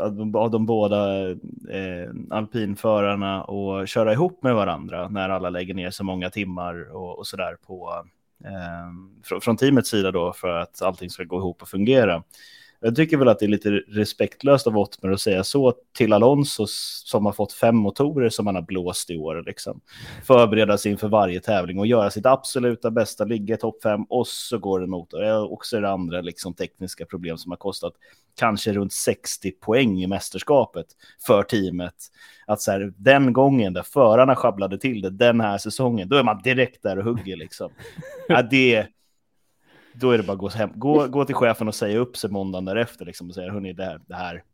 av, 0.00 0.16
de, 0.16 0.34
av 0.36 0.50
de 0.50 0.66
båda 0.66 1.30
eh, 1.30 2.10
alpinförarna 2.30 3.44
och 3.44 3.88
köra 3.88 4.12
ihop 4.12 4.42
med 4.42 4.54
varandra 4.54 5.08
när 5.08 5.28
alla 5.28 5.50
lägger 5.50 5.74
ner 5.74 5.90
så 5.90 6.04
många 6.04 6.30
timmar 6.30 6.96
och, 6.96 7.18
och 7.18 7.26
sådär 7.26 7.56
på 7.66 8.04
Ehm, 8.44 9.22
från, 9.24 9.40
från 9.40 9.56
teamets 9.56 9.90
sida 9.90 10.10
då 10.10 10.32
för 10.32 10.48
att 10.48 10.82
allting 10.82 11.10
ska 11.10 11.24
gå 11.24 11.38
ihop 11.38 11.62
och 11.62 11.68
fungera. 11.68 12.22
Jag 12.86 12.96
tycker 12.96 13.16
väl 13.16 13.28
att 13.28 13.38
det 13.38 13.46
är 13.46 13.48
lite 13.48 13.70
respektlöst 13.70 14.66
av 14.66 14.78
Ottmer 14.78 15.10
att 15.10 15.20
säga 15.20 15.44
så 15.44 15.74
till 15.92 16.12
Alonso 16.12 16.66
som 17.04 17.26
har 17.26 17.32
fått 17.32 17.52
fem 17.52 17.76
motorer 17.76 18.28
som 18.28 18.46
han 18.46 18.54
har 18.54 18.62
blåst 18.62 19.10
i 19.10 19.16
år. 19.16 19.42
Liksom. 19.46 19.80
Förbereda 20.24 20.78
sig 20.78 20.92
inför 20.92 21.08
varje 21.08 21.40
tävling 21.40 21.78
och 21.78 21.86
göra 21.86 22.10
sitt 22.10 22.26
absoluta 22.26 22.90
bästa, 22.90 23.24
ligga 23.24 23.54
i 23.54 23.58
topp 23.58 23.82
fem 23.82 24.04
och 24.04 24.26
så 24.26 24.58
går 24.58 24.80
det 24.80 24.86
motor. 24.86 25.52
Och 25.52 25.66
så 25.66 25.76
är 25.76 25.80
det 25.80 25.90
andra 25.90 26.20
liksom, 26.20 26.54
tekniska 26.54 27.06
problem 27.06 27.38
som 27.38 27.52
har 27.52 27.56
kostat 27.56 27.92
kanske 28.38 28.72
runt 28.72 28.92
60 28.92 29.50
poäng 29.50 30.02
i 30.02 30.06
mästerskapet 30.06 30.86
för 31.26 31.42
teamet. 31.42 31.94
Att 32.46 32.60
så 32.60 32.70
här, 32.70 32.92
den 32.96 33.32
gången 33.32 33.72
där 33.72 33.82
förarna 33.82 34.36
sjabblade 34.36 34.78
till 34.78 35.02
det 35.02 35.10
den 35.10 35.40
här 35.40 35.58
säsongen, 35.58 36.08
då 36.08 36.16
är 36.16 36.22
man 36.22 36.42
direkt 36.42 36.82
där 36.82 36.98
och 36.98 37.04
hugger 37.04 37.36
liksom. 37.36 37.70
Ja, 38.28 38.42
det 38.42 38.86
då 39.94 40.10
är 40.10 40.18
det 40.18 40.24
bara 40.24 40.32
att 40.32 40.38
gå, 40.38 40.48
hem, 40.48 40.70
gå, 40.74 41.08
gå 41.08 41.24
till 41.24 41.34
chefen 41.34 41.68
och 41.68 41.74
säga 41.74 41.98
upp 41.98 42.16
sig 42.16 42.30
måndagen 42.30 42.64
därefter 42.64 43.04
liksom, 43.04 43.28
och 43.28 43.34
säga 43.34 43.52
hörni, 43.52 43.72
det 43.72 43.84
här, 43.84 44.00
det, 44.06 44.14
här, 44.14 44.44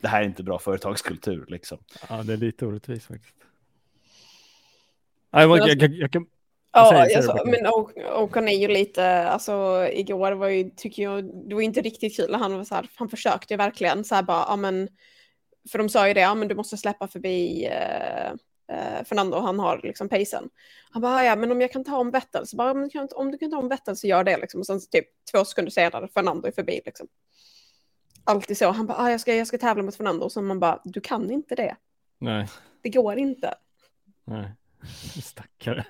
det 0.00 0.08
här 0.08 0.22
är 0.22 0.26
inte 0.26 0.42
bra 0.42 0.58
företagskultur. 0.58 1.46
Liksom. 1.48 1.78
Ja, 2.08 2.22
det 2.22 2.32
är 2.32 2.36
lite 2.36 2.66
orättvist 2.66 3.06
faktiskt. 3.06 3.36
Jag, 5.30 5.58
jag, 5.58 5.82
jag, 5.82 5.92
jag 5.92 6.12
kan... 6.12 6.26
Ja, 6.72 7.16
alltså, 7.16 7.38
men 7.46 7.66
Ocon 8.12 8.48
är 8.48 8.56
ju 8.56 8.68
lite, 8.68 9.28
alltså 9.28 9.86
igår 9.92 10.32
var 10.32 10.48
ju, 10.48 10.70
tycker 10.76 11.02
jag, 11.02 11.48
det 11.48 11.54
var 11.54 11.62
inte 11.62 11.80
riktigt 11.80 12.16
kul. 12.16 12.34
Han 12.34 12.56
var 12.56 12.64
så 12.64 12.74
här, 12.74 12.88
han 12.94 13.08
försökte 13.08 13.56
verkligen 13.56 14.04
så 14.04 14.14
här 14.14 14.22
bara, 14.22 14.44
ja 14.48 14.56
men, 14.56 14.88
för 15.70 15.78
de 15.78 15.88
sa 15.88 16.08
ju 16.08 16.14
det, 16.14 16.20
ja 16.20 16.34
men 16.34 16.48
du 16.48 16.54
måste 16.54 16.76
släppa 16.76 17.08
förbi 17.08 17.66
eh, 17.66 18.32
eh, 18.72 19.04
Fernando, 19.04 19.38
han 19.40 19.58
har 19.58 19.80
liksom 19.82 20.08
pacen. 20.08 20.48
Han 20.90 21.02
bara, 21.02 21.24
ja 21.24 21.36
men 21.36 21.52
om 21.52 21.60
jag 21.60 21.72
kan 21.72 21.84
ta 21.84 21.96
om 21.96 22.10
Vettel, 22.10 22.46
så 22.46 22.56
bara, 22.56 22.70
om 22.70 22.82
du 22.82 22.88
kan, 22.88 23.08
om 23.14 23.30
du 23.30 23.38
kan 23.38 23.50
ta 23.50 23.58
om 23.58 23.68
Vettel 23.68 23.96
så 23.96 24.06
gör 24.06 24.24
det 24.24 24.36
liksom. 24.38 24.60
Och 24.60 24.66
sen 24.66 24.80
så 24.80 24.88
typ 24.90 25.06
två 25.32 25.44
sekunder 25.44 25.70
senare, 25.70 26.08
Fernando 26.08 26.48
är 26.48 26.52
förbi 26.52 26.80
liksom. 26.84 27.06
Alltid 28.24 28.58
så, 28.58 28.70
han 28.70 28.86
bara, 28.86 28.98
ah, 28.98 29.10
jag, 29.10 29.20
ska, 29.20 29.34
jag 29.34 29.46
ska 29.46 29.58
tävla 29.58 29.82
mot 29.82 29.96
Fernando, 29.96 30.24
och 30.24 30.32
så 30.32 30.42
man 30.42 30.60
bara, 30.60 30.80
du 30.84 31.00
kan 31.00 31.30
inte 31.30 31.54
det. 31.54 31.76
Nej, 32.18 32.48
Det 32.82 32.90
går 32.90 33.18
inte. 33.18 33.54
nej. 34.24 34.52
Stackare. 35.22 35.86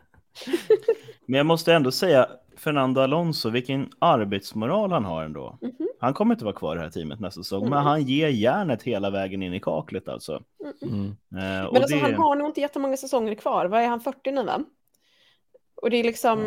Men 1.26 1.38
jag 1.38 1.46
måste 1.46 1.74
ändå 1.74 1.92
säga, 1.92 2.28
Fernando 2.64 3.00
Alonso, 3.00 3.50
vilken 3.50 3.90
arbetsmoral 3.98 4.92
han 4.92 5.04
har 5.04 5.24
ändå. 5.24 5.58
Mhm. 5.62 5.88
Han 6.00 6.14
kommer 6.14 6.34
inte 6.34 6.44
vara 6.44 6.54
kvar 6.54 6.74
i 6.74 6.78
det 6.78 6.82
här 6.82 6.90
teamet 6.90 7.20
nästa 7.20 7.42
säsong, 7.42 7.60
Mm. 7.60 7.70
men 7.70 7.82
han 7.82 8.02
ger 8.02 8.28
järnet 8.28 8.82
hela 8.82 9.10
vägen 9.10 9.42
in 9.42 9.54
i 9.54 9.60
kaklet 9.60 10.08
alltså. 10.08 10.42
Mm. 10.82 11.06
Eh, 11.06 11.66
och 11.66 11.72
Men 11.72 11.82
alltså, 11.82 11.96
det... 11.96 12.02
han 12.02 12.14
har 12.14 12.36
nog 12.36 12.48
inte 12.48 12.60
jättemånga 12.60 12.96
säsonger 12.96 13.34
kvar. 13.34 13.66
Vad 13.66 13.82
är 13.82 13.86
han, 13.86 14.00
40 14.00 14.30
nu 14.30 14.44
va? 14.44 14.64
Och 15.82 15.90
det 15.90 15.96
är 15.96 16.04
liksom, 16.04 16.40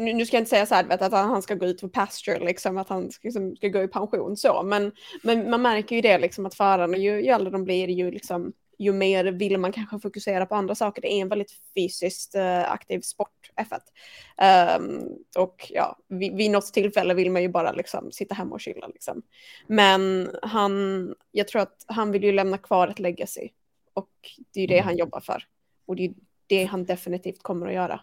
nu, 0.00 0.12
nu 0.14 0.26
ska 0.26 0.36
jag 0.36 0.40
inte 0.40 0.50
säga 0.50 0.66
så 0.66 0.74
här, 0.74 0.84
vet, 0.84 1.02
att 1.02 1.12
han 1.12 1.42
ska 1.42 1.54
gå 1.54 1.66
ut 1.66 1.80
för 1.80 1.88
pasture, 1.88 2.44
liksom, 2.44 2.78
att 2.78 2.88
han 2.88 3.10
ska, 3.10 3.26
liksom, 3.28 3.56
ska 3.56 3.68
gå 3.68 3.82
i 3.82 3.88
pension 3.88 4.36
så, 4.36 4.62
men, 4.62 4.92
men 5.22 5.50
man 5.50 5.62
märker 5.62 5.96
ju 5.96 6.02
det 6.02 6.18
liksom 6.18 6.46
att 6.46 6.54
förarna, 6.54 6.96
ju, 6.96 7.10
ju 7.24 7.28
äldre 7.28 7.50
de 7.50 7.64
blir, 7.64 7.88
ju, 7.88 8.10
liksom, 8.10 8.52
ju 8.82 8.92
mer 8.92 9.24
vill 9.24 9.58
man 9.58 9.72
kanske 9.72 9.98
fokusera 9.98 10.46
på 10.46 10.54
andra 10.54 10.74
saker. 10.74 11.02
Det 11.02 11.12
är 11.12 11.20
en 11.20 11.28
väldigt 11.28 11.52
fysiskt 11.74 12.34
uh, 12.34 12.72
aktiv 12.72 13.00
sport, 13.00 13.50
F1. 13.56 14.78
Um, 14.78 15.08
och 15.36 15.66
ja, 15.70 15.98
vid, 16.08 16.36
vid 16.36 16.50
något 16.50 16.72
tillfälle 16.72 17.14
vill 17.14 17.30
man 17.30 17.42
ju 17.42 17.48
bara 17.48 17.72
liksom 17.72 18.12
sitta 18.12 18.34
hemma 18.34 18.54
och 18.54 18.60
chilla. 18.60 18.86
Liksom. 18.86 19.22
Men 19.66 20.30
han, 20.42 21.14
jag 21.30 21.48
tror 21.48 21.62
att 21.62 21.84
han 21.86 22.12
vill 22.12 22.24
ju 22.24 22.32
lämna 22.32 22.58
kvar 22.58 22.88
ett 22.88 22.98
legacy. 22.98 23.48
Och 23.94 24.10
det 24.52 24.60
är 24.60 24.62
ju 24.62 24.66
det 24.66 24.78
mm. 24.78 24.86
han 24.86 24.96
jobbar 24.96 25.20
för. 25.20 25.44
Och 25.86 25.96
det 25.96 26.04
är 26.04 26.14
det 26.46 26.64
han 26.64 26.84
definitivt 26.84 27.42
kommer 27.42 27.66
att 27.66 27.74
göra. 27.74 28.00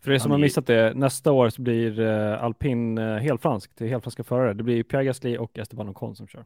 För 0.00 0.10
er 0.10 0.18
som 0.18 0.30
har 0.30 0.38
missat 0.38 0.66
det, 0.66 0.94
nästa 0.94 1.32
år 1.32 1.48
så 1.48 1.62
blir 1.62 2.00
uh, 2.00 2.44
alpin 2.44 2.98
uh, 2.98 3.18
helfranskt, 3.18 3.72
det 3.76 3.84
är 3.84 3.88
helfranska 3.88 4.24
förare. 4.24 4.54
Det 4.54 4.62
blir 4.62 4.82
Pierre 4.82 5.04
Gasly 5.04 5.36
och 5.36 5.58
Esteban 5.58 5.88
Ocon 5.88 6.16
som 6.16 6.26
kör. 6.26 6.44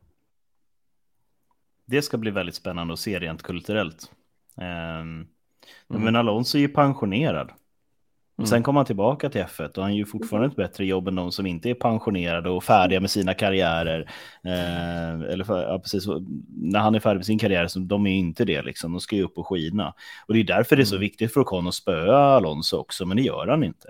Det 1.86 2.02
ska 2.02 2.18
bli 2.18 2.30
väldigt 2.30 2.54
spännande 2.54 2.92
att 2.92 3.00
se 3.00 3.18
rent 3.18 3.42
kulturellt. 3.42 4.10
Um, 4.56 4.64
mm. 4.64 5.26
Men 5.86 6.16
Alonso 6.16 6.58
är 6.58 6.62
ju 6.62 6.68
pensionerad. 6.68 7.52
Mm. 8.38 8.46
Sen 8.46 8.62
kommer 8.62 8.78
han 8.78 8.86
tillbaka 8.86 9.30
till 9.30 9.40
F1 9.40 9.78
och 9.78 9.82
han 9.82 9.96
gör 9.96 10.04
fortfarande 10.04 10.48
ett 10.48 10.56
bättre 10.56 10.86
jobb 10.86 11.08
än 11.08 11.14
de 11.14 11.32
som 11.32 11.46
inte 11.46 11.70
är 11.70 11.74
pensionerade 11.74 12.50
och 12.50 12.64
färdiga 12.64 13.00
med 13.00 13.10
sina 13.10 13.34
karriärer. 13.34 14.00
Eh, 14.44 15.32
eller 15.32 15.44
för, 15.44 15.62
ja, 15.62 15.78
precis, 15.78 16.06
när 16.48 16.80
han 16.80 16.94
är 16.94 17.00
färdig 17.00 17.18
med 17.18 17.26
sin 17.26 17.38
karriär, 17.38 17.66
så 17.66 17.78
de 17.78 18.06
är 18.06 18.10
inte 18.10 18.44
det 18.44 18.62
liksom. 18.62 18.92
De 18.92 19.00
ska 19.00 19.16
ju 19.16 19.22
upp 19.22 19.38
och 19.38 19.48
skina. 19.48 19.94
Och 20.26 20.34
det 20.34 20.40
är 20.40 20.44
därför 20.44 20.76
det 20.76 20.82
är 20.82 20.84
så 20.84 20.94
mm. 20.94 21.00
viktigt 21.00 21.32
för 21.32 21.40
Ocon 21.40 21.68
att 21.68 21.74
spöa 21.74 22.18
Alonso 22.18 22.76
också, 22.76 23.06
men 23.06 23.16
det 23.16 23.22
gör 23.22 23.46
han 23.46 23.64
inte. 23.64 23.88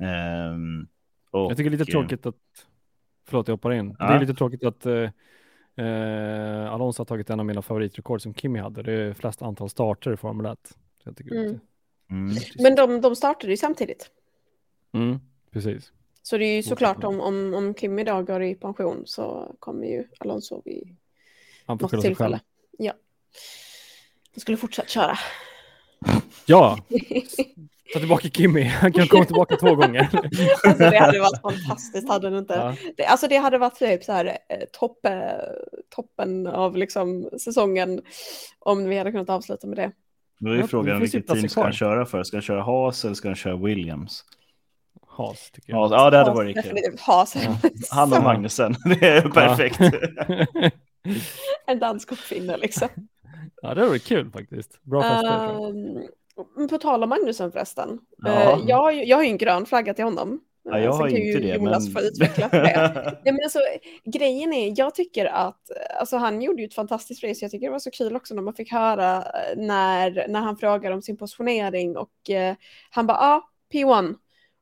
Eh, 0.00 0.56
och, 1.30 1.50
jag 1.50 1.56
tycker 1.56 1.70
det 1.70 1.76
är 1.76 1.78
lite 1.78 1.92
tråkigt 1.92 2.26
att, 2.26 2.34
förlåt 3.28 3.48
jag 3.48 3.54
hoppar 3.54 3.72
in, 3.72 3.96
ja. 3.98 4.06
det 4.06 4.14
är 4.14 4.20
lite 4.20 4.34
tråkigt 4.34 4.64
att 4.64 4.86
eh, 4.86 5.10
eh, 5.76 6.72
Alonso 6.72 7.00
har 7.00 7.04
tagit 7.04 7.30
en 7.30 7.40
av 7.40 7.46
mina 7.46 7.62
favoritrekord 7.62 8.22
som 8.22 8.34
Kimi 8.34 8.58
hade, 8.58 8.82
det 8.82 8.92
är 8.92 9.14
flest 9.14 9.42
antal 9.42 9.70
starter 9.70 10.12
i 10.12 10.16
Formel 10.16 10.46
1. 10.46 10.58
Jag 11.04 11.16
tycker 11.16 11.34
mm. 11.36 11.60
Mm. 12.10 12.36
Men 12.58 12.74
de, 12.74 13.00
de 13.00 13.16
startade 13.16 13.52
ju 13.52 13.56
samtidigt. 13.56 14.10
Mm, 14.92 15.20
precis. 15.50 15.92
Så 16.22 16.38
det 16.38 16.44
är 16.44 16.56
ju 16.56 16.62
såklart 16.62 17.04
om, 17.04 17.20
om, 17.20 17.54
om 17.54 17.74
Kim 17.74 17.98
idag 17.98 18.26
går 18.26 18.42
i 18.42 18.54
pension 18.54 19.02
så 19.06 19.56
kommer 19.58 19.86
ju 19.86 20.04
Alonso 20.18 20.62
vid 20.64 20.96
Han 21.66 21.78
får 21.78 21.88
något 21.96 22.04
tillfälle. 22.04 22.40
Ja. 22.78 22.92
Han 24.34 24.40
skulle 24.40 24.56
fortsätta 24.56 24.88
köra. 24.88 25.18
Ja, 26.46 26.78
ta 27.92 27.98
tillbaka 27.98 28.28
Kimmy. 28.28 28.62
Han 28.62 28.92
kan 28.92 29.08
komma 29.08 29.24
tillbaka 29.24 29.56
två 29.56 29.74
gånger. 29.74 30.08
Alltså 30.64 30.90
det 30.90 30.98
hade 30.98 31.20
varit 31.20 31.40
fantastiskt, 31.42 32.08
hade 32.08 32.30
det 32.30 32.38
inte? 32.38 32.54
Ja. 32.54 32.92
Det, 32.96 33.04
alltså 33.04 33.28
det 33.28 33.36
hade 33.36 33.58
varit 33.58 33.78
typ 33.78 34.04
så 34.04 34.12
här 34.12 34.26
eh, 34.26 34.58
topp, 34.72 34.98
toppen 35.94 36.46
av 36.46 36.76
liksom 36.76 37.30
säsongen 37.44 38.00
om 38.58 38.84
vi 38.84 38.98
hade 38.98 39.12
kunnat 39.12 39.30
avsluta 39.30 39.66
med 39.66 39.76
det. 39.76 39.92
Då 40.40 40.50
är 40.50 40.56
ju 40.56 40.66
frågan 40.66 41.00
vilket 41.00 41.26
team 41.26 41.48
ska 41.48 41.62
han 41.62 41.72
köra 41.72 42.06
för? 42.06 42.22
Ska 42.22 42.36
han 42.36 42.42
köra 42.42 42.62
Haas 42.62 43.04
eller 43.04 43.14
ska 43.14 43.28
han 43.28 43.36
köra 43.36 43.56
Williams? 43.56 44.24
Haas 45.06 45.50
tycker 45.50 45.72
jag. 45.72 45.78
Haas, 45.78 45.92
ja, 45.92 46.10
det 46.10 46.16
hade 46.16 46.30
varit 46.30 46.62
kul. 46.64 46.78
Haas. 47.00 47.36
Ja. 47.36 47.56
Han 47.90 48.12
och 48.12 48.22
Magnusen, 48.22 48.74
det 48.84 49.08
är 49.08 49.28
perfekt. 49.28 49.80
en 51.66 51.78
dansk 51.78 52.12
uppfinnare 52.12 52.56
liksom. 52.56 52.88
Ja, 53.62 53.74
det 53.74 53.86
vore 53.86 53.98
kul 53.98 54.30
faktiskt. 54.30 54.82
Bra 54.82 55.02
fester. 55.02 55.66
Um, 56.56 56.68
på 56.68 56.78
tal 56.78 57.02
om 57.02 57.08
Magnusen 57.08 57.52
förresten. 57.52 58.00
Ja. 58.16 58.56
Uh, 58.56 58.64
jag, 58.68 59.04
jag 59.04 59.16
har 59.16 59.22
ju 59.22 59.30
en 59.30 59.38
grön 59.38 59.66
flagga 59.66 59.94
till 59.94 60.04
honom. 60.04 60.40
Ja, 60.64 60.78
jag 60.78 60.92
har 60.92 61.08
inte 61.08 61.38
det. 61.38 61.54
Jonas 61.54 61.84
men... 61.84 61.92
få 61.92 62.00
utveckla 62.00 62.48
det. 62.48 62.72
ja, 63.24 63.32
men 63.32 63.40
alltså, 63.44 63.58
grejen 64.04 64.52
är, 64.52 64.74
jag 64.76 64.94
tycker 64.94 65.26
att, 65.26 65.70
alltså 65.98 66.16
han 66.16 66.42
gjorde 66.42 66.62
ju 66.62 66.66
ett 66.66 66.74
fantastiskt 66.74 67.24
race. 67.24 67.44
Jag 67.44 67.50
tycker 67.50 67.66
det 67.66 67.72
var 67.72 67.78
så 67.78 67.90
kul 67.90 68.16
också 68.16 68.34
när 68.34 68.42
man 68.42 68.54
fick 68.54 68.72
höra 68.72 69.16
eh, 69.16 69.56
när, 69.56 70.26
när 70.28 70.40
han 70.40 70.56
frågade 70.56 70.94
om 70.94 71.02
sin 71.02 71.16
positionering 71.16 71.96
och 71.96 72.12
uh, 72.30 72.54
han 72.90 73.06
bara, 73.06 73.16
ja, 73.16 73.34
ah, 73.34 73.50
P1. 73.72 74.14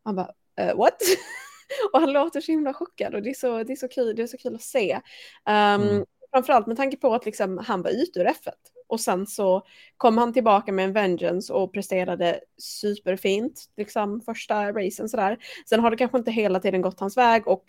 Han 0.04 0.16
bara, 0.16 0.30
uh, 0.60 0.76
what? 0.76 1.02
och 1.92 2.00
han 2.00 2.12
låter 2.12 2.40
så 2.40 2.52
himla 2.52 2.74
chockad 2.74 3.14
och 3.14 3.22
det 3.22 3.30
är 3.30 3.34
så, 3.34 3.62
det 3.62 3.72
är 3.72 3.76
så, 3.76 3.88
kul, 3.88 4.16
det 4.16 4.22
är 4.22 4.26
så 4.26 4.38
kul 4.38 4.54
att 4.54 4.62
se. 4.62 5.00
Um, 5.48 5.54
mm. 5.54 6.04
Framförallt 6.32 6.66
med 6.66 6.76
tanke 6.76 6.96
på 6.96 7.14
att 7.14 7.26
liksom, 7.26 7.58
han 7.58 7.82
var 7.82 7.90
ute 7.90 8.20
ur 8.20 8.24
F1 8.24 8.52
och 8.90 9.00
sen 9.00 9.26
så 9.26 9.62
kom 9.96 10.18
han 10.18 10.32
tillbaka 10.32 10.72
med 10.72 10.84
en 10.84 10.92
vengeance 10.92 11.52
och 11.52 11.72
presterade 11.72 12.40
superfint, 12.58 13.64
liksom 13.76 14.20
första 14.20 14.72
racen 14.72 15.08
sådär. 15.08 15.38
Sen 15.68 15.80
har 15.80 15.90
det 15.90 15.96
kanske 15.96 16.18
inte 16.18 16.30
hela 16.30 16.60
tiden 16.60 16.82
gått 16.82 17.00
hans 17.00 17.16
väg 17.16 17.48
och 17.48 17.64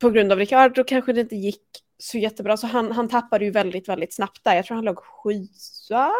på 0.00 0.10
grund 0.10 0.32
av 0.32 0.38
Ricardo 0.38 0.84
kanske 0.84 1.12
det 1.12 1.20
inte 1.20 1.36
gick 1.36 1.62
så 1.98 2.18
jättebra. 2.18 2.56
Så 2.56 2.66
han, 2.66 2.92
han 2.92 3.08
tappade 3.08 3.44
ju 3.44 3.50
väldigt, 3.50 3.88
väldigt 3.88 4.14
snabbt 4.14 4.44
där. 4.44 4.54
Jag 4.54 4.64
tror 4.64 4.74
han 4.74 4.84
låg 4.84 4.98
sjua 4.98 6.12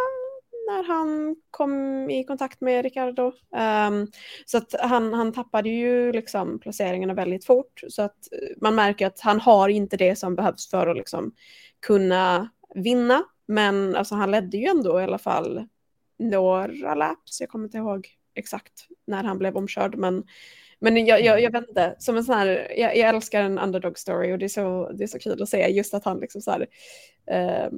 när 0.67 0.83
han 0.83 1.37
kom 1.51 2.11
i 2.11 2.25
kontakt 2.25 2.61
med 2.61 2.85
Ricardo. 2.85 3.27
Um, 3.27 3.33
ehm, 3.57 4.07
så 4.47 4.59
att 4.59 4.75
han, 4.81 5.13
han 5.13 5.33
tappade 5.33 5.69
ju 5.69 6.13
liksom 6.13 6.59
placeringarna 6.59 7.15
väldigt 7.15 7.45
fort. 7.45 7.83
Så 7.89 8.03
att 8.03 8.33
eh, 8.33 8.57
man 8.61 8.75
märker 8.75 9.07
att 9.07 9.21
han 9.21 9.41
har 9.41 9.69
inte 9.69 9.97
det 9.97 10.17
som 10.17 10.35
behövs 10.35 10.71
för 10.71 10.87
att 10.87 10.97
liksom 10.97 11.33
kunna 11.87 12.49
vinna. 12.75 13.25
Men 13.47 13.97
alltså, 13.97 14.15
han 14.15 14.31
ledde 14.31 14.57
ju 14.57 14.67
ändå 14.67 15.01
i 15.01 15.05
alla 15.05 15.19
fall 15.19 15.67
några 16.19 16.95
laps. 16.95 17.41
Jag 17.41 17.49
kommer 17.49 17.65
inte 17.65 17.79
ihåg 17.79 18.09
exakt 18.35 18.87
när 19.07 19.25
han 19.25 19.39
blev 19.39 19.57
omkörd. 19.57 19.97
Men, 19.97 20.25
men 20.79 21.07
jag, 21.07 21.25
jag, 21.25 21.43
jag 21.43 21.53
vet 21.53 21.69
inte, 21.69 21.97
som 21.99 22.17
en 22.17 22.25
sån 22.25 22.35
här, 22.35 22.73
jag, 22.77 22.97
jag, 22.97 23.09
älskar 23.09 23.43
en 23.43 23.59
underdog 23.59 23.99
story 23.99 24.33
och 24.33 24.39
det 24.39 24.45
är 24.45 24.49
så, 24.49 24.93
det 24.93 25.05
är 25.05 25.09
så 25.09 25.19
kul 25.19 25.43
att 25.43 25.49
se 25.49 25.69
just 25.69 25.95
att 25.95 26.05
han 26.05 26.21
liksom 26.21 26.41
så 26.41 26.51
här, 26.51 26.67
eh, 27.27 27.71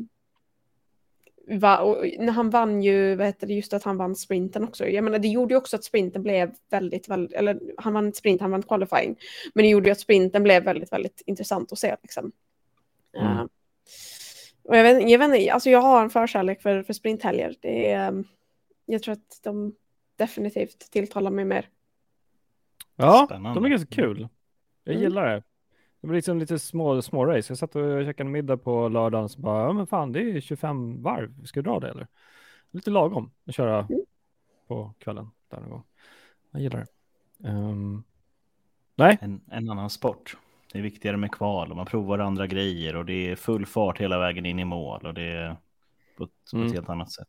va, 1.48 1.78
och 1.78 2.04
när 2.18 2.32
han 2.32 2.50
vann 2.50 2.82
ju, 2.82 3.14
vad 3.14 3.26
heter 3.26 3.46
det, 3.46 3.54
just 3.54 3.72
att 3.72 3.82
han 3.82 3.96
vann 3.96 4.16
sprinten 4.16 4.64
också. 4.64 4.86
Jag 4.86 5.04
menar 5.04 5.18
det 5.18 5.28
gjorde 5.28 5.54
ju 5.54 5.58
också 5.58 5.76
att 5.76 5.84
sprinten 5.84 6.22
blev 6.22 6.54
väldigt, 6.70 7.08
väldigt 7.08 7.32
eller 7.32 7.60
han 7.78 7.92
vann 7.92 8.12
sprint, 8.12 8.40
han 8.40 8.50
vann 8.50 8.62
qualifying. 8.62 9.16
Men 9.54 9.62
det 9.62 9.68
gjorde 9.68 9.88
ju 9.88 9.92
att 9.92 10.00
sprinten 10.00 10.42
blev 10.42 10.64
väldigt, 10.64 10.92
väldigt 10.92 11.22
intressant 11.26 11.72
att 11.72 11.78
se 11.78 11.96
liksom. 12.02 12.32
Mm. 13.16 13.32
Uh, 13.32 13.46
och 14.68 14.76
jag 14.76 14.82
vet, 14.82 15.10
jag 15.10 15.18
vet 15.18 15.50
alltså 15.50 15.70
jag 15.70 15.80
har 15.80 16.02
en 16.02 16.10
förkärlek 16.10 16.62
för, 16.62 16.82
för 16.82 16.92
sprinthelger. 16.92 17.54
Det 17.60 17.92
är, 17.92 18.08
ehm, 18.08 18.24
jag 18.86 19.02
tror 19.02 19.12
att 19.12 19.40
de 19.42 19.74
definitivt 20.16 20.90
tilltalar 20.90 21.30
mig 21.30 21.44
mer. 21.44 21.68
Ja, 22.96 23.24
Spännande. 23.26 23.60
de 23.60 23.64
är 23.64 23.68
ganska 23.68 23.94
kul. 23.94 24.28
Jag 24.84 24.94
mm. 24.94 25.02
gillar 25.02 25.26
det. 25.26 25.42
Det 26.00 26.06
blir 26.06 26.16
liksom 26.16 26.38
lite 26.38 26.58
små, 26.58 27.02
små 27.02 27.26
race. 27.26 27.50
Jag 27.50 27.58
satt 27.58 27.76
och 27.76 28.04
käkade 28.04 28.30
middag 28.30 28.56
på 28.56 28.88
lördagen 28.88 29.24
och 29.24 29.42
bara, 29.42 29.64
ja 29.64 29.72
men 29.72 29.86
fan 29.86 30.12
det 30.12 30.20
är 30.20 30.40
25 30.40 31.02
varv, 31.02 31.44
ska 31.44 31.62
du 31.62 31.70
dra 31.70 31.80
det 31.80 31.90
eller? 31.90 32.06
Lite 32.70 32.90
lagom 32.90 33.30
att 33.46 33.54
köra 33.54 33.78
mm. 33.78 34.04
på 34.66 34.94
kvällen 34.98 35.30
där 35.48 35.60
någon 35.60 35.70
gång. 35.70 35.84
Jag 36.50 36.62
gillar 36.62 36.78
det. 36.78 37.48
Um, 37.48 38.04
nej. 38.94 39.18
En, 39.20 39.40
en 39.50 39.70
annan 39.70 39.90
sport. 39.90 40.36
Det 40.72 40.78
är 40.78 40.82
viktigare 40.82 41.16
med 41.16 41.32
kval 41.32 41.70
och 41.70 41.76
man 41.76 41.86
provar 41.86 42.18
andra 42.18 42.46
grejer 42.46 42.96
och 42.96 43.04
det 43.04 43.30
är 43.30 43.36
full 43.36 43.66
fart 43.66 44.00
hela 44.00 44.18
vägen 44.18 44.46
in 44.46 44.58
i 44.58 44.64
mål 44.64 45.06
och 45.06 45.14
det 45.14 45.22
är 45.22 45.56
på 46.16 46.24
ett, 46.24 46.52
mm. 46.52 46.64
på 46.64 46.68
ett 46.68 46.74
helt 46.74 46.88
annat 46.88 47.12
sätt. 47.12 47.28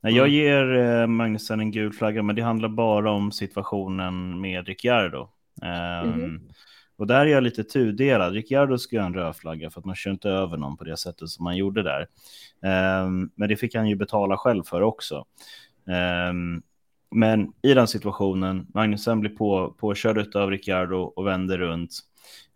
Nej, 0.00 0.14
jag 0.14 0.28
mm. 0.28 0.34
ger 0.34 0.76
eh, 0.76 1.06
Magnusen 1.06 1.60
en 1.60 1.70
gul 1.70 1.92
flagga, 1.92 2.22
men 2.22 2.36
det 2.36 2.42
handlar 2.42 2.68
bara 2.68 3.10
om 3.10 3.32
situationen 3.32 4.40
med 4.40 4.66
Ricciardo. 4.66 5.28
Um, 5.62 6.12
mm. 6.12 6.40
Och 6.96 7.06
där 7.06 7.20
är 7.20 7.30
jag 7.30 7.42
lite 7.42 7.64
tudelad. 7.64 8.32
Ricciardo 8.32 8.78
ska 8.78 8.98
ha 8.98 9.06
en 9.06 9.14
röd 9.14 9.36
flagga 9.36 9.70
för 9.70 9.80
att 9.80 9.84
man 9.84 9.94
kör 9.94 10.10
inte 10.10 10.30
över 10.30 10.56
någon 10.56 10.76
på 10.76 10.84
det 10.84 10.96
sättet 10.96 11.28
som 11.28 11.44
man 11.44 11.56
gjorde 11.56 11.82
där. 11.82 12.06
Um, 13.02 13.30
men 13.34 13.48
det 13.48 13.56
fick 13.56 13.74
han 13.74 13.88
ju 13.88 13.96
betala 13.96 14.36
själv 14.36 14.62
för 14.62 14.82
också. 14.82 15.24
Um, 16.30 16.62
men 17.10 17.52
i 17.62 17.74
den 17.74 17.88
situationen, 17.88 18.66
Magnusen 18.74 19.20
blir 19.20 19.30
på, 19.30 19.74
påkörd 19.78 20.36
av 20.36 20.50
Ricciardo 20.50 20.96
och 20.96 21.26
vänder 21.26 21.58
runt. 21.58 22.00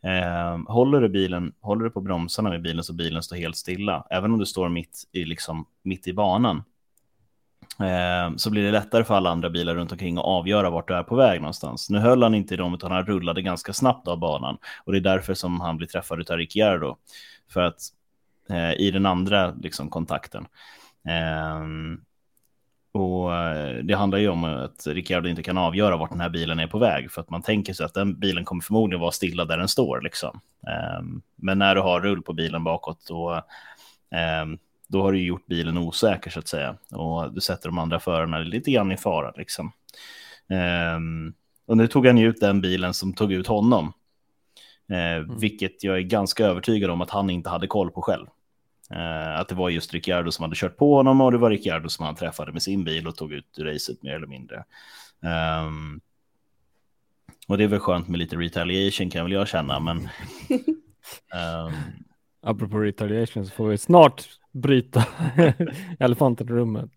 Eh, 0.05 0.72
håller 0.72 1.01
du 1.01 1.09
bilen, 1.09 1.53
håller 1.61 1.85
du 1.85 1.91
på 1.91 2.01
bromsarna 2.01 2.51
med 2.51 2.62
bilen 2.62 2.85
så 2.85 2.93
bilen 2.93 3.22
står 3.22 3.37
helt 3.37 3.57
stilla, 3.57 4.07
även 4.11 4.33
om 4.33 4.39
du 4.39 4.47
står 4.47 4.68
mitt 4.68 5.05
i, 5.12 5.24
liksom, 5.24 5.66
mitt 5.83 6.09
i 6.09 6.12
banan, 6.12 6.57
eh, 7.81 8.37
så 8.37 8.51
blir 8.51 8.62
det 8.62 8.70
lättare 8.70 9.05
för 9.05 9.14
alla 9.14 9.31
andra 9.31 9.51
bilar 9.51 9.74
runt 9.74 9.93
omkring 9.93 10.18
att 10.18 10.24
avgöra 10.24 10.70
vart 10.70 10.89
du 10.89 10.95
är 10.95 11.03
på 11.03 11.16
väg 11.16 11.41
någonstans. 11.41 11.91
Nu 11.91 11.99
höll 11.99 12.22
han 12.22 12.35
inte 12.35 12.55
i 12.55 12.57
dem, 12.57 12.74
utan 12.74 12.93
han 12.93 13.07
rullade 13.07 13.43
ganska 13.43 13.72
snabbt 13.72 14.09
av 14.09 14.18
banan 14.18 14.59
och 14.85 14.93
det 14.93 14.99
är 14.99 15.01
därför 15.01 15.35
som 15.35 15.61
han 15.61 15.76
blir 15.76 15.89
träffad 15.89 16.31
av 16.31 16.37
Ricciardo, 16.37 16.97
för 17.53 17.61
att 17.61 17.81
eh, 18.51 18.72
i 18.72 18.91
den 18.91 19.07
andra 19.07 19.51
liksom, 19.51 19.89
kontakten. 19.89 20.47
Eh, 21.09 21.62
och 22.93 23.34
eh, 23.36 23.84
det 23.84 23.95
handlar 23.95 24.18
ju 24.18 24.28
om 24.28 24.45
att 24.45 24.86
Ricciardo 24.86 25.28
inte 25.28 25.43
kan 25.43 25.59
avgöra 25.59 25.97
vart 25.97 26.11
den 26.11 26.20
här 26.20 26.28
bilen 26.28 26.59
är 26.59 26.66
på 26.66 26.78
väg 26.78 27.11
för 27.11 27.20
att 27.20 27.30
man 27.30 27.43
tänker 27.43 27.74
sig 27.74 27.86
att 27.86 27.95
den 27.95 28.18
bilen 28.18 28.45
kommer 28.45 28.62
förmodligen 28.62 29.01
vara 29.01 29.12
stilla 29.12 29.45
där 29.45 29.59
den 29.59 29.68
står 29.68 30.01
liksom. 30.01 30.40
Ehm, 30.68 31.22
men 31.36 31.59
när 31.59 31.74
du 31.74 31.80
har 31.80 32.01
rull 32.01 32.22
på 32.22 32.32
bilen 32.32 32.64
bakåt 32.64 33.07
då, 33.09 33.43
ehm, 34.11 34.59
då 34.88 35.03
har 35.03 35.12
du 35.12 35.22
gjort 35.22 35.47
bilen 35.47 35.78
osäker 35.78 36.30
så 36.30 36.38
att 36.38 36.49
säga 36.49 36.76
och 36.90 37.32
du 37.32 37.40
sätter 37.40 37.68
de 37.68 37.78
andra 37.78 38.01
förarna 38.01 38.38
lite 38.38 38.70
grann 38.70 38.93
i 38.93 38.97
fara 38.97 39.32
liksom. 39.36 39.72
Ehm, 40.49 41.34
och 41.66 41.76
nu 41.76 41.86
tog 41.86 42.07
han 42.07 42.18
ju 42.18 42.28
ut 42.28 42.40
den 42.40 42.61
bilen 42.61 42.95
som 42.95 43.12
tog 43.12 43.32
ut 43.32 43.47
honom, 43.47 43.93
mm. 44.88 45.38
vilket 45.38 45.84
jag 45.84 45.97
är 45.97 46.03
ganska 46.03 46.47
övertygad 46.47 46.90
om 46.90 47.01
att 47.01 47.11
han 47.11 47.30
inte 47.30 47.51
hade 47.51 47.66
koll 47.66 47.90
på 47.90 48.03
själv. 48.03 48.26
Eh, 48.91 49.41
att 49.41 49.49
det 49.49 49.55
var 49.55 49.70
just 49.70 49.95
Ricciardo 49.95 50.30
som 50.30 50.43
hade 50.43 50.57
kört 50.57 50.76
på 50.76 50.95
honom 50.97 51.20
och 51.20 51.33
det 51.33 51.39
var 51.39 51.51
Ricciardo 51.51 51.89
som 51.89 52.05
han 52.05 52.14
träffade 52.14 52.53
med 52.53 52.62
sin 52.62 52.85
bil 52.85 53.07
och 53.07 53.16
tog 53.16 53.33
ut 53.33 53.59
racet 53.59 54.03
mer 54.03 54.14
eller 54.14 54.26
mindre. 54.26 54.64
Um, 55.66 56.01
och 57.49 57.59
det 57.59 57.64
är 57.64 57.68
väl 57.68 57.80
skönt 57.80 58.09
med 58.09 58.18
lite 58.18 58.37
retaliation 58.37 59.11
kan 59.11 59.24
väl 59.24 59.33
jag 59.33 59.49
känna, 59.49 59.80
men... 59.80 59.99
um... 59.99 61.72
Apropå 62.45 62.78
retaliation 62.78 63.47
så 63.47 63.53
får 63.53 63.68
vi 63.68 63.78
snart 63.78 64.28
bryta 64.53 65.05
elefanten 65.99 66.49
i 66.49 66.53
rummet. 66.53 66.91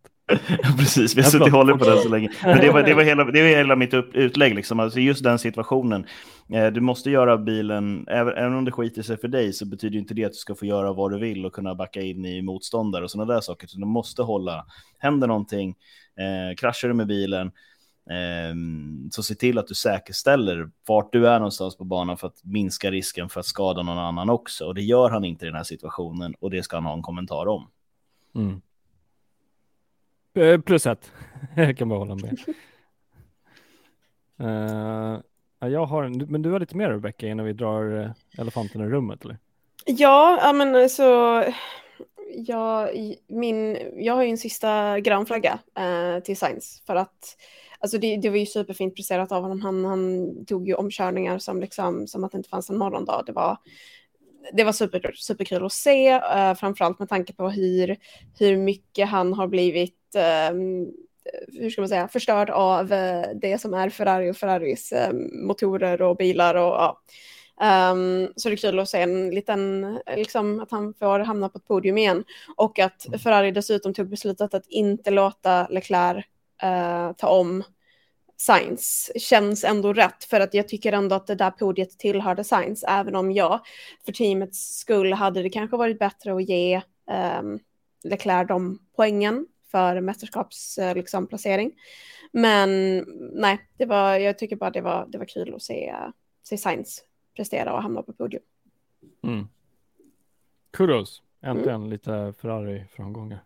Precis, 0.78 1.16
vi 1.16 1.22
har 1.22 1.30
suttit 1.30 1.48
och 1.48 1.54
hållit 1.54 1.80
på 1.80 1.86
den 1.86 1.98
så 1.98 2.10
länge. 2.10 2.30
Men 2.44 2.60
det 2.60 2.72
var, 2.72 2.84
det 2.84 2.94
var, 2.94 3.04
hela, 3.04 3.24
det 3.24 3.42
var 3.42 3.50
hela 3.50 3.76
mitt 3.76 3.94
upp, 3.94 4.16
utlägg, 4.16 4.56
liksom. 4.56 4.80
alltså 4.80 5.00
just 5.00 5.24
den 5.24 5.40
situationen. 5.40 6.06
Eh, 6.54 6.68
du 6.68 6.82
måste 6.82 7.12
göra 7.12 7.38
bilen, 7.38 8.08
även, 8.08 8.34
även 8.34 8.54
om 8.54 8.66
det 8.66 8.72
skiter 8.72 9.02
sig 9.02 9.18
för 9.18 9.28
dig 9.28 9.54
så 9.54 9.66
betyder 9.66 10.00
inte 10.00 10.14
det 10.14 10.26
att 10.26 10.32
du 10.32 10.38
ska 10.38 10.56
få 10.56 10.66
göra 10.66 10.94
vad 10.94 11.12
du 11.12 11.20
vill 11.20 11.46
och 11.46 11.54
kunna 11.54 11.76
backa 11.76 12.02
in 12.02 12.26
i 12.26 12.42
motståndare 12.42 13.04
och 13.04 13.12
sådana 13.12 13.34
där 13.34 13.42
saker. 13.42 13.68
Så 13.68 13.78
du 13.78 13.86
måste 13.86 14.22
hålla, 14.22 14.66
händer 15.00 15.28
någonting, 15.28 15.76
eh, 16.20 16.56
kraschar 16.56 16.88
du 16.88 16.94
med 16.94 17.08
bilen, 17.08 17.48
eh, 18.10 18.56
så 19.12 19.24
se 19.24 19.36
till 19.36 19.58
att 19.58 19.68
du 19.68 19.74
säkerställer 19.74 20.70
vart 20.88 21.12
du 21.12 21.28
är 21.28 21.40
någonstans 21.40 21.78
på 21.78 21.84
banan 21.84 22.18
för 22.18 22.28
att 22.28 22.44
minska 22.44 22.92
risken 22.92 23.30
för 23.30 23.40
att 23.40 23.46
skada 23.46 23.84
någon 23.84 24.00
annan 24.00 24.30
också. 24.30 24.66
Och 24.66 24.76
det 24.76 24.84
gör 24.84 25.10
han 25.10 25.26
inte 25.26 25.46
i 25.46 25.48
den 25.48 25.56
här 25.56 25.64
situationen 25.64 26.36
och 26.40 26.52
det 26.52 26.64
ska 26.64 26.78
han 26.78 26.86
ha 26.86 26.94
en 26.94 27.02
kommentar 27.02 27.48
om. 27.48 27.68
Mm. 28.36 28.62
Eh, 30.36 30.62
plus 30.62 30.88
ett. 30.88 31.12
Jag 31.56 31.78
kan 31.78 31.90
bara 31.90 32.00
hålla 32.00 32.16
med. 32.16 32.40
uh, 34.42 35.20
jag 35.70 35.86
har 35.86 36.04
en, 36.04 36.18
men 36.18 36.42
du 36.42 36.52
har 36.52 36.60
lite 36.60 36.78
mer 36.78 36.90
Rebecka 36.90 37.28
innan 37.28 37.46
vi 37.46 37.54
drar 37.54 37.94
uh, 37.94 38.12
elefanten 38.38 38.82
i 38.82 38.86
rummet 38.86 39.24
eller? 39.24 39.38
Ja, 39.86 40.40
ja 40.42 40.54
men 40.54 40.76
alltså. 40.76 41.44
Jag, 42.38 42.90
min, 43.28 43.78
jag 43.96 44.14
har 44.14 44.24
ju 44.24 44.30
en 44.30 44.38
sista 44.38 45.00
grön 45.00 45.26
flagga 45.26 45.60
uh, 45.80 46.24
till 46.24 46.38
Science 46.38 46.84
för 46.86 46.96
att 46.96 47.38
alltså 47.80 47.98
det, 47.98 48.18
det 48.18 48.30
var 48.30 48.38
ju 48.38 48.46
superfint 48.46 48.96
presterat 48.96 49.32
av 49.32 49.42
honom. 49.42 49.62
Han, 49.62 49.86
han 49.86 50.32
tog 50.46 50.68
ju 50.68 50.74
omkörningar 50.74 51.38
som, 51.38 51.60
liksom, 51.60 52.08
som 52.08 52.24
att 52.24 52.32
det 52.32 52.38
inte 52.38 52.50
fanns 52.50 52.70
en 52.70 52.78
morgondag. 52.78 53.24
Det 53.26 53.32
var, 53.32 53.58
det 54.54 54.64
var 54.64 54.72
super, 54.72 55.12
superkul 55.16 55.66
att 55.66 55.72
se, 55.72 56.16
uh, 56.16 56.54
framförallt 56.54 57.00
med 57.00 57.10
tanke 57.10 57.34
på 57.34 57.50
hur, 57.50 57.98
hur 58.40 58.58
mycket 58.58 59.10
han 59.10 59.34
har 59.34 59.48
blivit 59.48 60.16
um, 60.52 60.94
hur 61.60 61.70
ska 61.70 61.82
man 61.82 61.90
säga, 61.90 62.08
förstörd 62.08 62.50
av 62.50 62.94
uh, 62.94 63.24
det 63.42 63.62
som 63.62 63.74
är 63.74 63.90
Ferrari 63.90 64.32
och 64.32 64.38
Ferraris 64.38 64.94
um, 65.10 65.48
motorer 65.48 66.02
och 66.02 66.18
bilar 66.18 66.56
och 66.56 66.74
ja. 66.74 67.02
Um, 67.62 68.34
så 68.36 68.50
det 68.50 68.56
är 68.56 68.58
kul 68.58 68.80
att 68.80 68.90
se 68.90 69.02
en 69.02 69.30
liten, 69.30 70.00
liksom 70.16 70.60
att 70.60 70.72
han 70.72 70.94
får 70.94 71.20
hamna 71.20 71.50
på 71.50 71.58
ett 71.58 71.68
podium 71.68 71.98
igen 71.98 72.24
och 72.58 72.80
att 72.80 73.08
mm. 73.08 73.20
Ferrari 73.20 73.52
dessutom 73.52 73.94
tog 73.94 74.10
beslutet 74.10 74.54
att 74.54 74.66
inte 74.68 75.12
låta 75.12 75.68
Leclerc 75.68 76.26
uh, 76.64 77.14
ta 77.18 77.28
om 77.28 77.64
Sainz 78.38 79.12
känns 79.16 79.64
ändå 79.64 79.94
rätt 79.94 80.24
för 80.24 80.40
att 80.40 80.54
jag 80.54 80.68
tycker 80.68 80.94
ändå 80.94 81.16
att 81.16 81.28
det 81.28 81.36
där 81.36 81.52
podiet 81.52 82.00
tillhörde 82.00 82.44
Sainz 82.44 82.84
även 82.88 83.16
om 83.16 83.32
jag 83.32 83.60
för 84.06 84.12
teamets 84.12 84.78
skull 84.78 85.14
hade 85.14 85.44
det 85.44 85.50
kanske 85.50 85.78
varit 85.78 86.00
bättre 86.00 86.36
att 86.36 86.50
ge 86.50 86.82
um, 87.42 87.60
Leclerc 88.04 88.48
de 88.48 88.80
poängen 88.96 89.48
för 89.72 90.02
mästerskapsplacering. 90.02 91.68
Liksom, 91.68 91.80
Men 92.32 92.98
nej, 93.34 93.60
det 93.78 93.86
var, 93.86 94.16
jag 94.16 94.38
tycker 94.38 94.56
bara 94.56 94.72
det 94.72 94.82
var, 94.82 95.06
det 95.10 95.18
var 95.18 95.26
kul 95.26 95.56
att 95.56 95.62
se, 95.62 95.96
se 96.44 96.58
Sainz 96.58 97.04
prestera 97.36 97.74
och 97.74 97.82
hamna 97.82 98.02
på 98.02 98.14
podium. 98.14 98.44
Mm. 99.24 99.48
Kudos, 100.72 101.22
äntligen 101.42 101.76
mm. 101.76 101.90
lite 101.90 102.34
Ferrari-framgångar. 102.42 103.40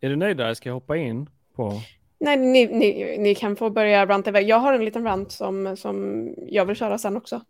Är 0.00 0.10
du 0.10 0.16
nöjd 0.16 0.36
där? 0.36 0.54
Ska 0.54 0.68
jag 0.68 0.74
hoppa 0.74 0.96
in 0.96 1.30
på? 1.54 1.72
Nej, 2.20 2.36
ni, 2.36 2.66
ni, 2.66 3.18
ni 3.18 3.34
kan 3.34 3.56
få 3.56 3.70
börja 3.70 4.06
ranta 4.06 4.30
iväg. 4.30 4.48
Jag 4.48 4.58
har 4.58 4.72
en 4.72 4.84
liten 4.84 5.04
rant 5.04 5.32
som, 5.32 5.76
som 5.76 6.28
jag 6.46 6.64
vill 6.64 6.76
köra 6.76 6.98
sen 6.98 7.16
också. 7.16 7.40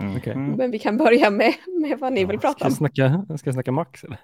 Mm. 0.00 0.16
Okay. 0.16 0.34
Men 0.34 0.70
vi 0.70 0.78
kan 0.78 0.96
börja 0.96 1.30
med, 1.30 1.54
med 1.80 1.98
vad 1.98 2.12
ni 2.12 2.20
ja, 2.20 2.28
vill 2.28 2.38
prata 2.38 2.64
om. 2.64 2.70
Snacka, 2.70 3.24
ska 3.38 3.48
jag 3.48 3.54
snacka 3.54 3.72
Max? 3.72 4.04
Eller? 4.04 4.18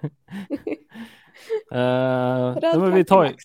uh, 1.73 2.57
Röd 2.61 2.79
men 2.79 2.95
vi 2.95 3.05
tar... 3.05 3.23
Max. 3.23 3.43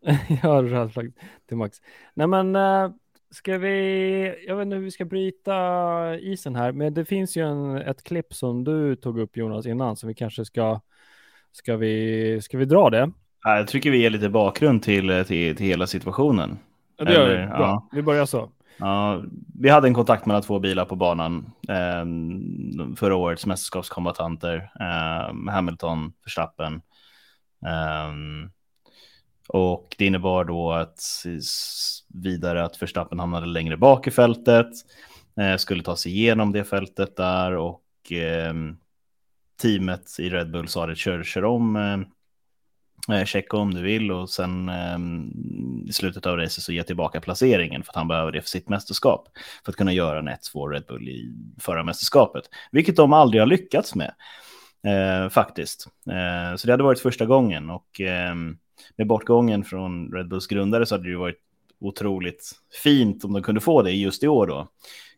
ja, 0.42 0.62
röd 0.62 0.92
flagg 0.92 1.12
till 1.48 1.56
Max. 1.56 1.78
Nej, 2.14 2.26
men 2.26 2.56
uh, 2.56 2.90
ska 3.30 3.58
vi, 3.58 4.44
jag 4.46 4.56
vet 4.56 4.64
inte 4.64 4.76
hur 4.76 4.82
vi 4.82 4.90
ska 4.90 5.04
bryta 5.04 6.18
isen 6.18 6.56
här, 6.56 6.72
men 6.72 6.94
det 6.94 7.04
finns 7.04 7.36
ju 7.36 7.48
en, 7.48 7.76
ett 7.76 8.02
klipp 8.02 8.34
som 8.34 8.64
du 8.64 8.96
tog 8.96 9.18
upp 9.18 9.36
Jonas 9.36 9.66
innan, 9.66 9.96
som 9.96 10.08
vi 10.08 10.14
kanske 10.14 10.44
ska, 10.44 10.80
ska 11.52 11.76
vi, 11.76 12.40
ska 12.42 12.58
vi 12.58 12.64
dra 12.64 12.90
det? 12.90 13.10
Jag 13.44 13.68
tycker 13.68 13.90
vi 13.90 13.98
ger 13.98 14.10
lite 14.10 14.28
bakgrund 14.28 14.82
till, 14.82 15.24
till, 15.26 15.56
till 15.56 15.66
hela 15.66 15.86
situationen. 15.86 16.58
Ja, 16.96 17.04
det 17.04 17.12
gör 17.12 17.28
vi. 17.28 17.46
Bra. 17.46 17.58
Ja. 17.58 17.88
Vi 17.92 18.02
börjar 18.02 18.26
så. 18.26 18.50
Ja, 18.78 19.22
vi 19.60 19.68
hade 19.68 19.88
en 19.88 19.94
kontakt 19.94 20.26
mellan 20.26 20.42
två 20.42 20.58
bilar 20.58 20.84
på 20.84 20.96
banan 20.96 21.52
eh, 21.68 22.04
förra 22.96 23.16
årets 23.16 23.46
mästerskapskombatanter, 23.46 24.70
eh, 24.80 25.52
Hamilton, 25.52 26.12
Verstappen. 26.24 26.74
Eh, 27.66 28.12
och 29.48 29.94
det 29.98 30.06
innebar 30.06 30.44
då 30.44 30.72
att 30.72 31.00
vidare 32.14 32.64
att 32.64 32.82
Verstappen 32.82 33.18
hamnade 33.18 33.46
längre 33.46 33.76
bak 33.76 34.06
i 34.06 34.10
fältet, 34.10 34.70
eh, 35.40 35.56
skulle 35.56 35.82
ta 35.82 35.96
sig 35.96 36.12
igenom 36.12 36.52
det 36.52 36.64
fältet 36.64 37.16
där 37.16 37.56
och 37.56 37.82
ehm, 38.10 38.76
teamet 39.62 40.16
i 40.18 40.30
Red 40.30 40.50
Bull 40.50 40.68
sa 40.68 40.90
att 40.90 40.98
kör, 40.98 41.22
kör 41.22 41.44
om 41.44 41.76
ehm, 41.76 42.00
Eh, 42.00 42.08
checka 43.26 43.56
om 43.56 43.74
du 43.74 43.82
vill 43.82 44.10
och 44.10 44.30
sen 44.30 44.68
eh, 44.68 44.98
i 45.88 45.92
slutet 45.92 46.26
av 46.26 46.36
racet 46.36 46.64
så 46.64 46.72
ge 46.72 46.82
tillbaka 46.82 47.20
placeringen 47.20 47.82
för 47.82 47.90
att 47.90 47.96
han 47.96 48.08
behöver 48.08 48.32
det 48.32 48.42
för 48.42 48.48
sitt 48.48 48.68
mästerskap. 48.68 49.28
För 49.64 49.72
att 49.72 49.76
kunna 49.76 49.92
göra 49.92 50.18
en 50.18 50.28
1-2 50.28 50.68
Red 50.68 50.84
Bull 50.88 51.08
i 51.08 51.34
förra 51.60 51.84
mästerskapet. 51.84 52.44
Vilket 52.72 52.96
de 52.96 53.12
aldrig 53.12 53.42
har 53.42 53.46
lyckats 53.46 53.94
med 53.94 54.14
eh, 54.86 55.30
faktiskt. 55.30 55.88
Eh, 56.06 56.56
så 56.56 56.66
det 56.66 56.72
hade 56.72 56.82
varit 56.82 57.00
första 57.00 57.26
gången 57.26 57.70
och 57.70 58.00
ehm, 58.00 58.58
med 58.96 59.06
bortgången 59.06 59.64
från 59.64 60.12
Red 60.12 60.28
Bulls 60.28 60.46
grundare 60.46 60.86
så 60.86 60.94
hade 60.94 61.10
det 61.10 61.16
varit 61.16 61.40
otroligt 61.80 62.52
fint 62.82 63.24
om 63.24 63.32
de 63.32 63.42
kunde 63.42 63.60
få 63.60 63.82
det 63.82 63.92
just 63.92 64.22
i 64.22 64.28
år 64.28 64.46
då. 64.46 64.68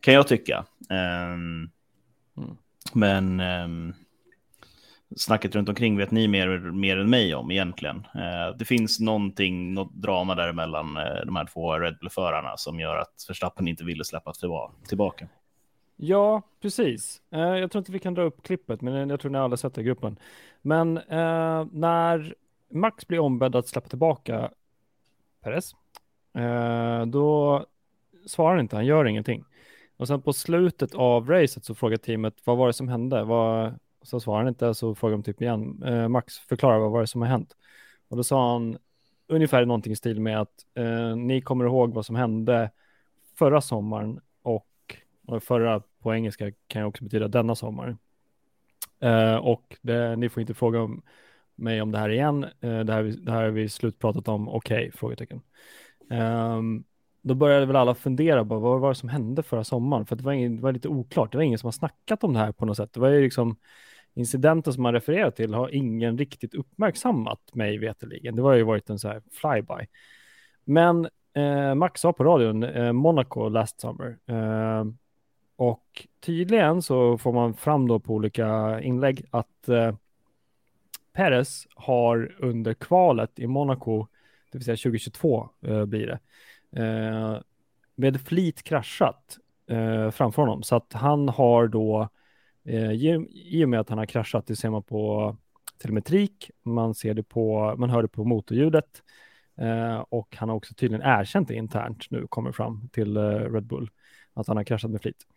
Kan 0.01 0.13
jag 0.13 0.27
tycka. 0.27 0.65
Ehm, 0.89 1.69
mm. 2.37 2.57
Men 2.93 3.39
ehm, 3.39 3.93
snacket 5.15 5.55
runt 5.55 5.69
omkring 5.69 5.97
vet 5.97 6.11
ni 6.11 6.27
mer, 6.27 6.47
mer 6.71 6.97
än 6.97 7.09
mig 7.09 7.35
om 7.35 7.51
egentligen. 7.51 7.95
Eh, 8.15 8.57
det 8.57 8.65
finns 8.65 8.99
någonting, 8.99 9.73
något 9.73 9.93
drama 9.93 10.35
däremellan 10.35 10.97
eh, 10.97 11.25
de 11.25 11.35
här 11.35 11.45
två 11.45 11.79
Red 11.79 11.97
Bull-förarna 11.99 12.57
som 12.57 12.79
gör 12.79 12.97
att 12.97 13.25
Verstappen 13.29 13.67
inte 13.67 13.83
ville 13.83 14.03
släppa 14.03 14.33
tillbaka. 14.87 15.27
Ja, 15.95 16.41
precis. 16.61 17.21
Eh, 17.31 17.39
jag 17.39 17.71
tror 17.71 17.79
inte 17.79 17.91
vi 17.91 17.99
kan 17.99 18.13
dra 18.13 18.21
upp 18.21 18.43
klippet, 18.43 18.81
men 18.81 19.09
jag 19.09 19.19
tror 19.19 19.31
ni 19.31 19.37
alla 19.37 19.57
sett 19.57 19.73
det 19.73 19.81
i 19.81 19.83
gruppen. 19.83 20.17
Men 20.61 20.97
eh, 20.97 21.65
när 21.71 22.35
Max 22.71 23.07
blir 23.07 23.19
ombedd 23.19 23.55
att 23.55 23.67
släppa 23.67 23.89
tillbaka 23.89 24.51
Perez, 25.43 25.75
eh, 26.33 27.05
då 27.05 27.65
svarar 28.25 28.49
han 28.51 28.59
inte, 28.59 28.75
han 28.75 28.85
gör 28.85 29.05
ingenting. 29.05 29.43
Och 29.97 30.07
sen 30.07 30.21
på 30.21 30.33
slutet 30.33 30.95
av 30.95 31.29
racet 31.29 31.65
så 31.65 31.75
frågar 31.75 31.97
teamet, 31.97 32.35
vad 32.43 32.57
var 32.57 32.67
det 32.67 32.73
som 32.73 32.87
hände? 32.87 33.23
Vad, 33.23 33.73
så 34.01 34.19
svarade 34.19 34.41
han 34.41 34.47
inte, 34.47 34.73
så 34.73 34.95
frågade 34.95 35.17
de 35.17 35.23
typ 35.23 35.41
igen, 35.41 35.83
eh, 35.85 36.07
Max 36.07 36.37
förklara 36.37 36.79
vad 36.79 36.91
var 36.91 37.01
det 37.01 37.07
som 37.07 37.21
har 37.21 37.29
hänt? 37.29 37.55
Och 38.07 38.17
då 38.17 38.23
sa 38.23 38.51
han 38.51 38.77
ungefär 39.27 39.65
någonting 39.65 39.93
i 39.93 39.95
stil 39.95 40.21
med 40.21 40.41
att 40.41 40.65
eh, 40.73 41.15
ni 41.15 41.41
kommer 41.41 41.65
ihåg 41.65 41.93
vad 41.93 42.05
som 42.05 42.15
hände 42.15 42.71
förra 43.35 43.61
sommaren 43.61 44.19
och, 44.41 44.67
och 45.27 45.43
förra 45.43 45.81
på 45.99 46.15
engelska 46.15 46.51
kan 46.67 46.81
ju 46.81 46.85
också 46.87 47.03
betyda 47.03 47.27
denna 47.27 47.55
sommar. 47.55 47.97
Eh, 48.99 49.35
och 49.35 49.77
det, 49.81 50.15
ni 50.15 50.29
får 50.29 50.41
inte 50.41 50.53
fråga 50.53 50.81
om 50.81 51.01
mig 51.55 51.81
om 51.81 51.91
det 51.91 51.97
här 51.97 52.09
igen. 52.09 52.43
Eh, 52.43 52.79
det, 52.79 52.93
här, 52.93 53.03
det 53.03 53.31
här 53.31 53.43
har 53.43 53.49
vi 53.49 53.69
slutpratat 53.69 54.27
om, 54.27 54.49
okej? 54.49 54.77
Okay, 54.77 54.91
frågetecken. 54.91 55.41
Um, 56.09 56.83
då 57.21 57.33
började 57.33 57.65
väl 57.65 57.75
alla 57.75 57.95
fundera 57.95 58.45
på 58.45 58.59
vad 58.59 58.79
var 58.79 58.89
det 58.89 58.95
som 58.95 59.09
hände 59.09 59.43
förra 59.43 59.63
sommaren? 59.63 60.05
För 60.05 60.15
det 60.15 60.23
var, 60.23 60.31
ingen, 60.31 60.55
det 60.55 60.61
var 60.61 60.71
lite 60.71 60.87
oklart. 60.87 61.31
Det 61.31 61.37
var 61.37 61.43
ingen 61.43 61.59
som 61.59 61.67
har 61.67 61.71
snackat 61.71 62.23
om 62.23 62.33
det 62.33 62.39
här 62.39 62.51
på 62.51 62.65
något 62.65 62.77
sätt. 62.77 62.93
Det 62.93 62.99
var 62.99 63.09
ju 63.09 63.21
liksom 63.21 63.55
incidenten 64.13 64.73
som 64.73 64.83
man 64.83 64.93
refererar 64.93 65.31
till 65.31 65.53
har 65.53 65.75
ingen 65.75 66.17
riktigt 66.17 66.53
uppmärksammat 66.53 67.55
mig 67.55 67.77
veterligen. 67.77 68.35
Det 68.35 68.41
var 68.41 68.53
ju 68.53 68.63
varit 68.63 68.89
en 68.89 68.99
så 68.99 69.07
här 69.07 69.21
flyby. 69.31 69.87
Men 70.63 71.07
eh, 71.33 71.75
Max 71.75 72.01
sa 72.01 72.13
på 72.13 72.23
radion 72.23 72.63
eh, 72.63 72.91
Monaco 72.91 73.49
last 73.49 73.81
summer. 73.81 74.17
Eh, 74.25 74.85
och 75.55 76.07
tydligen 76.19 76.81
så 76.81 77.17
får 77.17 77.33
man 77.33 77.53
fram 77.53 77.87
då 77.87 77.99
på 77.99 78.13
olika 78.13 78.81
inlägg 78.81 79.25
att 79.31 79.69
eh, 79.69 79.95
Perez 81.13 81.67
har 81.75 82.35
under 82.39 82.73
kvalet 82.73 83.39
i 83.39 83.47
Monaco, 83.47 84.07
det 84.51 84.57
vill 84.57 84.65
säga 84.65 84.77
2022 84.77 85.49
eh, 85.61 85.85
blir 85.85 86.07
det, 86.07 86.19
eh, 86.83 87.37
med 87.95 88.21
flit 88.21 88.63
kraschat 88.63 89.37
eh, 89.67 90.11
framför 90.11 90.41
honom. 90.41 90.63
Så 90.63 90.75
att 90.75 90.93
han 90.93 91.29
har 91.29 91.67
då 91.67 92.01
Eh, 92.01 92.07
Eh, 92.65 92.91
I 93.31 93.65
och 93.65 93.69
med 93.69 93.79
att 93.79 93.89
han 93.89 93.97
har 93.97 94.05
kraschat, 94.05 94.47
det 94.47 94.55
ser 94.55 94.69
man 94.69 94.83
på 94.83 95.35
telemetrik, 95.77 96.51
man 96.63 96.95
ser 96.95 97.13
det 97.13 97.23
på, 97.23 97.75
man 97.77 97.89
hör 97.89 98.01
det 98.01 98.07
på 98.07 98.23
motorljudet 98.23 99.03
eh, 99.57 100.05
och 100.09 100.35
han 100.35 100.49
har 100.49 100.55
också 100.55 100.73
tydligen 100.73 101.05
erkänt 101.05 101.47
det 101.47 101.55
internt 101.55 102.11
nu, 102.11 102.27
kommer 102.27 102.51
fram 102.51 102.89
till 102.89 103.17
eh, 103.17 103.21
Red 103.23 103.65
Bull, 103.65 103.89
att 104.33 104.47
han 104.47 104.57
har 104.57 104.63
kraschat 104.63 104.91
med 104.91 105.01
flit. 105.01 105.27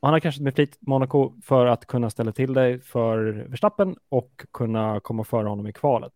Han 0.00 0.12
har 0.12 0.20
kraschat 0.20 0.42
med 0.42 0.54
flit 0.54 0.78
Monaco 0.80 1.32
för 1.42 1.66
att 1.66 1.86
kunna 1.86 2.10
ställa 2.10 2.32
till 2.32 2.54
det 2.54 2.80
för 2.84 3.46
Verstappen 3.48 3.96
och 4.08 4.44
kunna 4.52 5.00
komma 5.00 5.24
före 5.24 5.48
honom 5.48 5.66
i 5.66 5.72
kvalet. 5.72 6.12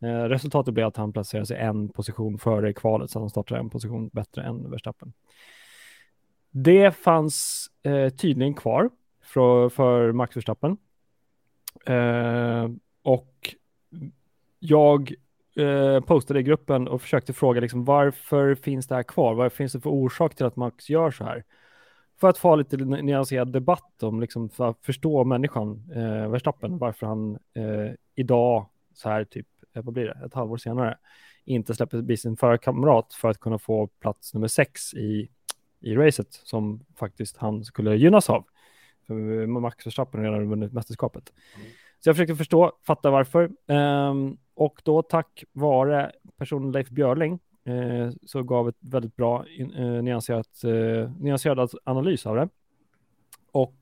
Resultatet 0.00 0.74
blev 0.74 0.86
att 0.86 0.96
han 0.96 1.12
placerar 1.12 1.44
sig 1.44 1.56
en 1.56 1.88
position 1.88 2.38
före 2.38 2.70
i 2.70 2.74
kvalet, 2.74 3.10
så 3.10 3.18
han 3.18 3.30
startar 3.30 3.56
en 3.56 3.70
position 3.70 4.08
bättre 4.08 4.42
än 4.42 4.70
Verstappen. 4.70 5.12
Det 6.50 6.90
fanns 6.96 7.66
eh, 7.82 8.08
tydligen 8.08 8.54
kvar 8.54 8.90
för, 9.28 9.68
för 9.68 10.12
Max 10.12 10.36
Verstappen. 10.36 10.76
Eh, 11.86 12.68
och 13.02 13.54
jag 14.58 15.14
eh, 15.56 16.00
postade 16.00 16.40
i 16.40 16.42
gruppen 16.42 16.88
och 16.88 17.02
försökte 17.02 17.32
fråga 17.32 17.60
liksom, 17.60 17.84
varför 17.84 18.54
finns 18.54 18.86
det 18.86 18.94
här 18.94 19.02
kvar? 19.02 19.34
Vad 19.34 19.52
finns 19.52 19.72
det 19.72 19.80
för 19.80 19.90
orsak 19.90 20.34
till 20.34 20.46
att 20.46 20.56
Max 20.56 20.90
gör 20.90 21.10
så 21.10 21.24
här? 21.24 21.44
För 22.20 22.28
att 22.28 22.38
få 22.38 22.56
lite 22.56 22.76
nyanserad 22.76 23.52
debatt 23.52 24.02
om, 24.02 24.20
liksom, 24.20 24.48
för 24.48 24.68
att 24.70 24.84
förstå 24.84 25.24
människan, 25.24 25.90
eh, 25.94 26.30
Verstappen, 26.30 26.78
varför 26.78 27.06
han 27.06 27.38
eh, 27.54 27.92
idag, 28.14 28.66
så 28.94 29.08
här 29.08 29.24
typ, 29.24 29.46
eh, 29.74 29.82
vad 29.82 29.94
blir 29.94 30.04
det, 30.04 30.26
ett 30.26 30.34
halvår 30.34 30.56
senare, 30.56 30.98
inte 31.44 31.74
släpper 31.74 32.02
bli 32.02 32.16
sin 32.16 32.36
förarkamrat 32.36 33.14
för 33.14 33.28
att 33.28 33.40
kunna 33.40 33.58
få 33.58 33.86
plats 33.86 34.34
nummer 34.34 34.48
sex 34.48 34.94
i, 34.94 35.28
i 35.80 35.94
racet 35.94 36.32
som 36.32 36.84
faktiskt 36.96 37.36
han 37.36 37.64
skulle 37.64 37.96
gynnas 37.96 38.30
av. 38.30 38.44
För 39.08 39.46
Max 39.46 39.86
Verstappen 39.86 40.24
har 40.24 40.32
redan 40.32 40.48
vunnit 40.48 40.72
mästerskapet. 40.72 41.32
Mm. 41.56 41.68
Så 42.00 42.08
jag 42.08 42.16
försökte 42.16 42.36
förstå, 42.36 42.72
fatta 42.82 43.10
varför. 43.10 43.50
Um, 43.66 44.38
och 44.54 44.82
då 44.84 45.02
tack 45.02 45.44
vare 45.52 46.12
personen 46.36 46.72
Leif 46.72 46.88
Björling 46.88 47.38
uh, 47.68 48.10
så 48.26 48.42
gav 48.42 48.68
ett 48.68 48.76
väldigt 48.80 49.16
bra 49.16 49.44
uh, 49.60 50.02
nyanserat, 50.02 50.64
uh, 50.64 51.10
nyanserad 51.20 51.70
analys 51.84 52.26
av 52.26 52.36
det. 52.36 52.48
Och 53.52 53.76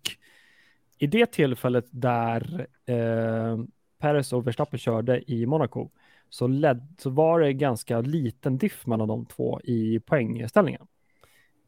i 0.98 1.06
det 1.06 1.26
tillfället 1.26 1.86
där 1.90 2.66
uh, 2.90 3.64
Perez 3.98 4.32
och 4.32 4.46
Verstappen 4.46 4.78
körde 4.78 5.32
i 5.32 5.46
Monaco 5.46 5.90
så, 6.28 6.46
led, 6.46 6.94
så 6.98 7.10
var 7.10 7.40
det 7.40 7.52
ganska 7.52 8.00
liten 8.00 8.58
diff 8.58 8.86
mellan 8.86 9.08
de 9.08 9.26
två 9.26 9.60
i 9.64 10.00
poängställningen. 10.00 10.86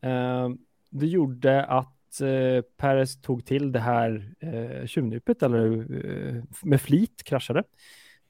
Uh, 0.05 0.49
det 0.91 1.07
gjorde 1.07 1.65
att 1.65 1.98
eh, 2.21 2.63
Perez 2.77 3.21
tog 3.21 3.45
till 3.45 3.73
det 3.73 3.81
här 3.81 4.35
eh, 4.41 4.87
tjuvnypet 4.87 5.43
eller 5.43 5.67
eh, 6.07 6.43
med 6.63 6.81
flit 6.81 7.25
kraschade, 7.25 7.63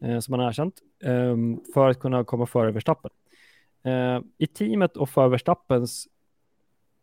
eh, 0.02 0.18
som 0.18 0.32
han 0.32 0.40
har 0.40 0.48
erkänt, 0.48 0.74
eh, 1.02 1.36
för 1.74 1.88
att 1.88 1.98
kunna 1.98 2.24
komma 2.24 2.46
före 2.46 2.72
Verstappen. 2.72 3.10
Eh, 3.84 4.20
I 4.38 4.46
teamet 4.46 4.96
och 4.96 5.10
för 5.10 5.28
Verstappens 5.28 6.08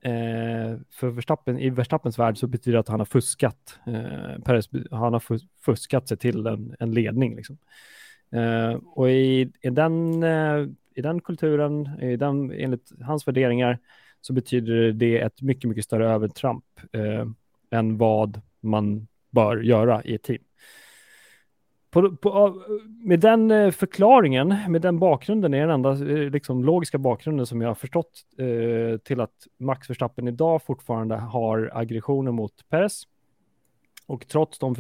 eh, 0.02 0.80
för 0.92 1.08
Verstappen, 1.10 1.60
i 1.60 1.70
Verstappens 1.70 2.20
värld 2.20 2.38
så 2.38 2.48
betyder 2.48 2.74
det 2.74 2.80
att 2.80 2.88
han 2.88 3.00
har 3.00 3.06
fuskat. 3.06 3.80
Eh, 3.88 4.42
Perez, 4.46 4.70
han 4.92 5.14
har 5.14 5.40
fuskat 5.66 6.08
sig 6.08 6.18
till 6.18 6.48
en, 6.48 6.76
en 6.80 6.92
ledning. 6.92 7.36
Liksom. 7.36 7.58
Eh, 8.32 8.74
och 8.74 9.10
i, 9.10 9.52
i, 9.62 9.70
den, 9.70 10.24
eh, 10.24 10.68
i 10.96 11.02
den 11.02 11.22
kulturen, 11.22 12.00
i 12.02 12.16
den, 12.18 12.52
enligt 12.52 12.92
hans 13.02 13.28
värderingar, 13.28 13.80
så 14.26 14.34
betyder 14.34 14.92
det 14.92 15.20
ett 15.20 15.42
mycket, 15.42 15.70
mycket 15.70 15.84
större 15.84 16.10
övertramp 16.10 16.66
eh, 16.92 17.28
än 17.72 17.98
vad 17.98 18.42
man 18.62 19.08
bör 19.32 19.58
göra 19.58 20.04
i 20.04 20.16
ett 20.16 20.24
team. 20.24 20.44
På, 21.92 22.16
på, 22.16 22.62
med 23.04 23.20
den 23.20 23.52
eh, 23.52 23.72
förklaringen, 23.72 24.56
med 24.68 24.82
den 24.82 25.00
bakgrunden, 25.00 25.54
är 25.54 25.60
den 25.60 25.70
enda 25.70 25.92
eh, 25.92 26.30
liksom, 26.30 26.64
logiska 26.64 26.98
bakgrunden 26.98 27.46
som 27.46 27.62
jag 27.62 27.70
har 27.70 27.76
förstått 27.76 28.22
eh, 28.38 28.98
till 28.98 29.22
att 29.22 29.48
Max 29.60 29.90
Verstappen 29.90 30.28
idag 30.28 30.64
fortfarande 30.64 31.16
har 31.16 31.72
aggressioner 31.74 32.32
mot 32.32 32.70
Perez. 32.70 33.04
Och 34.08 34.28
trots 34.28 34.60
de, 34.60 34.76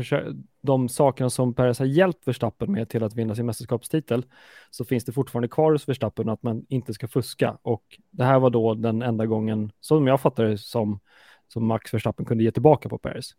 de 0.62 0.90
sakerna 0.90 1.30
som 1.30 1.54
Perez 1.54 1.80
har 1.80 1.86
hjälpt 1.86 2.28
Verstappen 2.28 2.72
med 2.72 2.90
till 2.90 3.04
att 3.04 3.16
vinna 3.16 3.36
sin 3.36 3.46
mästerskapstitel 3.46 4.26
så 4.70 4.86
finns 4.86 5.06
det 5.06 5.12
fortfarande 5.12 5.48
kvar 5.48 5.72
hos 5.72 5.90
Verstappen 5.90 6.30
att 6.30 6.44
man 6.44 6.66
inte 6.70 6.94
ska 6.94 7.08
fuska. 7.08 7.58
Och 7.62 7.84
det 8.12 8.24
här 8.24 8.40
var 8.40 8.50
då 8.50 8.74
den 8.74 9.02
enda 9.02 9.26
gången, 9.26 9.72
som 9.80 10.08
jag 10.08 10.22
fattar 10.22 10.44
det 10.44 10.58
som, 10.58 11.00
som 11.48 11.66
Max 11.66 11.94
Verstappen 11.94 12.26
kunde 12.26 12.44
ge 12.44 12.52
tillbaka 12.52 12.90
på 12.90 12.98
Perez. 12.98 13.32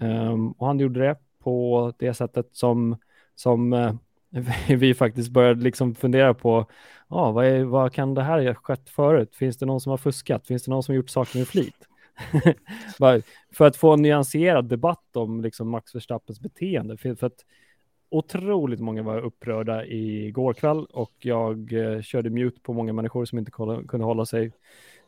Um, 0.00 0.52
och 0.52 0.66
han 0.66 0.78
gjorde 0.78 1.00
det 1.00 1.16
på 1.38 1.92
det 1.98 2.14
sättet 2.14 2.48
som, 2.52 2.96
som 3.34 3.72
uh, 3.72 3.94
vi 4.68 4.94
faktiskt 4.94 5.30
började 5.30 5.62
liksom 5.62 5.94
fundera 5.94 6.34
på, 6.34 6.66
ah, 7.08 7.30
vad, 7.30 7.46
är, 7.46 7.64
vad 7.64 7.92
kan 7.92 8.14
det 8.14 8.22
här 8.22 8.46
ha 8.46 8.54
skett 8.54 8.90
förut? 8.90 9.34
Finns 9.34 9.56
det 9.56 9.66
någon 9.66 9.80
som 9.80 9.90
har 9.90 9.96
fuskat? 9.96 10.46
Finns 10.46 10.64
det 10.64 10.70
någon 10.70 10.82
som 10.82 10.92
har 10.92 10.96
gjort 10.96 11.10
saker 11.10 11.38
med 11.38 11.48
flit? 11.48 11.88
för 13.52 13.66
att 13.66 13.76
få 13.76 13.92
en 13.92 14.02
nyanserad 14.02 14.68
debatt 14.68 15.16
om 15.16 15.40
liksom 15.40 15.68
Max 15.68 15.94
Verstappens 15.94 16.40
beteende. 16.40 16.96
För, 16.96 17.14
för 17.14 17.26
att 17.26 17.44
otroligt 18.08 18.80
många 18.80 19.02
var 19.02 19.18
upprörda 19.18 19.86
igår 19.86 20.54
kväll 20.54 20.84
och 20.84 21.12
jag 21.18 21.72
eh, 21.72 22.02
körde 22.02 22.30
mute 22.30 22.60
på 22.60 22.72
många 22.72 22.92
människor 22.92 23.24
som 23.24 23.38
inte 23.38 23.50
kunde 23.88 24.04
hålla 24.04 24.26
sig 24.26 24.52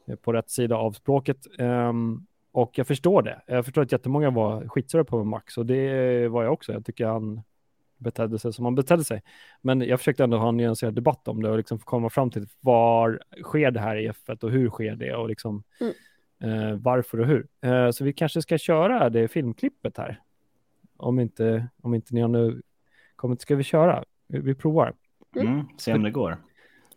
eh, 0.07 0.17
på 0.17 0.33
rätt 0.33 0.51
sida 0.51 0.77
av 0.77 0.93
språket. 0.93 1.47
Um, 1.59 2.27
och 2.53 2.79
jag 2.79 2.87
förstår 2.87 3.23
det. 3.23 3.43
Jag 3.47 3.65
förstår 3.65 3.83
att 3.83 3.93
jättemånga 3.93 4.31
var 4.31 4.69
skitsura 4.69 5.05
på 5.05 5.25
Max 5.25 5.59
och 5.59 5.67
det 5.67 6.29
var 6.29 6.43
jag 6.43 6.53
också. 6.53 6.73
Jag 6.73 6.85
tycker 6.85 7.07
han 7.07 7.43
betedde 7.97 8.39
sig 8.39 8.53
som 8.53 8.65
han 8.65 8.75
betedde 8.75 9.05
sig. 9.05 9.23
Men 9.63 9.81
jag 9.81 10.01
försökte 10.01 10.25
ändå 10.25 10.39
ha 10.39 10.49
en 10.49 10.57
nyanserad 10.57 10.95
debatt 10.95 11.29
om 11.29 11.43
det 11.43 11.51
och 11.51 11.57
liksom 11.57 11.79
komma 11.79 12.11
fram 12.11 12.31
till 12.31 12.47
var 12.61 13.23
sker 13.43 13.71
det 13.71 13.81
här 13.81 13.97
i 13.97 14.11
F1 14.11 14.45
och 14.45 14.51
hur 14.51 14.71
sker 14.71 14.97
det 14.97 15.15
och 15.15 15.29
liksom 15.29 15.63
mm 15.81 15.93
eh, 16.43 16.75
varför 16.75 17.21
och 17.21 17.27
hur. 17.27 17.47
Eh, 17.61 17.91
så 17.91 18.05
vi 18.05 18.13
kanske 18.13 18.43
ska 18.43 18.59
köra 18.59 19.11
det 19.11 19.29
filmklippet 19.29 19.99
här. 19.99 20.23
Om 20.97 21.21
inte, 21.21 21.69
om 21.83 21.95
inte 21.95 22.15
ni 22.15 22.21
har 22.21 22.29
nu 22.29 22.63
kommit, 23.17 23.41
ska 23.41 23.57
vi 23.57 23.65
köra? 23.65 24.05
Vi, 24.27 24.39
vi 24.39 24.55
provar. 24.55 24.95
Mm, 25.37 25.65
se 25.79 25.95
om 25.95 26.03
det 26.03 26.11
går. 26.11 26.39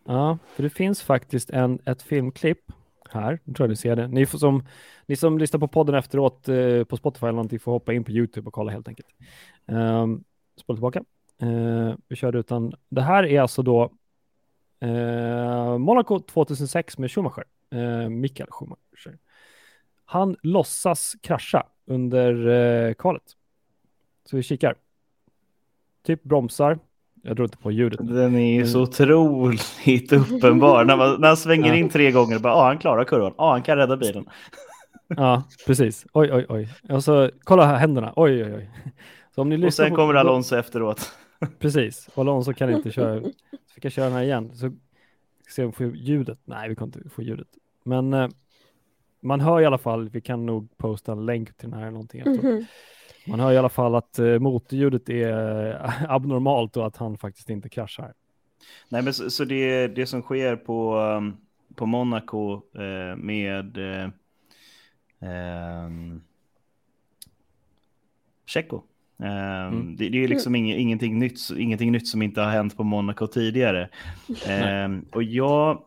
Ja, 0.05 0.37
för 0.55 0.63
det 0.63 0.69
finns 0.69 1.01
faktiskt 1.01 1.49
en, 1.49 1.79
ett 1.85 2.01
filmklipp 2.01 2.71
här. 3.09 3.39
Nu 3.43 3.53
tror 3.53 3.63
jag 3.65 3.69
ni 3.69 3.75
ser 3.75 3.95
det. 3.95 4.07
Ni, 4.07 4.25
får 4.25 4.37
som, 4.37 4.65
ni 5.05 5.15
som 5.15 5.37
lyssnar 5.37 5.59
på 5.59 5.67
podden 5.67 5.95
efteråt 5.95 6.49
eh, 6.49 6.83
på 6.83 6.97
Spotify 6.97 7.25
eller 7.25 7.35
någonting 7.35 7.59
får 7.59 7.71
hoppa 7.71 7.93
in 7.93 8.03
på 8.03 8.11
YouTube 8.11 8.47
och 8.47 8.53
kolla 8.53 8.71
helt 8.71 8.87
enkelt. 8.87 9.07
Um, 9.65 10.23
spola 10.55 10.77
tillbaka. 10.77 11.03
Uh, 11.43 11.95
vi 12.07 12.15
kör 12.15 12.35
utan. 12.35 12.73
Det 12.89 13.01
här 13.01 13.23
är 13.23 13.41
alltså 13.41 13.61
då 13.61 13.91
uh, 14.85 15.77
Monaco 15.77 16.19
2006 16.19 16.97
med 16.97 17.11
Schumacher. 17.11 17.43
Uh, 17.75 18.09
Mikael 18.09 18.49
Schumacher. 18.51 19.17
Han 20.11 20.35
låtsas 20.43 21.15
krascha 21.21 21.63
under 21.85 22.47
eh, 22.47 22.93
kvalet. 22.93 23.23
Så 24.29 24.35
vi 24.35 24.43
kikar. 24.43 24.75
Typ 26.05 26.23
bromsar. 26.23 26.79
Jag 27.21 27.37
tror 27.37 27.45
inte 27.45 27.57
på 27.57 27.71
ljudet. 27.71 27.99
Den 28.07 28.35
är 28.35 28.53
ju 28.53 28.67
så 28.67 28.81
otroligt 28.81 30.11
uppenbar. 30.13 30.85
när, 30.85 30.97
man, 30.97 31.21
när 31.21 31.27
han 31.27 31.37
svänger 31.37 31.73
in 31.73 31.89
tre 31.89 32.11
gånger, 32.11 32.39
bara, 32.39 32.53
ah, 32.53 32.67
han 32.67 32.77
klarar 32.77 33.03
kurvan. 33.03 33.33
Ah, 33.37 33.51
han 33.51 33.63
kan 33.63 33.77
rädda 33.77 33.97
bilen. 33.97 34.25
ja, 35.07 35.43
precis. 35.67 36.05
Oj, 36.13 36.33
oj, 36.33 36.45
oj. 36.49 36.69
Och 36.89 37.03
så 37.03 37.29
kolla 37.43 37.65
här 37.65 37.77
händerna. 37.77 38.13
Oj, 38.15 38.43
oj, 38.43 38.53
oj. 38.55 38.69
Så 39.35 39.41
om 39.41 39.49
ni 39.49 39.67
och 39.67 39.73
sen 39.73 39.89
på, 39.89 39.95
kommer 39.95 40.13
Alonso 40.13 40.55
efteråt. 40.55 41.11
precis. 41.59 42.09
Och 42.13 42.21
Alonso 42.21 42.53
kan 42.53 42.69
inte 42.69 42.91
köra. 42.91 43.21
Så 43.21 43.73
fick 43.75 43.85
jag 43.85 43.91
köra 43.91 44.05
den 44.05 44.13
här 44.13 44.23
igen. 44.23 44.51
Så 44.55 44.71
se 45.49 45.63
om 45.63 45.69
vi 45.69 45.75
får 45.75 45.95
ljudet. 45.95 46.39
Nej, 46.45 46.69
vi 46.69 46.75
kan 46.75 46.87
inte 46.87 47.09
få 47.09 47.21
ljudet. 47.21 47.47
Men 47.83 48.13
eh, 48.13 48.27
man 49.21 49.39
hör 49.39 49.61
i 49.61 49.65
alla 49.65 49.77
fall, 49.77 50.09
vi 50.09 50.21
kan 50.21 50.45
nog 50.45 50.77
posta 50.77 51.11
en 51.11 51.25
länk 51.25 51.57
till 51.57 51.69
den 51.69 51.79
här 51.79 51.81
eller 51.81 51.91
någonting. 51.91 52.21
Mm 52.21 52.39
-hmm. 52.39 52.65
Man 53.27 53.39
hör 53.39 53.51
i 53.51 53.57
alla 53.57 53.69
fall 53.69 53.95
att 53.95 54.19
uh, 54.19 54.39
motorljudet 54.39 55.09
är 55.09 55.67
uh, 55.73 56.11
abnormalt 56.11 56.77
och 56.77 56.87
att 56.87 56.97
han 56.97 57.17
faktiskt 57.17 57.49
inte 57.49 57.69
kraschar. 57.69 58.13
Nej, 58.89 59.01
men 59.01 59.13
så, 59.13 59.29
så 59.29 59.45
det, 59.45 59.87
det 59.87 60.05
som 60.05 60.21
sker 60.21 60.55
på, 60.55 60.97
um, 60.97 61.37
på 61.75 61.85
Monaco 61.85 62.53
uh, 62.55 63.15
med 63.15 63.77
uh, 63.77 64.09
um, 65.85 66.21
Checo. 68.45 68.83
Um, 69.17 69.27
mm. 69.27 69.95
det, 69.97 70.09
det, 70.09 70.23
är 70.23 70.27
liksom 70.27 70.55
ing, 70.55 70.73
ingenting, 70.73 71.19
nytt, 71.19 71.39
ingenting 71.57 71.91
nytt 71.91 72.07
som 72.07 72.21
inte 72.21 72.41
har 72.41 72.51
hänt 72.51 72.77
på 72.77 72.83
Monaco 72.83 73.27
tidigare. 73.27 73.89
Um, 74.85 75.05
och 75.11 75.23
jag 75.23 75.83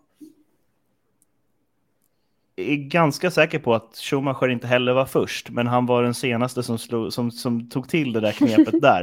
är 2.56 2.76
ganska 2.76 3.30
säker 3.30 3.58
på 3.58 3.74
att 3.74 3.96
Schumacher 3.96 4.48
inte 4.48 4.66
heller 4.66 4.92
var 4.92 5.06
först, 5.06 5.50
men 5.50 5.66
han 5.66 5.86
var 5.86 6.02
den 6.02 6.14
senaste 6.14 6.62
som, 6.62 6.78
slog, 6.78 7.12
som, 7.12 7.30
som 7.30 7.68
tog 7.68 7.88
till 7.88 8.12
det 8.12 8.20
där 8.20 8.32
knepet 8.32 8.80
där. 8.82 9.02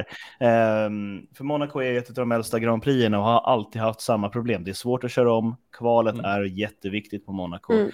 Um, 0.86 1.28
för 1.34 1.44
Monaco 1.44 1.80
är 1.80 1.98
ett 1.98 2.10
av 2.10 2.16
de 2.16 2.32
äldsta 2.32 2.60
Grand 2.60 2.84
Prixerna 2.84 3.20
och 3.20 3.26
har 3.26 3.40
alltid 3.40 3.82
haft 3.82 4.02
samma 4.02 4.30
problem. 4.30 4.64
Det 4.64 4.72
är 4.72 4.74
svårt 4.74 5.04
att 5.04 5.12
köra 5.12 5.34
om, 5.34 5.56
kvalet 5.78 6.14
mm. 6.14 6.26
är 6.26 6.44
jätteviktigt 6.44 7.26
på 7.26 7.32
Monaco. 7.32 7.74
Mm. 7.74 7.92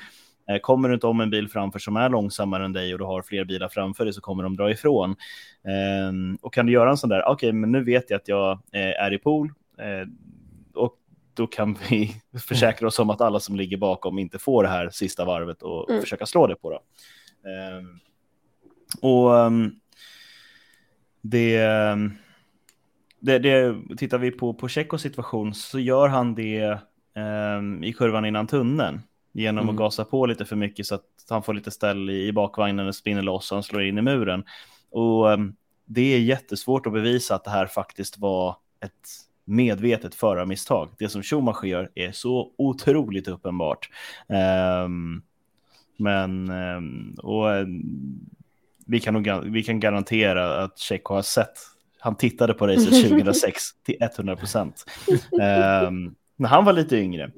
Eh, 0.49 0.59
kommer 0.59 0.89
du 0.89 0.93
inte 0.93 1.07
om 1.07 1.21
en 1.21 1.29
bil 1.29 1.49
framför 1.49 1.79
som 1.79 1.97
är 1.97 2.09
långsammare 2.09 2.65
än 2.65 2.73
dig 2.73 2.93
och 2.93 2.99
du 2.99 3.05
har 3.05 3.21
fler 3.21 3.45
bilar 3.45 3.69
framför 3.69 4.03
dig 4.05 4.13
så 4.13 4.21
kommer 4.21 4.43
de 4.43 4.55
dra 4.55 4.71
ifrån. 4.71 5.09
Eh, 5.63 6.39
och 6.41 6.53
kan 6.53 6.65
du 6.65 6.71
göra 6.71 6.89
en 6.89 6.97
sån 6.97 7.09
där, 7.09 7.23
okej, 7.25 7.33
okay, 7.33 7.51
men 7.51 7.71
nu 7.71 7.83
vet 7.83 8.09
jag 8.09 8.17
att 8.17 8.27
jag 8.27 8.51
eh, 8.51 9.03
är 9.05 9.13
i 9.13 9.17
pool 9.17 9.53
eh, 9.77 10.07
då 11.37 11.47
kan 11.47 11.77
vi 11.89 12.21
försäkra 12.47 12.87
oss 12.87 12.99
om 12.99 13.09
att 13.09 13.21
alla 13.21 13.39
som 13.39 13.55
ligger 13.55 13.77
bakom 13.77 14.19
inte 14.19 14.39
får 14.39 14.63
det 14.63 14.69
här 14.69 14.89
sista 14.89 15.25
varvet 15.25 15.61
och 15.61 15.89
mm. 15.89 16.01
försöka 16.01 16.25
slå 16.25 16.47
det 16.47 16.55
på. 16.55 16.69
Då. 16.69 16.81
Ehm, 17.49 17.99
och 19.01 19.31
um, 19.31 19.79
det, 21.21 21.59
det, 23.19 23.39
det, 23.39 23.75
tittar 23.97 24.17
vi 24.17 24.31
på, 24.31 24.53
på 24.53 24.67
Tjechos 24.67 25.01
situation 25.01 25.53
så 25.53 25.79
gör 25.79 26.07
han 26.07 26.35
det 26.35 26.79
um, 27.57 27.83
i 27.83 27.93
kurvan 27.93 28.25
innan 28.25 28.47
tunneln 28.47 29.01
genom 29.33 29.63
mm. 29.63 29.69
att 29.69 29.79
gasa 29.79 30.05
på 30.05 30.25
lite 30.25 30.45
för 30.45 30.55
mycket 30.55 30.85
så 30.85 30.95
att 30.95 31.05
han 31.29 31.43
får 31.43 31.53
lite 31.53 31.71
ställ 31.71 32.09
i, 32.09 32.27
i 32.27 32.33
bakvagnen 32.33 32.87
och 32.87 32.95
spinner 32.95 33.21
loss 33.21 33.51
och 33.51 33.55
han 33.55 33.63
slår 33.63 33.83
in 33.83 33.97
i 33.97 34.01
muren. 34.01 34.43
Och 34.91 35.27
um, 35.27 35.55
det 35.85 36.01
är 36.15 36.19
jättesvårt 36.19 36.87
att 36.87 36.93
bevisa 36.93 37.35
att 37.35 37.43
det 37.43 37.49
här 37.49 37.65
faktiskt 37.65 38.17
var 38.17 38.55
ett 38.83 39.26
medvetet 39.47 40.15
förarmisstag. 40.15 40.89
Det 40.99 41.09
som 41.09 41.23
Schumacher 41.23 41.65
gör 41.65 41.89
är 41.95 42.11
så 42.11 42.51
otroligt 42.57 43.27
uppenbart. 43.27 43.89
Um, 44.85 45.21
men 45.97 46.49
um, 46.49 47.15
och, 47.23 47.45
vi, 48.85 48.99
kan 48.99 49.13
nog, 49.13 49.43
vi 49.45 49.63
kan 49.63 49.79
garantera 49.79 50.63
att 50.63 50.77
Tjecko 50.77 51.13
har 51.13 51.21
sett, 51.21 51.57
han 51.99 52.15
tittade 52.15 52.53
på 52.53 52.67
racet 52.67 53.03
2006 53.09 53.63
till 53.85 53.97
100 54.01 54.35
procent. 54.35 54.85
Um, 55.31 56.15
när 56.35 56.49
han 56.49 56.65
var 56.65 56.73
lite 56.73 56.97
yngre, 56.97 57.31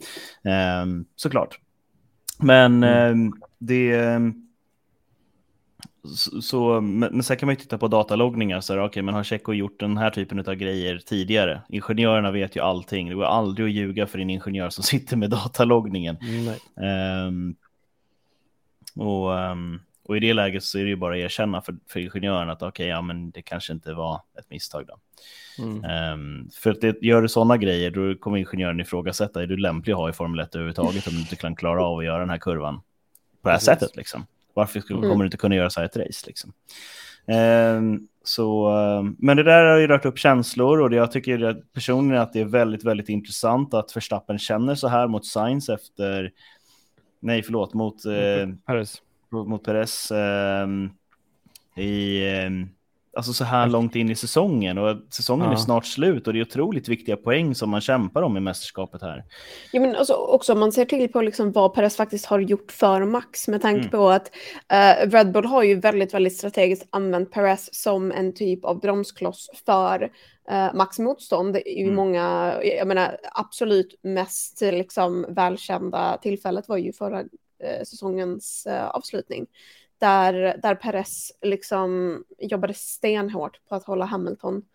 såklart. 1.15 1.59
Men 2.39 2.83
mm. 2.83 3.33
det 3.59 4.19
så, 6.15 6.41
så, 6.41 6.81
men 6.81 7.23
sen 7.23 7.37
kan 7.37 7.47
man 7.47 7.55
ju 7.55 7.61
titta 7.61 7.77
på 7.77 7.87
dataloggningar, 7.87 8.61
så 8.61 8.73
här, 8.73 8.83
okay, 8.83 9.03
men 9.03 9.13
har 9.13 9.23
Tjecko 9.23 9.53
gjort 9.53 9.79
den 9.79 9.97
här 9.97 10.09
typen 10.09 10.39
av 10.39 10.55
grejer 10.55 10.97
tidigare? 11.05 11.61
Ingenjörerna 11.69 12.31
vet 12.31 12.55
ju 12.55 12.61
allting, 12.61 13.09
det 13.09 13.15
går 13.15 13.23
aldrig 13.23 13.67
att 13.67 13.73
ljuga 13.73 14.07
för 14.07 14.19
en 14.19 14.29
ingenjör 14.29 14.69
som 14.69 14.83
sitter 14.93 15.17
med 15.17 15.29
dataloggningen. 15.29 16.17
Um, 17.27 17.55
och, 18.95 19.31
um, 19.31 19.81
och 20.03 20.17
i 20.17 20.19
det 20.19 20.33
läget 20.33 20.63
så 20.63 20.79
är 20.79 20.83
det 20.83 20.89
ju 20.89 20.95
bara 20.95 21.13
att 21.13 21.19
erkänna 21.19 21.61
för, 21.61 21.75
för 21.87 21.99
ingenjören 21.99 22.49
att 22.49 22.61
okej, 22.61 22.67
okay, 22.69 22.87
ja 22.87 23.01
men 23.01 23.31
det 23.31 23.41
kanske 23.41 23.73
inte 23.73 23.93
var 23.93 24.21
ett 24.39 24.49
misstag 24.49 24.85
då. 24.87 24.99
Mm. 25.63 26.13
Um, 26.13 26.49
för 26.53 26.71
att 26.71 26.81
det, 26.81 27.01
gör 27.01 27.21
du 27.21 27.29
sådana 27.29 27.57
grejer, 27.57 27.91
då 27.91 28.15
kommer 28.15 28.37
ingenjören 28.37 28.79
ifrågasätta, 28.79 29.43
är 29.43 29.47
du 29.47 29.57
lämplig 29.57 29.93
att 29.93 29.99
ha 29.99 30.09
i 30.09 30.13
Formel 30.13 30.39
1 30.39 30.55
överhuvudtaget 30.55 31.07
om 31.07 31.13
du 31.13 31.19
inte 31.19 31.35
kan 31.35 31.55
klara 31.55 31.85
av 31.85 31.97
att 31.97 32.05
göra 32.05 32.19
den 32.19 32.29
här 32.29 32.37
kurvan 32.37 32.75
på 33.41 33.49
det 33.49 33.49
här 33.49 33.57
Precis. 33.57 33.65
sättet 33.65 33.95
liksom? 33.95 34.25
Varför 34.53 34.79
skulle, 34.79 34.99
mm. 34.99 35.09
kommer 35.09 35.23
du 35.23 35.27
inte 35.27 35.37
kunna 35.37 35.55
göra 35.55 35.69
så 35.69 35.79
här 35.79 35.85
ett 35.85 35.97
race? 35.97 36.27
Liksom? 36.27 36.53
Um, 37.77 38.07
så, 38.23 38.69
um, 38.69 39.15
men 39.19 39.37
det 39.37 39.43
där 39.43 39.65
har 39.65 39.77
ju 39.77 39.87
rört 39.87 40.05
upp 40.05 40.17
känslor 40.17 40.81
och 40.81 40.89
det, 40.89 40.95
jag 40.95 41.11
tycker 41.11 41.63
personligen 41.73 42.21
att 42.21 42.33
det 42.33 42.39
är 42.39 42.45
väldigt, 42.45 42.83
väldigt 42.83 43.09
intressant 43.09 43.73
att 43.73 43.95
Verstappen 43.95 44.39
känner 44.39 44.75
så 44.75 44.87
här 44.87 45.07
mot 45.07 45.25
Sainz 45.25 45.69
efter, 45.69 46.31
nej 47.19 47.43
förlåt, 47.43 47.73
mot, 47.73 48.05
uh, 48.05 48.53
Perez. 48.65 49.01
mot 49.29 49.63
Perez 49.63 50.11
um, 50.11 50.91
i, 51.75 52.23
alltså 53.19 53.33
så 53.33 53.43
här 53.43 53.67
långt 53.67 53.95
in 53.95 54.09
i 54.09 54.15
säsongen 54.15 54.77
och 54.77 54.97
säsongen 55.09 55.45
ja. 55.45 55.51
är 55.51 55.55
snart 55.55 55.85
slut 55.85 56.27
och 56.27 56.33
det 56.33 56.39
är 56.39 56.41
otroligt 56.41 56.87
viktiga 56.87 57.17
poäng 57.17 57.55
som 57.55 57.69
man 57.69 57.81
kämpar 57.81 58.21
om 58.21 58.37
i 58.37 58.39
mästerskapet 58.39 59.01
här. 59.01 59.23
Ja, 59.71 59.81
men 59.81 59.95
alltså, 59.95 60.13
också 60.13 60.53
om 60.53 60.59
man 60.59 60.71
ser 60.71 60.85
till 60.85 61.11
på 61.11 61.21
liksom 61.21 61.51
vad 61.51 61.73
Perez 61.73 61.95
faktiskt 61.95 62.25
har 62.25 62.39
gjort 62.39 62.71
för 62.71 63.05
Max 63.05 63.47
med 63.47 63.61
tanke 63.61 63.79
mm. 63.79 63.91
på 63.91 64.09
att 64.09 64.31
uh, 64.73 65.11
Red 65.11 65.31
Bull 65.31 65.45
har 65.45 65.63
ju 65.63 65.79
väldigt, 65.79 66.13
väldigt 66.13 66.37
strategiskt 66.37 66.87
använt 66.89 67.31
Perez 67.31 67.69
som 67.71 68.11
en 68.11 68.33
typ 68.33 68.65
av 68.65 68.79
bromskloss 68.79 69.49
för 69.65 70.03
uh, 70.51 70.73
Max 70.73 70.99
motstånd 70.99 71.57
i 71.57 71.81
mm. 71.81 71.95
många, 71.95 72.53
jag 72.63 72.87
menar 72.87 73.17
absolut 73.31 73.99
mest 74.01 74.61
liksom 74.61 75.25
välkända 75.29 76.17
tillfället 76.21 76.67
var 76.67 76.77
ju 76.77 76.93
förra 76.93 77.21
uh, 77.21 77.83
säsongens 77.83 78.67
avslutning 78.91 79.47
där, 79.99 80.57
där 80.61 80.75
Perez 80.75 81.31
liksom 81.41 82.23
jobbade 82.37 82.73
stenhårt 82.73 83.67
på 83.69 83.75
att 83.75 83.83
hålla 83.83 84.05
Hamilton 84.05 84.65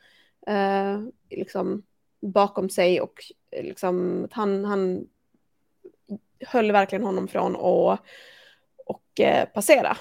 eh, 0.47 1.01
liksom 1.31 1.83
bakom 2.20 2.70
sig 2.70 3.01
och 3.01 3.25
eh, 3.51 3.64
liksom 3.64 4.29
han, 4.31 4.64
han 4.64 5.07
höll 6.41 6.72
verkligen 6.72 7.05
honom 7.05 7.29
från 7.29 7.57
att 7.57 8.01
och, 8.87 9.20
eh, 9.20 9.49
passera. 9.49 9.97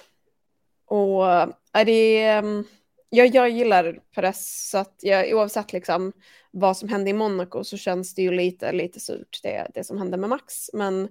Och 0.86 1.26
är 1.72 1.86
det, 1.86 2.24
ehm, 2.24 2.64
jag, 3.10 3.28
jag 3.28 3.50
gillar 3.50 4.00
Perez 4.16 4.70
så 4.70 4.78
att 4.78 5.00
jag, 5.02 5.34
oavsett 5.34 5.74
liksom 5.74 6.12
vad 6.52 6.78
som 6.78 6.90
hände 6.90 7.10
i 7.10 7.14
Monaco 7.14 7.64
så 7.64 7.78
känns 7.78 8.16
det 8.16 8.22
ju 8.22 8.32
lite, 8.32 8.72
lite 8.72 9.00
surt 9.00 9.40
det, 9.44 9.68
det 9.74 9.84
som 9.84 9.98
hände 9.98 10.18
med 10.18 10.30
Max. 10.30 10.70
Men 10.74 11.10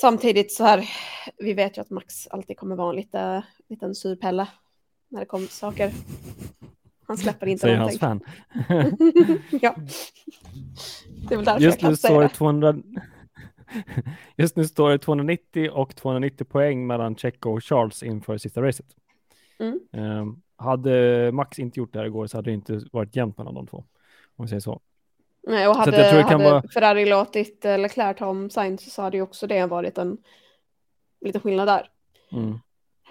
samtidigt 0.00 0.52
så 0.52 0.64
här, 0.64 0.90
vi 1.38 1.54
vet 1.54 1.76
ju 1.76 1.80
att 1.80 1.90
Max 1.90 2.26
alltid 2.26 2.56
kommer 2.56 2.76
vara 2.76 2.90
en 2.90 2.96
lite, 2.96 3.42
liten 3.68 3.94
surpelle 3.94 4.48
när 5.08 5.20
det 5.20 5.26
kommer 5.26 5.46
till 5.46 5.56
saker. 5.56 5.92
Han 7.06 7.18
släpper 7.18 7.46
inte 7.46 7.60
Säger 7.60 7.78
någonting. 7.78 8.00
hans 8.00 8.20
fan. 8.66 9.40
ja. 9.60 9.74
Det 11.28 11.34
är 11.34 11.36
väl 11.36 11.44
därför 11.44 11.60
Just 11.60 11.74
jag 11.74 11.80
kan 11.80 11.90
nu 11.90 11.96
säga 11.96 12.20
det. 12.20 12.28
200... 12.28 12.76
Just 14.36 14.56
nu 14.56 14.64
står 14.64 14.90
det 14.90 14.98
290 14.98 15.70
och 15.70 15.96
290 15.96 16.44
poäng 16.44 16.86
mellan 16.86 17.16
Checo 17.16 17.50
och 17.50 17.64
Charles 17.64 18.02
inför 18.02 18.38
sista 18.38 18.62
racet. 18.62 18.86
Mm. 19.58 19.80
Um, 19.92 20.42
hade 20.56 21.30
Max 21.32 21.58
inte 21.58 21.80
gjort 21.80 21.92
det 21.92 21.98
här 21.98 22.06
igår 22.06 22.26
så 22.26 22.38
hade 22.38 22.50
det 22.50 22.54
inte 22.54 22.80
varit 22.92 23.16
jämnt 23.16 23.38
mellan 23.38 23.54
de 23.54 23.66
två. 23.66 23.84
Om 24.36 24.44
vi 24.44 24.48
säger 24.48 24.60
så. 24.60 24.80
Nej, 25.48 25.68
och 25.68 25.76
hade, 25.76 25.92
så 25.92 25.98
jag 25.98 26.10
tror 26.10 26.18
det 26.18 26.28
kan 26.28 26.40
hade 26.40 26.52
vara... 26.52 26.62
Ferrari 26.74 27.06
låtit 27.06 27.64
eh, 27.64 27.78
Leclerc 27.78 28.18
ta 28.18 28.26
om 28.26 28.50
Sainz 28.50 28.94
så 28.94 29.02
hade 29.02 29.16
ju 29.16 29.22
också 29.22 29.46
det 29.46 29.66
varit 29.66 29.98
en 29.98 30.18
liten 31.20 31.40
skillnad 31.40 31.68
där. 31.68 31.90
Mm. 32.32 32.58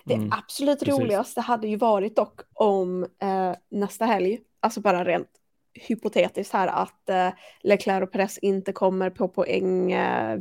Det 0.06 0.14
mm. 0.14 0.32
absolut 0.32 0.80
Precis. 0.80 1.00
roligaste 1.00 1.42
hade 1.42 1.68
ju 1.68 1.76
varit 1.76 2.16
dock 2.16 2.42
om 2.54 3.04
eh, 3.04 3.54
nästa 3.70 4.06
helg, 4.06 4.40
alltså 4.60 4.82
bara 4.82 5.04
rent 5.06 5.28
hypotetiskt 5.74 6.54
här, 6.54 6.68
att 6.68 7.10
eh, 7.10 7.30
Leclerc 7.62 8.04
och 8.04 8.12
Perez 8.12 8.38
inte 8.38 8.72
kommer 8.72 9.10
på 9.10 9.28
poäng 9.28 9.92
eh, 9.92 10.40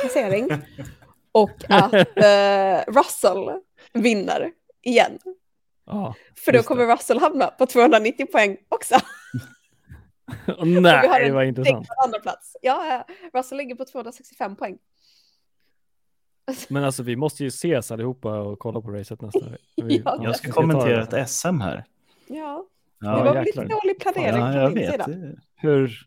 placering 0.00 0.48
och 1.32 1.64
att 1.68 2.16
eh, 2.16 2.92
Russell 2.92 3.60
vinner 3.92 4.50
igen. 4.82 5.18
Ah, 5.86 6.14
För 6.44 6.52
då 6.52 6.62
kommer 6.62 6.86
det. 6.86 6.92
Russell 6.94 7.18
hamna 7.18 7.46
på 7.46 7.66
290 7.66 8.26
poäng 8.26 8.56
också. 8.68 8.94
Nej, 10.64 11.24
det 11.24 11.32
var 11.32 11.42
intressant. 11.42 11.88
Andra 12.04 12.18
plats. 12.18 12.56
Ja, 12.62 13.04
Russell 13.34 13.58
ligger 13.58 13.74
på 13.74 13.84
265 13.84 14.56
poäng. 14.56 14.78
Men 16.68 16.84
alltså 16.84 17.02
vi 17.02 17.16
måste 17.16 17.42
ju 17.42 17.48
ses 17.48 17.90
allihopa 17.90 18.38
och 18.38 18.58
kolla 18.58 18.80
på 18.80 18.90
racet 18.90 19.20
nästa 19.20 19.40
vi, 19.76 20.02
ja, 20.04 20.20
Jag 20.22 20.36
ska 20.36 20.52
kommentera 20.52 21.02
ett 21.02 21.30
SM 21.30 21.60
här. 21.60 21.84
Ja, 22.26 22.64
ja 23.00 23.16
det 23.16 23.24
var 23.24 23.44
lite 23.44 23.64
dålig 23.64 24.00
planering 24.00 24.40
ja, 24.40 24.60
jag 24.60 24.70
vet. 24.70 25.08
Hur? 25.08 25.36
Hur? 25.56 26.06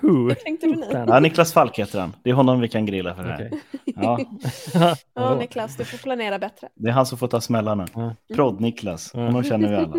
Hur 0.00 0.34
tänkte 0.34 0.66
du 0.66 0.76
nu? 0.76 0.86
Ja, 0.90 1.20
Niklas 1.20 1.52
Falk 1.52 1.78
heter 1.78 2.00
han. 2.00 2.16
Det 2.22 2.30
är 2.30 2.34
honom 2.34 2.60
vi 2.60 2.68
kan 2.68 2.86
grilla 2.86 3.14
för 3.14 3.22
det 3.22 3.32
här. 3.32 3.46
Okay. 3.46 4.26
Ja. 4.74 4.96
ja, 5.14 5.34
Niklas, 5.34 5.76
du 5.76 5.84
får 5.84 5.98
planera 5.98 6.38
bättre. 6.38 6.68
Det 6.74 6.88
är 6.88 6.92
han 6.92 7.06
som 7.06 7.18
får 7.18 7.28
ta 7.28 7.40
smällarna. 7.40 7.86
Ja. 7.94 8.14
Prodd-Niklas, 8.34 9.16
honom 9.16 9.44
känner 9.44 9.68
vi 9.68 9.76
alla. 9.76 9.96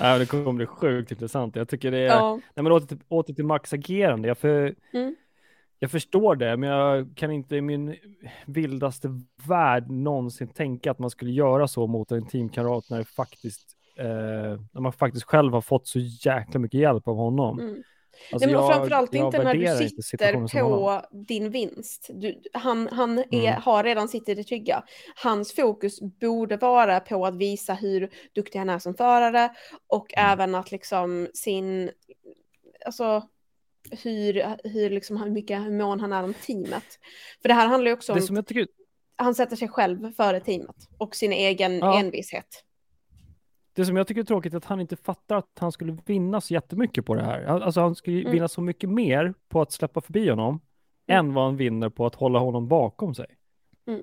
Ja, 0.00 0.18
det 0.18 0.26
kommer 0.26 0.52
bli 0.52 0.66
sjukt 0.66 1.10
intressant. 1.10 1.56
Jag 1.56 1.68
tycker 1.68 1.90
det 1.90 1.98
är, 1.98 2.06
ja. 2.06 2.40
nej, 2.54 2.62
men 2.62 2.72
åter, 2.72 2.86
till, 2.86 2.98
åter 3.08 3.34
till 3.34 3.44
Max 3.44 3.72
agerande. 3.72 4.28
Jag, 4.28 4.38
för, 4.38 4.74
mm. 4.92 5.16
jag 5.78 5.90
förstår 5.90 6.36
det, 6.36 6.56
men 6.56 6.68
jag 6.68 7.16
kan 7.16 7.30
inte 7.30 7.56
i 7.56 7.60
min 7.60 7.96
vildaste 8.46 9.08
värld 9.48 9.90
någonsin 9.90 10.48
tänka 10.48 10.90
att 10.90 10.98
man 10.98 11.10
skulle 11.10 11.30
göra 11.30 11.68
så 11.68 11.86
mot 11.86 12.12
en 12.12 12.26
teamkamrat 12.26 12.90
när 12.90 12.98
det 12.98 13.04
faktiskt 13.04 13.76
eh, 13.96 14.60
när 14.72 14.80
man 14.80 14.92
faktiskt 14.92 15.24
själv 15.24 15.52
har 15.52 15.60
fått 15.60 15.86
så 15.86 15.98
jäkla 15.98 16.60
mycket 16.60 16.80
hjälp 16.80 17.08
av 17.08 17.16
honom. 17.16 17.60
Mm. 17.60 17.82
Alltså 18.32 18.46
Nej, 18.46 18.54
men 18.54 18.64
jag, 18.64 18.74
framförallt 18.74 19.14
inte 19.14 19.42
när 19.42 19.54
du 19.54 19.88
sitter 20.02 20.60
på 20.60 21.02
din 21.10 21.50
vinst. 21.50 22.10
Du, 22.14 22.40
han 22.52 22.88
han 22.92 23.18
är, 23.18 23.24
mm. 23.32 23.62
har 23.62 23.84
redan 23.84 24.08
sitt 24.08 24.28
i 24.28 24.34
det 24.34 24.44
trygga. 24.44 24.84
Hans 25.22 25.54
fokus 25.54 26.00
borde 26.00 26.56
vara 26.56 27.00
på 27.00 27.26
att 27.26 27.36
visa 27.36 27.74
hur 27.74 28.10
duktig 28.34 28.58
han 28.58 28.70
är 28.70 28.78
som 28.78 28.94
förare 28.94 29.50
och 29.86 30.14
mm. 30.18 30.32
även 30.32 30.54
att 30.54 30.70
liksom 30.70 31.28
sin, 31.34 31.90
alltså 32.86 33.22
hur, 33.90 34.56
hur, 34.68 34.90
liksom, 34.90 35.16
hur 35.16 35.30
mycket 35.30 35.72
mån 35.72 36.00
han 36.00 36.12
är 36.12 36.22
om 36.22 36.34
teamet. 36.34 36.98
För 37.42 37.48
det 37.48 37.54
här 37.54 37.66
handlar 37.66 37.90
ju 37.90 37.94
också 37.94 38.12
om, 38.12 38.44
tycker... 38.44 38.66
han 39.16 39.34
sätter 39.34 39.56
sig 39.56 39.68
själv 39.68 40.12
före 40.12 40.40
teamet 40.40 40.76
och 40.98 41.16
sin 41.16 41.32
egen 41.32 41.78
ja. 41.78 42.00
envishet. 42.00 42.64
Det 43.72 43.84
som 43.84 43.96
jag 43.96 44.06
tycker 44.06 44.20
är 44.20 44.24
tråkigt 44.24 44.52
är 44.52 44.56
att 44.56 44.64
han 44.64 44.80
inte 44.80 44.96
fattar 44.96 45.36
att 45.36 45.58
han 45.60 45.72
skulle 45.72 45.96
vinna 46.06 46.40
så 46.40 46.54
jättemycket 46.54 47.06
på 47.06 47.14
det 47.14 47.22
här. 47.22 47.44
Alltså 47.44 47.80
han 47.80 47.94
skulle 47.94 48.20
mm. 48.20 48.32
vinna 48.32 48.48
så 48.48 48.60
mycket 48.60 48.90
mer 48.90 49.34
på 49.48 49.60
att 49.60 49.72
släppa 49.72 50.00
förbi 50.00 50.30
honom 50.30 50.60
än 51.06 51.34
vad 51.34 51.44
han 51.44 51.56
vinner 51.56 51.88
på 51.88 52.06
att 52.06 52.14
hålla 52.14 52.38
honom 52.38 52.68
bakom 52.68 53.14
sig. 53.14 53.26
Mm. 53.86 54.02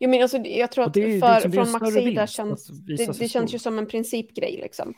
Jag, 0.00 0.10
men, 0.10 0.22
alltså, 0.22 0.38
jag 0.38 0.72
tror 0.72 0.84
att 0.84 0.94
det, 0.94 1.20
för, 1.20 1.34
liksom, 1.34 1.52
från 1.52 1.70
Max 1.70 1.94
sida 1.94 2.26
känns 2.26 2.66
det, 2.66 3.18
det 3.18 3.28
känns 3.28 3.54
ju 3.54 3.58
som 3.58 3.78
en 3.78 3.86
principgrej. 3.86 4.60
Liksom. 4.62 4.94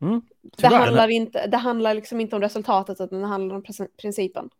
Mm. 0.00 0.22
Det, 0.56 0.66
handlar 0.66 1.08
inte, 1.08 1.46
det 1.46 1.56
handlar 1.56 1.94
liksom 1.94 2.20
inte 2.20 2.36
om 2.36 2.42
resultatet, 2.42 3.00
utan 3.00 3.20
det 3.20 3.26
handlar 3.26 3.56
om 3.56 3.62
principen. 4.00 4.50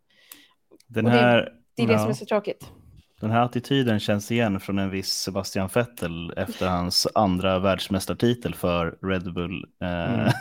Den 0.87 1.05
här, 1.05 1.37
det, 1.37 1.51
det, 1.75 1.83
är 1.83 1.87
det 1.87 1.93
ja. 1.93 1.99
som 1.99 2.09
är 2.09 2.13
så 2.13 2.25
tråkigt. 2.25 2.71
Den 3.21 3.31
här 3.31 3.45
attityden 3.45 3.99
känns 3.99 4.31
igen 4.31 4.59
från 4.59 4.79
en 4.79 4.89
viss 4.89 5.11
Sebastian 5.11 5.69
Vettel 5.73 6.33
efter 6.37 6.67
hans 6.67 7.07
andra 7.15 7.59
världsmästartitel 7.59 8.55
för 8.55 8.97
Red 9.01 9.33
Bull. 9.33 9.65
Eh, 9.81 10.19
mm. 10.19 10.31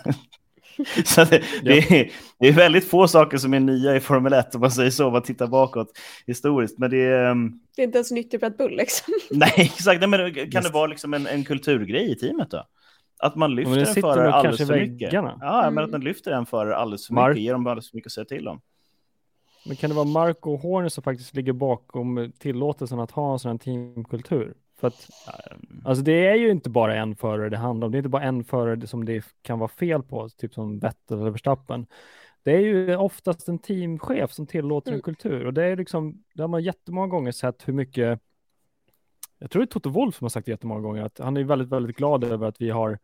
så 1.04 1.24
det, 1.24 1.42
det, 1.62 1.78
är, 1.78 2.10
det, 2.38 2.48
är, 2.48 2.52
väldigt 2.52 2.90
få 2.90 3.08
saker 3.08 3.38
som 3.38 3.54
är 3.54 3.60
nya 3.60 3.96
i 3.96 4.00
Formel 4.00 4.32
1 4.32 4.54
om 4.54 4.60
man 4.60 4.70
säger 4.70 4.90
så, 4.90 5.06
om 5.06 5.12
man 5.12 5.22
tittar 5.22 5.46
bakåt 5.46 5.88
historiskt. 6.26 6.78
Men 6.78 6.90
det, 6.90 7.04
är, 7.04 7.30
ehm, 7.30 7.52
det 7.76 7.82
är 7.82 7.86
inte 7.86 7.98
ens 7.98 8.10
nytt 8.10 8.34
i 8.34 8.38
Red 8.38 8.56
Bull 8.56 8.76
liksom. 8.76 9.14
Nej, 9.30 9.52
exakt. 9.56 10.00
Nej, 10.00 10.08
men 10.08 10.34
kan 10.34 10.44
Just. 10.44 10.62
det 10.62 10.72
vara 10.72 10.86
liksom 10.86 11.14
en, 11.14 11.26
en 11.26 11.44
kulturgrej 11.44 12.12
i 12.12 12.14
teamet 12.14 12.50
då? 12.50 12.66
Att 13.22 13.36
man 13.36 13.54
lyfter 13.54 13.80
en 13.80 13.94
förare 13.94 14.32
alldeles 14.32 14.66
för 14.66 14.80
mycket. 14.80 15.12
Ja, 15.12 15.62
mm. 15.62 15.74
men 15.74 15.84
att 15.84 15.90
man 15.90 16.00
lyfter 16.00 16.32
en 16.32 16.46
förare 16.46 16.76
alldeles 16.76 17.06
för 17.06 17.14
Mark. 17.14 17.28
mycket, 17.28 17.44
ger 17.44 17.52
dem 17.52 17.66
alldeles 17.66 17.90
för 17.90 17.96
mycket 17.96 18.08
att 18.08 18.12
säga 18.12 18.24
till 18.24 18.48
om. 18.48 18.60
Men 19.70 19.76
kan 19.76 19.90
det 19.90 19.96
vara 19.96 20.06
Marco 20.06 20.56
Horner 20.56 20.88
som 20.88 21.02
faktiskt 21.02 21.34
ligger 21.34 21.52
bakom 21.52 22.32
tillåtelsen 22.38 23.00
att 23.00 23.10
ha 23.10 23.32
en 23.32 23.38
sån 23.38 23.50
här 23.50 23.58
teamkultur? 23.58 24.54
För 24.80 24.88
att, 24.88 25.10
alltså 25.84 26.04
det 26.04 26.26
är 26.26 26.34
ju 26.34 26.50
inte 26.50 26.70
bara 26.70 26.96
en 26.96 27.16
förare 27.16 27.48
det 27.48 27.56
handlar 27.56 27.86
om. 27.86 27.92
Det 27.92 27.96
är 27.96 27.98
inte 27.98 28.08
bara 28.08 28.22
en 28.22 28.44
förare 28.44 28.86
som 28.86 29.04
det 29.04 29.24
kan 29.42 29.58
vara 29.58 29.68
fel 29.68 30.02
på, 30.02 30.28
typ 30.28 30.54
som 30.54 30.78
Vettel 30.78 31.20
eller 31.20 31.30
Verstappen. 31.30 31.86
Det 32.42 32.52
är 32.52 32.60
ju 32.60 32.96
oftast 32.96 33.48
en 33.48 33.58
teamchef 33.58 34.32
som 34.32 34.46
tillåter 34.46 34.90
mm. 34.90 34.98
en 34.98 35.02
kultur 35.02 35.46
och 35.46 35.54
det 35.54 35.64
är 35.64 35.76
liksom, 35.76 36.24
det 36.34 36.42
har 36.42 36.48
man 36.48 36.62
jättemånga 36.62 37.06
gånger 37.06 37.32
sett 37.32 37.68
hur 37.68 37.72
mycket 37.72 38.20
jag 39.38 39.50
tror 39.50 39.62
det 39.62 39.64
är 39.64 39.72
Toto 39.72 39.90
Wolf 39.90 40.16
som 40.16 40.24
har 40.24 40.30
sagt 40.30 40.46
det 40.46 40.52
jättemånga 40.52 40.80
gånger, 40.80 41.02
att 41.02 41.18
han 41.18 41.36
är 41.36 41.44
väldigt, 41.44 41.68
väldigt 41.68 41.96
glad 41.96 42.24
över 42.24 42.46
att 42.46 42.60
vi 42.60 42.70
har 42.70 42.98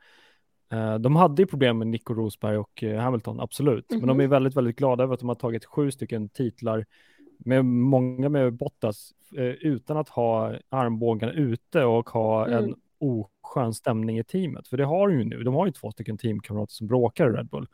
de 1.01 1.17
hade 1.17 1.43
ju 1.43 1.47
problem 1.47 1.79
med 1.79 1.87
Nico 1.87 2.15
Rosberg 2.15 2.57
och 2.57 2.83
eh, 2.83 3.01
Hamilton, 3.01 3.41
absolut. 3.41 3.91
Mm 3.91 3.99
-hmm. 3.99 4.01
Men 4.01 4.09
de 4.09 4.15
mhm. 4.15 4.25
är 4.25 4.29
väldigt, 4.29 4.57
väldigt 4.57 4.77
glada 4.77 5.05
över 5.05 5.15
att 5.15 5.21
de 5.21 5.29
har 5.29 5.37
tagit 5.37 5.65
sju 5.65 5.91
stycken 5.91 6.29
titlar, 6.29 6.87
med 7.39 7.65
många 7.65 8.29
med 8.29 8.53
Bottas, 8.53 9.13
eh, 9.37 9.45
utan 9.45 9.97
att 9.97 10.09
ha 10.09 10.55
armbågarna 10.69 11.33
ute 11.33 11.85
och 11.85 12.11
ha 12.11 12.47
mm. 12.47 12.65
en 12.65 12.75
oskön 12.99 13.75
stämning 13.75 14.19
i 14.19 14.25
teamet. 14.25 14.69
För 14.69 14.77
det 14.77 14.85
har 14.85 15.09
de 15.09 15.19
ju 15.19 15.25
nu. 15.25 15.43
De 15.43 15.55
har 15.55 15.67
ju 15.67 15.73
två 15.73 15.91
stycken 15.91 16.19
teamkamrater 16.19 16.73
som 16.73 16.87
bråkar 16.87 17.31
i 17.31 17.37
Red 17.37 17.49
Bull. 17.49 17.69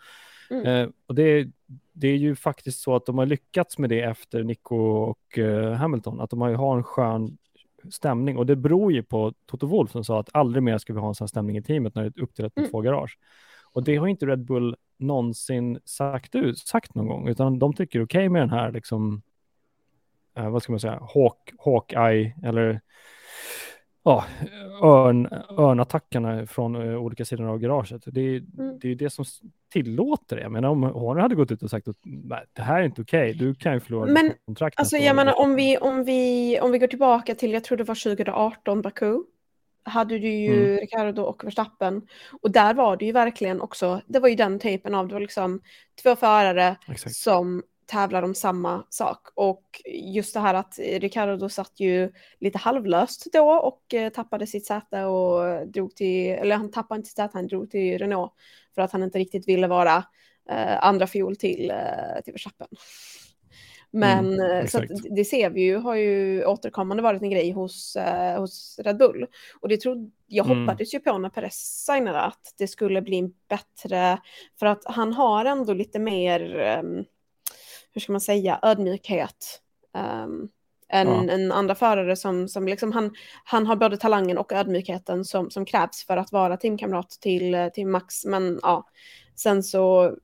Mm. 0.51 0.67
Eh, 0.67 0.89
och 1.07 1.15
det, 1.15 1.49
det, 1.93 2.09
är 2.09 2.17
ju 2.17 2.37
faktiskt 2.37 2.81
så 2.81 2.97
att 2.97 3.07
de 3.07 3.19
har 3.19 3.27
lyckats 3.27 3.79
med 3.79 3.91
det 3.91 4.01
efter 4.01 4.43
Nico 4.43 4.77
och 4.77 5.39
eh, 5.39 5.73
Hamilton, 5.73 6.21
att 6.21 6.31
de 6.31 6.41
har 6.41 6.49
ju 6.49 6.55
har 6.55 6.77
en 6.77 6.85
skön 6.85 7.39
stämning 7.91 8.37
och 8.37 8.47
det 8.47 8.57
beror 8.57 8.93
ju 8.93 9.03
på 9.03 9.33
Toto 9.47 9.67
Wolf 9.67 9.91
som 9.91 10.05
sa 10.05 10.21
att 10.21 10.29
aldrig 10.33 10.63
mer 10.63 10.79
ska 10.79 10.93
vi 10.93 11.01
ha 11.01 11.09
en 11.09 11.15
sån 11.15 11.29
stämning 11.29 11.57
i 11.57 11.63
teamet 11.63 11.95
när 11.95 12.03
det 12.03 12.19
är 12.19 12.23
uppdelat 12.23 12.57
med 12.57 12.63
mm. 12.63 12.71
två 12.71 12.81
garage. 12.81 13.19
Och 13.73 13.85
det 13.85 13.97
har 13.97 14.07
inte 14.07 14.27
Red 14.27 14.45
Bull 14.45 14.77
någonsin 14.99 15.79
sagt 15.85 16.35
ut, 16.35 16.59
sagt 16.59 16.95
någon 16.95 17.09
gång, 17.09 17.29
utan 17.29 17.59
de 17.59 17.73
tycker 17.73 17.99
okej 17.99 18.19
okay 18.19 18.29
med 18.29 18.43
den 18.43 18.51
här 18.51 18.73
liksom, 18.73 19.23
eh, 20.37 20.51
vad 20.51 20.63
ska 20.63 20.73
man 20.73 20.81
säga, 20.81 21.01
Hawk, 21.15 21.53
Hawkeye 21.59 22.35
eller 22.43 22.81
ja, 24.05 24.25
örn, 24.83 25.29
örnattackerna 25.59 26.47
från 26.47 26.77
uh, 26.77 26.97
olika 26.97 27.25
sidor 27.25 27.49
av 27.49 27.59
garaget. 27.59 28.03
Det, 28.07 28.21
är, 28.21 28.43
mm. 28.59 28.79
det 28.79 28.89
är 28.89 28.95
det 28.95 29.11
som 29.11 29.25
tillåter 29.73 30.37
det. 30.37 30.43
Jag 30.43 30.53
menar 30.53 30.69
om 30.69 30.83
hon 30.83 31.19
hade 31.19 31.35
gått 31.35 31.51
ut 31.51 31.63
och 31.63 31.71
sagt 31.71 31.89
att 31.89 31.97
det 32.53 32.63
här 32.63 32.81
är 32.81 32.85
inte 32.85 33.03
okej, 33.03 33.31
okay. 33.31 33.47
du 33.47 33.55
kan 33.55 33.75
ju 33.75 33.81
förlora 33.81 34.13
Men 34.13 34.33
kontraktet. 34.47 34.81
Alltså, 34.81 34.97
jag 34.97 35.17
menar 35.17 35.41
om 35.41 35.55
vi, 35.55 35.79
om, 35.79 36.05
vi, 36.05 36.61
om 36.61 36.73
vi 36.73 36.79
går 36.79 36.87
tillbaka 36.87 37.35
till, 37.35 37.53
jag 37.53 37.65
tror 37.65 37.79
det 37.79 37.85
var 37.85 37.95
2018 37.95 38.83
Baku, 38.83 39.19
hade 39.85 40.19
du 40.19 40.29
ju 40.29 40.65
mm. 40.65 40.77
Ricardo 40.77 41.23
och 41.23 41.45
Verstappen. 41.45 42.03
Och 42.43 42.51
där 42.51 42.75
var 42.75 42.97
det 42.97 43.05
ju 43.05 43.13
verkligen 43.13 43.61
också, 43.61 44.01
det 44.07 44.19
var 44.19 44.29
ju 44.29 44.35
den 44.35 44.59
typen 44.59 44.95
av, 44.95 45.09
det 45.09 45.15
var 45.15 45.21
liksom 45.21 45.61
två 46.03 46.17
förare 46.17 46.77
Exakt. 46.89 47.15
som 47.15 47.63
tävlar 47.93 48.23
om 48.23 48.35
samma 48.35 48.87
sak. 48.91 49.29
Och 49.35 49.83
just 49.95 50.35
det 50.35 50.41
här 50.41 50.55
att 50.55 50.79
Ricardo 50.79 51.49
satt 51.49 51.81
ju 51.81 52.13
lite 52.41 52.59
halvlöst 52.59 53.27
då 53.33 53.51
och 53.51 53.95
eh, 53.95 54.09
tappade 54.09 54.47
sitt 54.47 54.67
säte 54.67 55.05
och 55.05 55.69
drog 55.69 55.97
till, 55.97 56.31
eller 56.31 56.57
han 56.57 56.71
tappade 56.71 56.99
inte 56.99 57.09
sitt 57.09 57.17
säte, 57.17 57.39
han 57.39 57.47
drog 57.47 57.71
till 57.71 57.99
Renault 57.99 58.33
för 58.75 58.83
att 58.83 58.93
han 58.93 59.03
inte 59.03 59.19
riktigt 59.19 59.49
ville 59.49 59.67
vara 59.67 60.05
eh, 60.51 60.85
andra 60.85 61.07
fiol 61.07 61.37
till, 61.37 61.71
eh, 61.71 62.23
till 62.25 62.33
Verstappen. 62.33 62.69
Men 63.91 64.33
mm, 64.33 64.51
eh, 64.51 64.67
så 64.67 64.85
det 65.17 65.25
ser 65.25 65.51
vi 65.51 65.61
ju, 65.63 65.77
har 65.77 65.95
ju 65.95 66.45
återkommande 66.45 67.03
varit 67.03 67.23
en 67.23 67.31
grej 67.31 67.51
hos, 67.51 67.97
eh, 67.97 68.41
hos 68.41 68.79
Red 68.83 68.97
Bull. 68.97 69.27
Och 69.61 69.69
det 69.69 69.77
trodde, 69.77 70.11
jag 70.27 70.47
mm. 70.47 70.59
hoppades 70.61 70.95
ju 70.95 71.01
på 71.01 71.19
när 71.19 71.29
Perez 71.29 71.85
signade 71.87 72.21
att 72.21 72.55
det 72.59 72.69
skulle 72.69 73.03
bli 73.03 73.33
bättre, 73.49 74.19
för 74.59 74.67
att 74.67 74.85
han 74.85 75.13
har 75.13 75.45
ändå 75.45 75.75
lite 75.75 75.99
mer 75.99 76.57
um, 76.81 77.05
hur 77.93 78.01
ska 78.01 78.13
man 78.13 78.21
säga, 78.21 78.59
ödmjukhet. 78.63 79.63
Um, 80.25 80.49
än, 80.89 81.09
ja. 81.09 81.33
en 81.33 81.53
andra 81.53 81.75
förare 81.75 82.17
som, 82.17 82.49
som 82.49 82.69
liksom 82.69 82.93
han, 82.93 83.15
han 83.45 83.67
har 83.67 83.77
både 83.77 83.97
talangen 83.97 84.39
och 84.39 84.53
ödmjukheten 84.53 85.25
som, 85.25 85.51
som 85.51 85.65
krävs 85.65 86.05
för 86.07 86.17
att 86.17 86.33
vara 86.33 86.57
teamkamrat 86.57 87.11
till, 87.11 87.71
till 87.75 87.87
Max. 87.87 88.25
Men 88.25 88.59
ja, 88.63 88.89
sen 89.37 89.63
så 89.63 90.17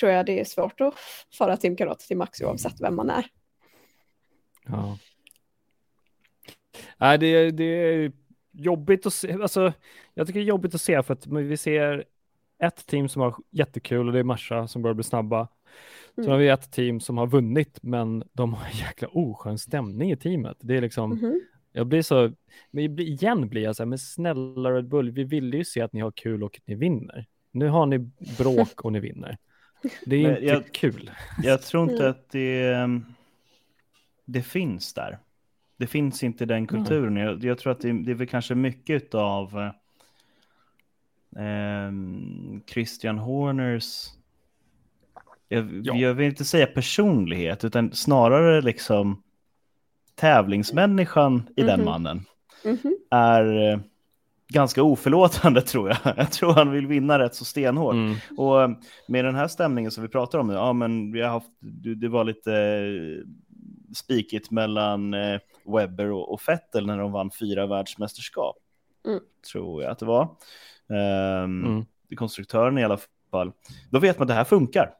tror 0.00 0.12
jag 0.12 0.26
det 0.26 0.40
är 0.40 0.44
svårt 0.44 0.80
att 0.80 0.94
vara 1.38 1.56
teamkamrat 1.56 2.00
till 2.00 2.16
Max 2.16 2.40
oavsett 2.42 2.80
vem 2.80 2.96
man 2.96 3.10
är. 3.10 3.26
Ja. 4.66 4.98
Nej, 6.96 7.18
det, 7.18 7.50
det 7.50 7.64
är 7.64 8.12
jobbigt 8.52 9.06
att 9.06 9.14
se. 9.14 9.32
Alltså, 9.32 9.72
jag 10.14 10.26
tycker 10.26 10.40
det 10.40 10.44
är 10.44 10.48
jobbigt 10.48 10.74
att 10.74 10.80
se 10.80 11.02
för 11.02 11.14
att 11.14 11.26
vi 11.26 11.56
ser 11.56 12.04
ett 12.62 12.86
team 12.86 13.08
som 13.08 13.22
har 13.22 13.36
jättekul 13.50 14.06
och 14.06 14.12
det 14.12 14.18
är 14.18 14.24
Marsha 14.24 14.68
som 14.68 14.82
börjar 14.82 14.94
bli 14.94 15.04
snabba. 15.04 15.48
Mm. 16.16 16.24
Så 16.24 16.30
har 16.30 16.38
vi 16.38 16.48
ett 16.48 16.72
team 16.72 17.00
som 17.00 17.18
har 17.18 17.26
vunnit, 17.26 17.78
men 17.82 18.24
de 18.32 18.54
har 18.54 18.66
en 18.66 18.76
jäkla 18.76 19.08
oskön 19.08 19.58
stämning 19.58 20.12
i 20.12 20.16
teamet. 20.16 20.56
Det 20.60 20.76
är 20.76 20.80
liksom, 20.80 21.12
mm 21.12 21.40
jag 21.76 21.86
blir 21.86 22.02
så, 22.02 22.32
men 22.70 22.98
igen 23.00 23.48
blir 23.48 23.62
jag 23.62 23.76
så 23.76 23.82
här, 23.82 23.88
men 23.88 23.98
snälla 23.98 24.70
Red 24.70 24.88
Bull, 24.88 25.10
vi 25.10 25.24
ville 25.24 25.56
ju 25.56 25.64
se 25.64 25.80
att 25.80 25.92
ni 25.92 26.00
har 26.00 26.10
kul 26.10 26.42
och 26.42 26.56
att 26.56 26.66
ni 26.66 26.74
vinner. 26.74 27.26
Nu 27.52 27.68
har 27.68 27.86
ni 27.86 27.98
bråk 28.38 28.84
och 28.84 28.92
ni 28.92 29.00
vinner. 29.00 29.38
Det 30.06 30.16
är 30.16 30.30
inte 30.30 30.44
jag, 30.44 30.72
kul. 30.72 31.10
Jag 31.42 31.62
tror 31.62 31.82
inte 31.82 31.96
mm. 31.96 32.10
att 32.10 32.30
det, 32.30 32.72
ehm, 32.72 33.04
det 34.24 34.42
finns 34.42 34.94
där. 34.94 35.18
Det 35.76 35.86
finns 35.86 36.22
inte 36.22 36.44
den 36.44 36.66
kulturen. 36.66 37.16
Jag, 37.16 37.44
jag 37.44 37.58
tror 37.58 37.72
att 37.72 37.80
det, 37.80 37.92
det 37.92 38.10
är 38.10 38.14
väl 38.14 38.26
kanske 38.26 38.54
mycket 38.54 39.14
av 39.14 39.58
eh, 41.36 41.92
Christian 42.66 43.18
Horners 43.18 44.08
jag, 45.48 45.80
ja. 45.84 45.94
jag 45.94 46.14
vill 46.14 46.26
inte 46.26 46.44
säga 46.44 46.66
personlighet, 46.66 47.64
utan 47.64 47.92
snarare 47.92 48.60
liksom 48.60 49.22
tävlingsmänniskan 50.14 51.48
i 51.56 51.60
mm 51.60 51.74
-hmm. 51.74 51.76
den 51.76 51.80
mhm. 51.80 51.84
mannen 51.84 52.24
mm 52.64 52.76
-hmm. 52.76 52.94
är 53.10 53.72
eh, 53.72 53.78
ganska 54.48 54.82
oförlåtande 54.82 55.62
tror 55.62 55.88
jag. 55.88 55.98
Jag 56.16 56.32
tror 56.32 56.52
han 56.52 56.70
vill 56.70 56.86
vinna 56.86 57.18
rätt 57.18 57.34
så 57.34 57.44
stenhårt. 57.44 57.94
Mm. 57.94 58.16
Och 58.36 58.62
eh, 58.62 58.70
med 59.08 59.24
den 59.24 59.34
här 59.34 59.48
stämningen 59.48 59.90
som 59.90 60.02
vi 60.02 60.08
pratar 60.08 60.38
om 60.38 60.46
nu, 60.46 60.54
ja 60.54 60.72
men 60.72 61.12
vi 61.12 61.22
har 61.22 61.28
haft, 61.28 61.50
det 61.96 62.08
var 62.08 62.24
lite 62.24 62.52
eh, 62.54 63.26
spikigt 63.94 64.50
mellan 64.50 65.14
Webber 65.66 66.10
och, 66.10 66.32
och 66.32 66.40
Vettel 66.48 66.86
när 66.86 66.98
de 66.98 67.12
vann 67.12 67.30
fyra 67.30 67.66
världsmästerskap. 67.66 68.56
Mm. 69.06 69.20
Tror 69.52 69.82
jag 69.82 69.92
att 69.92 69.98
det 69.98 70.06
var. 70.06 70.22
Um, 70.88 71.64
mm. 71.64 71.84
Konstruktören 72.16 72.78
i 72.78 72.84
alla 72.84 72.98
fall. 73.30 73.52
Då 73.90 73.98
vet 73.98 74.18
man 74.18 74.24
att 74.24 74.28
det 74.28 74.34
här 74.34 74.44
funkar 74.44 74.92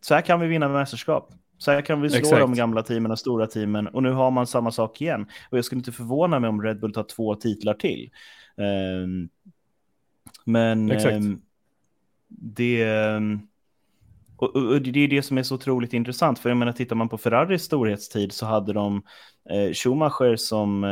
så 0.00 0.14
här 0.14 0.22
kan 0.22 0.40
vi 0.40 0.46
vinna 0.46 0.68
mästerskap. 0.68 1.32
Så 1.58 1.70
här 1.70 1.82
kan 1.82 2.00
vi 2.00 2.10
slå 2.10 2.18
Exakt. 2.18 2.40
de 2.40 2.54
gamla 2.54 2.82
teamen 2.82 3.12
och 3.12 3.18
stora 3.18 3.46
teamen 3.46 3.86
och 3.86 4.02
nu 4.02 4.10
har 4.12 4.30
man 4.30 4.46
samma 4.46 4.70
sak 4.70 5.00
igen. 5.00 5.26
Och 5.50 5.58
jag 5.58 5.64
skulle 5.64 5.78
inte 5.78 5.92
förvåna 5.92 6.38
mig 6.38 6.48
om 6.50 6.62
Red 6.62 6.80
Bull 6.80 6.92
tar 6.92 7.02
två 7.02 7.34
titlar 7.34 7.74
till. 7.74 8.10
Um, 8.56 9.28
men 10.44 10.90
um, 10.90 11.42
det, 12.28 12.98
um, 13.16 13.48
och, 14.36 14.56
och, 14.56 14.82
det 14.82 15.00
är 15.00 15.08
det 15.08 15.22
som 15.22 15.38
är 15.38 15.42
så 15.42 15.54
otroligt 15.54 15.92
intressant. 15.92 16.38
För 16.38 16.48
jag 16.48 16.58
menar, 16.58 16.72
tittar 16.72 16.96
man 16.96 17.08
på 17.08 17.18
Ferraris 17.18 17.62
storhetstid 17.62 18.32
så 18.32 18.46
hade 18.46 18.72
de 18.72 18.96
uh, 19.52 19.72
Schumacher 19.72 20.36
som, 20.36 20.84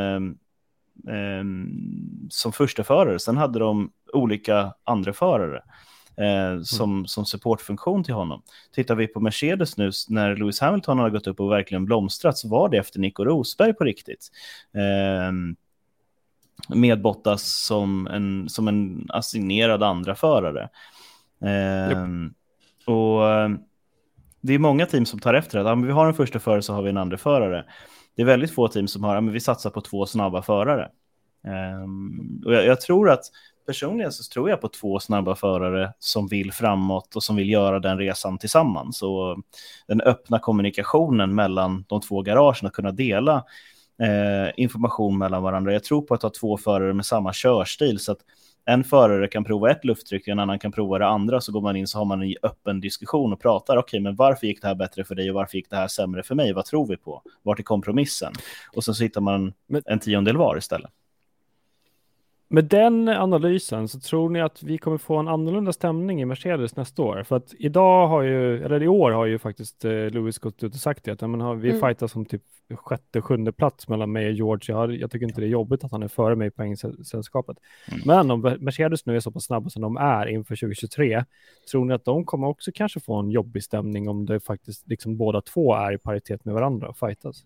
som 2.31 2.53
första 2.53 2.85
förare. 2.85 3.19
Sen 3.19 3.37
hade 3.37 3.59
de 3.59 3.93
olika 4.13 4.75
andra 4.85 5.13
förare 5.13 5.63
eh, 6.21 6.62
som, 6.62 6.93
mm. 6.93 7.07
som 7.07 7.25
supportfunktion 7.25 8.05
till 8.05 8.14
honom. 8.14 8.43
Tittar 8.75 8.95
vi 8.95 9.07
på 9.07 9.21
Mercedes 9.21 9.77
nu, 9.77 9.91
när 10.09 10.37
Lewis 10.37 10.61
Hamilton 10.61 10.99
har 10.99 11.11
gått 11.11 11.27
upp 11.27 11.41
och 11.41 11.53
verkligen 11.53 11.85
blomstrat, 11.85 12.39
så 12.39 12.49
var 12.49 12.69
det 12.69 12.77
efter 12.77 13.01
Nico 13.01 13.25
Rosberg 13.25 13.73
på 13.73 13.85
riktigt. 13.85 14.29
Eh, 14.75 15.33
med 16.77 17.03
Bottas 17.03 17.64
som 17.66 18.07
en, 18.07 18.49
som 18.49 18.69
en 18.69 19.07
assignerad 19.09 19.83
andra 19.83 20.14
förare. 20.14 20.69
Eh, 21.43 21.89
yep. 21.89 22.33
Och 22.87 23.23
det 24.41 24.55
är 24.55 24.59
många 24.59 24.87
team 24.87 25.07
som 25.07 25.21
tar 25.21 25.35
efter 25.35 25.59
det. 25.59 25.64
Men 25.64 25.87
vi 25.87 25.93
har 25.93 26.07
en 26.07 26.14
första 26.14 26.39
förare 26.39 26.62
så 26.62 26.73
har 26.73 26.83
vi 26.83 26.91
en 26.91 26.97
andra 26.97 27.16
förare. 27.16 27.64
Det 28.16 28.23
är 28.23 28.27
väldigt 28.27 28.55
få 28.55 28.69
team 28.69 28.89
som 28.89 29.05
har, 29.05 29.21
men 29.21 29.33
vi 29.33 29.41
satsar 29.41 29.71
på 29.71 29.81
två 29.81 30.07
snabba 30.07 30.43
förare. 30.43 30.89
Um, 31.85 32.43
och 32.47 32.55
jag, 32.55 32.66
jag, 32.66 32.81
tror 32.81 33.11
att 33.11 33.25
personligen 33.69 34.12
så 34.12 34.33
tror 34.33 34.51
jag 34.51 34.61
på 34.61 34.69
två 34.69 35.01
snabba 35.01 35.35
förare 35.35 35.93
som 35.99 36.29
vill 36.29 36.53
framåt 36.53 37.16
och 37.16 37.23
som 37.23 37.37
vill 37.37 37.51
göra 37.51 37.79
den 37.79 37.99
resan 37.99 38.39
tillsammans. 38.39 39.03
Och 39.03 39.43
den 39.89 40.01
öppna 40.01 40.39
kommunikationen 40.39 41.35
mellan 41.35 41.85
de 41.89 42.01
två 42.01 42.23
garagen, 42.23 42.66
att 42.66 42.73
kunna 42.73 42.93
dela 42.93 43.45
eh, 44.03 44.53
information 44.57 45.19
mellan 45.19 45.43
varandra. 45.43 45.73
Jag 45.73 45.85
tror 45.85 46.03
på 46.03 46.14
att 46.14 46.23
ha 46.23 46.31
två 46.31 46.57
förare 46.57 46.95
med 46.95 47.07
samma 47.07 47.33
körstil 47.33 47.99
så 47.99 48.12
att 48.12 48.19
en 48.64 48.85
förare 48.85 49.29
kan 49.29 49.45
prova 49.45 49.71
ett 49.71 49.85
lufttryck, 49.85 50.29
en 50.29 50.39
annan 50.39 50.59
kan 50.59 50.73
prova 50.73 50.99
det 50.99 51.07
andra, 51.07 51.41
så 51.41 51.53
går 51.53 51.61
man 51.61 51.77
in 51.77 51.87
så 51.87 51.99
har 51.99 52.05
man 52.05 52.23
en 52.23 52.35
öppen 52.43 52.81
diskussion 52.81 53.33
och 53.33 53.41
pratar. 53.41 53.77
Okej, 53.77 53.83
okay, 53.83 54.01
men 54.01 54.16
varför 54.16 54.47
gick 54.47 54.62
det 54.62 54.69
här 54.69 54.75
bättre 54.75 55.05
för 55.05 55.14
dig 55.14 55.31
och 55.31 55.35
varför 55.35 55.57
gick 55.57 55.71
det 55.71 55.77
här 55.77 55.89
sämre 55.89 56.23
för 56.23 56.35
mig? 56.35 56.53
Vad 56.53 56.64
tror 56.64 56.87
vi 56.87 56.97
på? 56.97 57.23
Vart 57.43 57.59
är 57.59 57.62
kompromissen? 57.62 58.33
Och 58.73 58.85
sen 58.85 58.95
så 58.95 59.03
hittar 59.03 59.21
man 59.21 59.53
en 59.87 59.99
tiondel 59.99 60.37
var 60.37 60.57
istället. 60.57 60.91
Med 62.51 62.65
den 62.65 63.09
analysen 63.09 63.89
så 63.89 64.01
tror 64.01 64.31
ni 64.31 64.41
att 64.41 64.63
vi 64.63 64.79
kommer 64.79 64.99
få 64.99 65.17
en 65.17 65.29
annorlunda 65.29 65.73
stämning 65.73 66.21
i 66.21 66.25
Mercedes 66.25 66.77
nästa 66.77 67.03
år? 67.03 67.23
För 67.23 67.37
att 67.37 67.55
idag 67.59 68.09
har 68.09 68.23
ju, 68.23 68.65
eller 68.65 68.83
i 68.83 68.89
år 68.89 69.11
har 69.11 69.27
ju 69.27 69.39
faktiskt 69.39 69.85
eh, 69.85 69.91
Lewis 69.91 70.39
gått 70.39 70.63
ut 70.63 70.75
och 70.75 70.81
sagt 70.81 71.05
det, 71.05 71.11
att 71.11 71.21
men, 71.21 71.41
har, 71.41 71.55
vi 71.55 71.69
mm. 71.69 71.81
fightas 71.81 72.13
som 72.13 72.25
typ 72.25 72.43
sjätte, 72.75 73.21
sjunde 73.21 73.53
plats 73.53 73.89
mellan 73.89 74.13
mig 74.13 74.27
och 74.27 74.33
George. 74.33 74.75
Jag, 74.75 74.95
jag 74.95 75.11
tycker 75.11 75.27
inte 75.27 75.41
det 75.41 75.47
är 75.47 75.51
jobbigt 75.51 75.85
att 75.85 75.93
han 75.93 76.03
är 76.03 76.09
före 76.09 76.37
mig 76.37 76.49
i 76.49 76.51
poängsällskapet. 76.51 77.57
Mm. 77.89 78.01
Men 78.07 78.31
om 78.31 78.57
Mercedes 78.61 79.07
nu 79.07 79.17
är 79.17 79.21
så 79.21 79.31
pass 79.31 79.45
snabba 79.45 79.71
som 79.71 79.83
de 79.83 79.97
är 79.97 80.27
inför 80.27 80.57
2023, 80.57 81.25
tror 81.71 81.85
ni 81.85 81.95
att 81.95 82.05
de 82.05 82.25
kommer 82.25 82.47
också 82.47 82.71
kanske 82.75 83.01
få 83.01 83.15
en 83.15 83.31
jobbig 83.31 83.65
stämning 83.65 84.09
om 84.09 84.27
det 84.27 84.41
faktiskt 84.41 84.89
liksom 84.89 85.17
båda 85.17 85.41
två 85.41 85.75
är 85.75 85.93
i 85.93 85.99
paritet 85.99 86.45
med 86.45 86.55
varandra 86.55 86.89
och 86.89 86.99
fightas? 86.99 87.45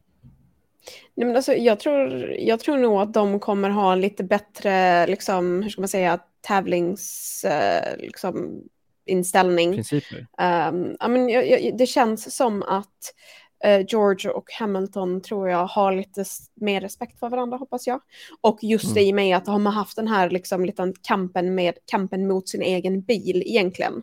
Nej, 1.14 1.26
men 1.26 1.36
alltså, 1.36 1.54
jag, 1.54 1.80
tror, 1.80 2.30
jag 2.38 2.60
tror 2.60 2.78
nog 2.78 3.00
att 3.00 3.14
de 3.14 3.40
kommer 3.40 3.70
ha 3.70 3.94
lite 3.94 4.24
bättre, 4.24 5.06
liksom, 5.06 5.62
hur 5.62 5.70
ska 5.70 5.80
man 5.80 5.88
säga, 5.88 6.18
tävlingsinställning. 6.40 7.98
Uh, 7.98 8.04
liksom, 8.04 8.62
Principer. 9.74 10.26
Um, 10.68 10.96
I 11.04 11.08
mean, 11.08 11.28
jag, 11.28 11.50
jag, 11.50 11.78
det 11.78 11.86
känns 11.86 12.36
som 12.36 12.62
att 12.62 13.14
uh, 13.66 13.84
George 13.88 14.30
och 14.30 14.52
Hamilton 14.58 15.22
tror 15.22 15.48
jag 15.48 15.66
har 15.66 15.92
lite 15.92 16.24
mer 16.54 16.80
respekt 16.80 17.18
för 17.18 17.28
varandra 17.28 17.56
hoppas 17.56 17.86
jag. 17.86 18.00
Och 18.40 18.58
just 18.62 18.84
mm. 18.84 18.94
det 18.94 19.02
i 19.02 19.12
med 19.12 19.36
att 19.36 19.44
de 19.44 19.66
har 19.66 19.72
haft 19.72 19.96
den 19.96 20.08
här 20.08 20.30
liksom, 20.30 20.64
lite 20.64 20.92
kampen, 21.02 21.54
med, 21.54 21.74
kampen 21.86 22.28
mot 22.28 22.48
sin 22.48 22.62
egen 22.62 23.02
bil 23.02 23.42
egentligen 23.46 23.94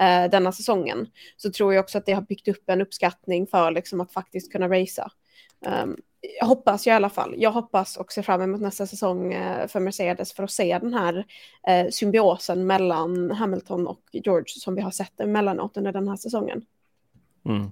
uh, 0.00 0.30
denna 0.30 0.52
säsongen. 0.52 1.06
Så 1.36 1.50
tror 1.50 1.74
jag 1.74 1.82
också 1.82 1.98
att 1.98 2.06
det 2.06 2.12
har 2.12 2.22
byggt 2.22 2.48
upp 2.48 2.68
en 2.68 2.80
uppskattning 2.80 3.46
för 3.46 3.70
liksom, 3.70 4.00
att 4.00 4.12
faktiskt 4.12 4.52
kunna 4.52 4.68
racea. 4.68 5.10
Um, 5.82 5.96
hoppas 6.42 6.86
jag 6.86 6.94
i 6.94 6.96
alla 6.96 7.08
fall. 7.08 7.34
Jag 7.36 7.50
hoppas 7.50 7.96
och 7.96 8.12
ser 8.12 8.22
fram 8.22 8.42
emot 8.42 8.60
nästa 8.60 8.86
säsong 8.86 9.32
eh, 9.32 9.66
för 9.66 9.80
Mercedes 9.80 10.32
för 10.32 10.42
att 10.42 10.50
se 10.50 10.78
den 10.78 10.94
här 10.94 11.26
eh, 11.68 11.86
symbiosen 11.90 12.66
mellan 12.66 13.30
Hamilton 13.30 13.86
och 13.86 14.00
George 14.12 14.44
som 14.46 14.74
vi 14.74 14.80
har 14.80 14.90
sett 14.90 15.20
emellanåt 15.20 15.76
under 15.76 15.92
den 15.92 16.08
här 16.08 16.16
säsongen. 16.16 16.62
Mm. 17.44 17.70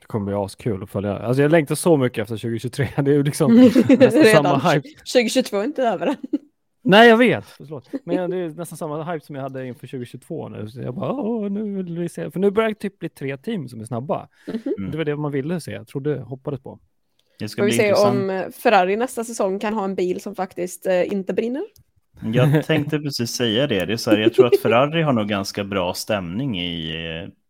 Det 0.00 0.06
kommer 0.06 0.26
bli 0.26 0.34
askul 0.34 0.82
att 0.82 0.90
följa. 0.90 1.18
Alltså 1.18 1.42
jag 1.42 1.50
längtar 1.50 1.74
så 1.74 1.96
mycket 1.96 2.22
efter 2.22 2.36
2023. 2.36 2.88
Det 3.02 3.10
är 3.10 3.14
ju 3.14 3.22
liksom 3.22 3.54
nästan 3.88 4.24
samma 4.24 4.58
hype. 4.58 4.88
2022 4.88 5.56
är 5.56 5.64
inte 5.64 5.82
över 5.82 6.06
än. 6.06 6.16
Nej, 6.84 7.08
jag 7.08 7.16
vet. 7.16 7.44
Förlåt. 7.44 7.90
Men 8.04 8.30
det 8.30 8.36
är 8.36 8.48
nästan 8.48 8.78
samma 8.78 9.12
hype 9.12 9.26
som 9.26 9.36
jag 9.36 9.42
hade 9.42 9.66
inför 9.66 9.86
2022 9.86 10.48
nu. 10.48 10.68
Så 10.68 10.80
jag 10.80 10.94
bara, 10.94 11.12
Åh, 11.12 11.50
nu 11.50 11.82
vill 11.82 11.98
vi 11.98 12.08
se. 12.08 12.30
För 12.30 12.40
nu 12.40 12.50
börjar 12.50 12.68
det 12.68 12.74
typ 12.74 12.98
bli 12.98 13.08
tre 13.08 13.36
team 13.36 13.68
som 13.68 13.80
är 13.80 13.84
snabba. 13.84 14.28
Mm. 14.78 14.90
Det 14.90 14.98
var 14.98 15.04
det 15.04 15.16
man 15.16 15.32
ville 15.32 15.60
se. 15.60 15.70
Jag 15.70 15.86
trodde, 15.86 16.20
hoppades 16.20 16.60
på. 16.60 16.78
Det 17.42 17.48
ska 17.48 17.62
Får 17.62 17.66
vi 17.66 17.72
se 17.72 17.88
intressant. 17.88 18.18
om 18.18 18.30
eh, 18.30 18.48
Ferrari 18.50 18.96
nästa 18.96 19.24
säsong 19.24 19.58
kan 19.58 19.74
ha 19.74 19.84
en 19.84 19.94
bil 19.94 20.20
som 20.20 20.34
faktiskt 20.34 20.86
eh, 20.86 21.12
inte 21.12 21.34
brinner. 21.34 21.62
Jag 22.20 22.64
tänkte 22.66 22.98
precis 22.98 23.30
säga 23.30 23.66
det. 23.66 23.84
det 23.84 23.92
är 23.92 23.96
så 23.96 24.10
här, 24.10 24.18
jag 24.18 24.34
tror 24.34 24.46
att 24.46 24.60
Ferrari 24.60 25.02
har 25.02 25.12
nog 25.12 25.28
ganska 25.28 25.64
bra 25.64 25.94
stämning 25.94 26.60
i, 26.60 26.96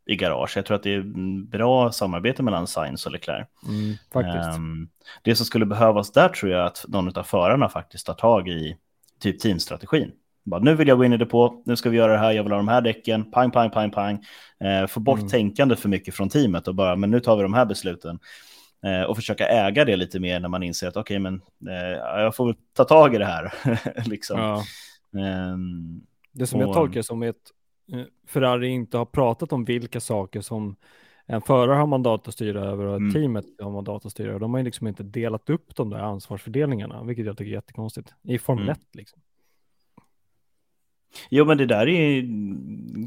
i 0.07 0.16
garage. 0.16 0.57
Jag 0.57 0.66
tror 0.66 0.76
att 0.76 0.82
det 0.82 0.95
är 0.95 1.03
bra 1.47 1.93
samarbete 1.93 2.43
mellan 2.43 2.66
Sainz 2.66 3.07
och 3.07 3.12
Leclerc. 3.12 3.47
Mm, 3.68 3.95
faktiskt. 4.12 4.59
Um, 4.59 4.88
det 5.22 5.36
som 5.36 5.47
skulle 5.47 5.66
behövas 5.66 6.12
där 6.12 6.28
tror 6.28 6.53
jag 6.53 6.66
att 6.66 6.84
någon 6.88 7.16
av 7.18 7.22
förarna 7.22 7.68
faktiskt 7.68 8.07
tar 8.07 8.14
tag 8.14 8.49
i 8.49 8.76
typ 9.20 9.40
teamstrategin. 9.40 10.11
Bara, 10.45 10.61
nu 10.61 10.74
vill 10.74 10.88
jag 10.88 10.99
gå 10.99 11.05
in 11.05 11.12
i 11.12 11.16
depå, 11.16 11.62
nu 11.66 11.76
ska 11.76 11.90
vi 11.90 11.97
göra 11.97 12.12
det 12.12 12.18
här, 12.18 12.32
jag 12.32 12.43
vill 12.43 12.53
ha 12.53 12.59
de 12.59 12.68
här 12.68 12.80
däcken, 12.80 13.30
pang, 13.30 13.51
pang, 13.51 13.70
pang, 13.70 13.90
pang. 13.90 14.24
Eh, 14.61 14.86
få 14.86 15.01
bort 15.01 15.18
mm. 15.18 15.28
tänkande 15.28 15.76
för 15.76 15.88
mycket 15.88 16.14
från 16.14 16.28
teamet 16.28 16.68
och 16.68 16.74
bara, 16.74 16.97
men 16.97 17.11
nu 17.11 17.20
tar 17.20 17.36
vi 17.36 17.43
de 17.43 17.55
här 17.55 17.64
besluten. 17.64 18.18
Eh, 18.85 19.03
och 19.03 19.16
försöka 19.16 19.49
äga 19.49 19.85
det 19.85 19.97
lite 19.97 20.20
mer 20.20 20.41
när 20.41 20.49
man 20.49 20.62
inser 20.62 20.89
att 20.89 20.97
okej, 20.97 21.18
okay, 21.18 21.18
men 21.18 21.43
eh, 21.74 22.22
jag 22.22 22.37
får 22.37 22.57
ta 22.72 22.85
tag 22.85 23.14
i 23.14 23.18
det 23.18 23.24
här. 23.24 23.55
liksom. 24.09 24.39
ja. 24.39 24.62
um, 25.53 26.07
det 26.33 26.47
som 26.47 26.61
och... 26.61 26.66
jag 26.66 26.74
tolkar 26.74 27.03
som 27.03 27.22
är 27.22 27.28
att 27.28 27.53
eh, 27.93 28.05
Ferrari 28.26 28.68
inte 28.68 28.99
har 28.99 29.05
pratat 29.05 29.53
om 29.53 29.64
vilka 29.64 30.01
saker 30.01 30.41
som 30.41 30.76
en 31.26 31.43
förare 31.43 31.76
har 31.76 31.87
mandat 31.87 32.28
att 32.28 32.35
styra 32.35 32.64
över 32.64 32.85
och 32.85 32.97
mm. 32.97 33.12
teamet 33.12 33.45
har 33.61 33.70
mandat 33.70 34.07
att 34.07 34.12
styra 34.12 34.28
över. 34.28 34.41
De 34.41 34.55
har 34.55 34.59
ju 34.59 34.64
liksom 34.64 34.87
inte 34.87 35.03
delat 35.03 35.51
upp 35.51 35.76
de 35.76 35.91
där 35.91 35.99
ansvarsfördelningarna, 35.99 37.03
vilket 37.03 37.26
jag 37.26 37.37
tycker 37.37 37.51
är 37.51 37.55
jättekonstigt. 37.55 38.14
I 38.22 38.39
Formel 38.39 38.64
mm. 38.64 38.72
1 38.72 38.80
liksom. 38.93 39.20
Jo, 41.31 41.45
men 41.45 41.59
det 41.59 41.67
där 41.67 41.89
är 41.89 42.29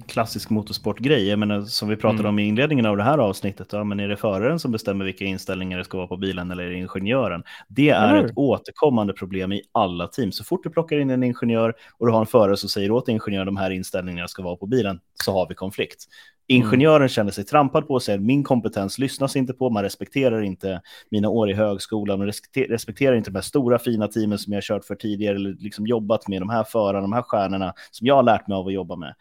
klassisk 0.08 0.50
motorsportgrej. 0.50 1.28
Jag 1.28 1.40
menar, 1.40 1.62
som 1.62 1.90
vi 1.90 1.96
pratade 1.96 2.20
mm. 2.20 2.30
om 2.30 2.40
i 2.40 2.44
inledningen 2.44 2.86
av 2.86 2.98
det 2.98 3.04
här 3.04 3.18
avsnittet. 3.18 3.68
Ja, 3.74 3.84
men 3.84 4.00
är 4.00 4.08
det 4.08 4.18
föraren 4.18 4.60
som 4.60 4.72
bestämmer 4.72 5.06
vilka 5.06 5.26
inställningar 5.26 5.78
det 5.78 5.84
ska 5.84 5.98
vara 5.98 6.08
på 6.08 6.18
bilen 6.18 6.52
eller 6.52 6.64
är 6.64 6.70
det 6.70 6.76
ingenjören? 6.76 7.44
Det 7.68 7.90
är 7.90 8.14
mm. 8.14 8.26
ett 8.26 8.32
återkommande 8.36 9.14
problem 9.14 9.52
i 9.52 9.62
alla 9.72 10.08
team. 10.08 10.32
Så 10.32 10.44
fort 10.44 10.64
du 10.64 10.70
plockar 10.70 10.98
in 10.98 11.10
en 11.10 11.24
ingenjör 11.24 11.74
och 11.98 12.08
du 12.08 12.14
har 12.14 12.20
en 12.20 12.26
förare 12.26 12.58
som 12.58 12.70
säger 12.70 12.92
åt 12.92 13.08
ingenjören 13.08 13.46
de 13.46 13.58
här 13.58 13.70
inställningarna 13.72 14.28
ska 14.28 14.44
vara 14.44 14.56
på 14.56 14.66
bilen 14.66 15.00
så 15.24 15.32
har 15.32 15.48
vi 15.50 15.56
konflikt. 15.56 16.06
Ingenjören 16.48 16.96
mm. 16.96 17.10
känner 17.10 17.32
sig 17.32 17.44
trampad 17.44 17.88
på 17.88 17.94
och 17.94 18.04
säger 18.04 18.20
min 18.20 18.44
kompetens 18.44 19.00
lyssnas 19.00 19.36
inte 19.36 19.54
på, 19.54 19.70
man 19.70 19.84
respekterar 19.84 20.42
inte 20.42 20.82
mina 21.10 21.30
år 21.30 21.50
i 21.50 21.54
högskolan 21.54 22.22
och 22.22 22.28
respekterar 22.56 23.16
inte 23.16 23.30
de 23.30 23.36
här 23.36 23.42
stora 23.42 23.80
fina 23.80 24.08
teamen 24.08 24.38
som 24.38 24.54
jag 24.54 24.64
kört 24.64 24.86
för 24.86 24.96
tidigare 24.96 25.36
eller 25.36 25.56
liksom 25.60 25.88
jobbat 25.88 26.28
med, 26.28 26.42
de 26.42 26.50
här 26.50 26.64
förarna, 26.64 27.02
de 27.02 27.14
här 27.14 27.22
stjärnorna 27.22 27.74
som 27.92 28.08
jag 28.08 28.16
har 28.16 28.24
lärt 28.24 28.48
mig 28.48 28.56
av 28.56 28.68
att 28.68 28.74
jobba 28.74 28.96
med. 28.96 29.16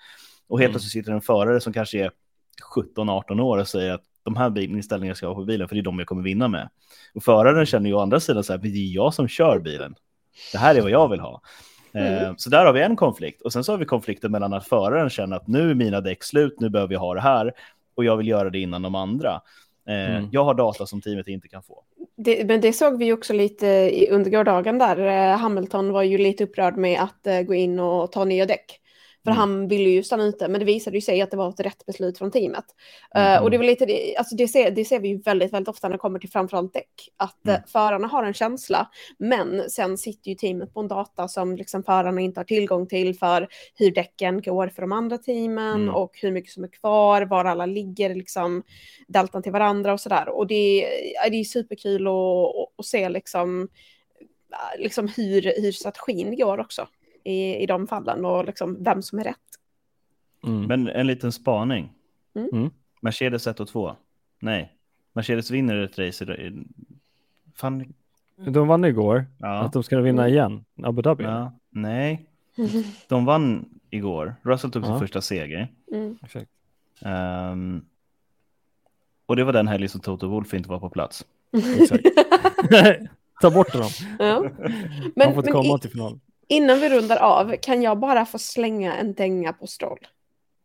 Och 0.48 0.58
helt 0.58 0.68
mm. 0.68 0.72
plötsligt 0.72 0.92
sitter 0.92 1.12
en 1.12 1.20
förare 1.20 1.60
som 1.60 1.72
kanske 1.72 1.98
är 1.98 2.10
17-18 2.96 3.40
år 3.40 3.58
och 3.58 3.68
säger 3.68 3.94
att 3.94 4.02
de 4.22 4.36
här 4.36 4.58
inställningarna 4.58 5.14
ska 5.14 5.26
vara 5.26 5.36
på 5.36 5.44
bilen 5.44 5.68
för 5.68 5.74
det 5.74 5.80
är 5.80 5.82
de 5.82 5.98
jag 5.98 6.08
kommer 6.08 6.22
vinna 6.22 6.48
med. 6.48 6.68
Och 7.14 7.22
föraren 7.22 7.66
känner 7.66 7.90
ju 7.90 7.96
å 7.96 8.00
andra 8.00 8.20
sidan 8.20 8.44
så 8.44 8.52
här, 8.52 8.60
det 8.60 8.68
är 8.68 8.94
jag 8.94 9.14
som 9.14 9.28
kör 9.28 9.58
bilen. 9.58 9.94
Det 10.52 10.58
här 10.58 10.74
är 10.74 10.82
vad 10.82 10.90
jag 10.90 11.08
vill 11.08 11.20
ha. 11.20 11.40
Mm. 11.94 12.24
Eh, 12.24 12.32
så 12.36 12.50
där 12.50 12.66
har 12.66 12.72
vi 12.72 12.82
en 12.82 12.96
konflikt. 12.96 13.42
Och 13.42 13.52
sen 13.52 13.64
så 13.64 13.72
har 13.72 13.78
vi 13.78 13.84
konflikten 13.84 14.32
mellan 14.32 14.52
att 14.52 14.68
föraren 14.68 15.10
känner 15.10 15.36
att 15.36 15.48
nu 15.48 15.70
är 15.70 15.74
mina 15.74 16.00
däck 16.00 16.24
slut, 16.24 16.60
nu 16.60 16.68
behöver 16.68 16.92
jag 16.92 17.00
ha 17.00 17.14
det 17.14 17.20
här. 17.20 17.52
Och 17.94 18.04
jag 18.04 18.16
vill 18.16 18.28
göra 18.28 18.50
det 18.50 18.58
innan 18.58 18.82
de 18.82 18.94
andra. 18.94 19.40
Eh, 19.88 20.16
mm. 20.16 20.28
Jag 20.32 20.44
har 20.44 20.54
data 20.54 20.86
som 20.86 21.00
teamet 21.00 21.28
inte 21.28 21.48
kan 21.48 21.62
få. 21.62 21.82
Det, 22.16 22.44
men 22.44 22.60
det 22.60 22.72
såg 22.72 22.98
vi 22.98 23.12
också 23.12 23.32
lite 23.32 23.90
under 24.10 24.30
gårdagen 24.30 24.78
där. 24.78 24.98
Eh, 24.98 25.38
Hamilton 25.38 25.92
var 25.92 26.02
ju 26.02 26.18
lite 26.18 26.44
upprörd 26.44 26.76
med 26.76 27.00
att 27.02 27.46
gå 27.46 27.54
in 27.54 27.78
och 27.78 28.12
ta 28.12 28.24
nya 28.24 28.46
däck. 28.46 28.80
För 29.24 29.30
mm. 29.30 29.38
han 29.38 29.68
ville 29.68 29.90
ju 29.90 30.02
stanna 30.02 30.24
ute, 30.24 30.48
men 30.48 30.58
det 30.58 30.64
visade 30.64 30.96
ju 30.96 31.00
sig 31.00 31.20
att 31.20 31.30
det 31.30 31.36
var 31.36 31.48
ett 31.48 31.60
rätt 31.60 31.86
beslut 31.86 32.18
från 32.18 32.30
teamet. 32.30 32.64
Mm. 33.14 33.36
Uh, 33.36 33.42
och 33.42 33.50
det, 33.50 33.58
var 33.58 33.64
lite, 33.64 34.14
alltså 34.18 34.36
det, 34.36 34.48
ser, 34.48 34.70
det 34.70 34.84
ser 34.84 35.00
vi 35.00 35.08
ju 35.08 35.18
väldigt, 35.18 35.52
väldigt 35.52 35.68
ofta 35.68 35.88
när 35.88 35.92
det 35.92 35.98
kommer 35.98 36.18
till 36.18 36.30
framförallt 36.30 36.72
däck. 36.72 37.08
Att 37.16 37.46
mm. 37.46 37.60
uh, 37.60 37.66
förarna 37.66 38.06
har 38.06 38.24
en 38.24 38.34
känsla, 38.34 38.90
men 39.18 39.70
sen 39.70 39.98
sitter 39.98 40.28
ju 40.28 40.34
teamet 40.34 40.74
på 40.74 40.80
en 40.80 40.88
data 40.88 41.28
som 41.28 41.56
liksom 41.56 41.82
förarna 41.82 42.20
inte 42.20 42.40
har 42.40 42.44
tillgång 42.44 42.86
till 42.86 43.18
för 43.18 43.48
hur 43.74 43.90
däcken 43.90 44.42
går 44.42 44.68
för 44.68 44.82
de 44.82 44.92
andra 44.92 45.18
teamen 45.18 45.82
mm. 45.82 45.94
och 45.94 46.18
hur 46.22 46.32
mycket 46.32 46.52
som 46.52 46.64
är 46.64 46.68
kvar, 46.68 47.22
var 47.22 47.44
alla 47.44 47.66
ligger, 47.66 48.14
liksom 48.14 48.62
deltan 49.08 49.42
till 49.42 49.52
varandra 49.52 49.92
och 49.92 50.00
sådär. 50.00 50.28
Och 50.28 50.46
det, 50.46 50.88
det 51.30 51.36
är 51.36 51.44
superkul 51.44 52.06
att, 52.06 52.78
att 52.78 52.86
se 52.86 53.08
liksom, 53.08 53.68
liksom 54.78 55.08
hur, 55.08 55.62
hur 55.62 55.72
strategin 55.72 56.36
går 56.36 56.60
också 56.60 56.88
i, 57.24 57.56
i 57.62 57.66
de 57.66 57.86
fallen 57.86 58.24
och 58.24 58.44
liksom 58.44 58.82
vem 58.84 59.02
som 59.02 59.18
är 59.18 59.24
rätt. 59.24 59.36
Mm. 60.44 60.66
Men 60.66 60.88
en 60.88 61.06
liten 61.06 61.32
spaning. 61.32 61.92
Mm. 62.34 62.48
mm. 62.52 62.70
Mercedes 63.00 63.46
1 63.46 63.60
och 63.60 63.68
2. 63.68 63.96
Nej, 64.38 64.72
Mercedes 65.12 65.50
vinner 65.50 65.76
ett 65.76 65.98
race. 65.98 66.26
Fan. 67.54 67.94
De 68.36 68.68
vann 68.68 68.84
igår. 68.84 69.26
Ja. 69.38 69.58
Att 69.58 69.72
de 69.72 69.82
ska 69.82 70.00
vinna 70.00 70.22
mm. 70.22 70.34
igen. 70.34 70.64
Abu 70.82 71.02
Dhabi. 71.02 71.24
Ja. 71.24 71.52
Nej, 71.70 72.26
de 73.08 73.24
vann 73.24 73.64
igår. 73.90 74.34
Russell 74.42 74.70
tog 74.70 74.82
ja. 74.82 74.86
sin 74.86 74.98
första 74.98 75.20
seger. 75.20 75.68
Mm. 75.92 76.18
Um, 77.52 77.84
och 79.26 79.36
det 79.36 79.44
var 79.44 79.52
den 79.52 79.68
helgen 79.68 79.88
som 79.88 80.00
Toto 80.00 80.28
Wolf 80.28 80.54
inte 80.54 80.68
var 80.68 80.80
på 80.80 80.90
plats. 80.90 81.24
Ta 83.40 83.50
bort 83.50 83.72
dem. 83.72 83.90
Ja. 84.18 84.50
Men, 85.14 85.26
Han 85.26 85.34
får 85.34 85.52
komma 85.52 85.76
i, 85.76 85.80
till 85.80 85.90
final. 85.90 86.20
Innan 86.48 86.80
vi 86.80 86.88
rundar 86.88 87.16
av, 87.16 87.56
kan 87.56 87.82
jag 87.82 87.98
bara 87.98 88.26
få 88.26 88.38
slänga 88.38 88.94
en 88.94 89.14
dänga 89.14 89.52
på 89.52 89.66
Stroll? 89.66 89.98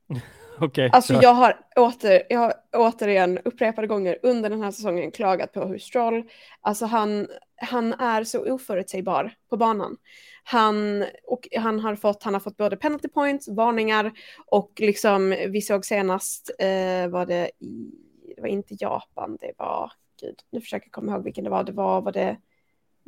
Okej, 0.62 0.90
Alltså 0.94 1.14
jag 1.14 1.34
har, 1.34 1.60
åter, 1.76 2.24
jag 2.30 2.40
har 2.40 2.54
återigen 2.74 3.38
upprepade 3.38 3.88
gånger 3.88 4.18
under 4.24 4.50
den 4.50 4.62
här 4.62 4.72
säsongen 4.72 5.12
klagat 5.12 5.54
på 5.54 5.66
hur 5.66 5.78
Stroll, 5.78 6.24
alltså 6.62 6.86
han, 6.86 7.28
han 7.56 7.94
är 7.94 8.24
så 8.24 8.54
oförutsägbar 8.54 9.34
på 9.50 9.58
banan. 9.58 9.98
Han, 10.44 11.06
och 11.28 11.48
han, 11.56 11.80
har 11.80 11.96
fått, 11.96 12.24
han 12.24 12.34
har 12.34 12.42
fått 12.42 12.58
både 12.58 12.78
penalty 12.78 13.08
points, 13.08 13.48
varningar 13.48 14.12
och 14.46 14.72
liksom 14.78 15.30
vi 15.30 15.62
såg 15.62 15.86
senast 15.86 16.52
eh, 16.60 17.08
var 17.08 17.26
det 17.26 17.52
i, 17.60 17.92
det 18.36 18.42
var 18.42 18.48
inte 18.48 18.76
Japan, 18.80 19.38
det 19.42 19.52
var, 19.58 19.92
gud, 20.22 20.36
nu 20.52 20.62
försöker 20.62 20.86
jag 20.86 20.92
komma 20.92 21.12
ihåg 21.12 21.24
vilken 21.24 21.44
det 21.44 21.50
var, 21.50 21.64
det 21.64 21.72
var, 21.72 22.02
var 22.02 22.12
det 22.12 22.38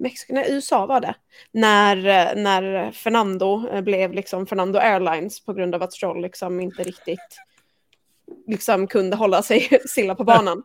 Mexiko, 0.01 0.33
nej 0.33 0.51
USA 0.51 0.85
var 0.85 0.99
det, 0.99 1.15
när, 1.51 1.97
eh, 1.97 2.41
när 2.43 2.91
Fernando 2.91 3.67
eh, 3.67 3.81
blev 3.81 4.13
liksom 4.13 4.47
Fernando 4.47 4.79
Airlines 4.79 5.45
på 5.45 5.53
grund 5.53 5.75
av 5.75 5.83
att 5.83 5.93
Stroll 5.93 6.21
liksom 6.21 6.59
inte 6.59 6.83
riktigt 6.83 7.37
liksom 8.47 8.87
kunde 8.87 9.15
hålla 9.15 9.41
sig 9.41 9.69
stilla 9.85 10.15
på 10.15 10.23
banan. 10.23 10.63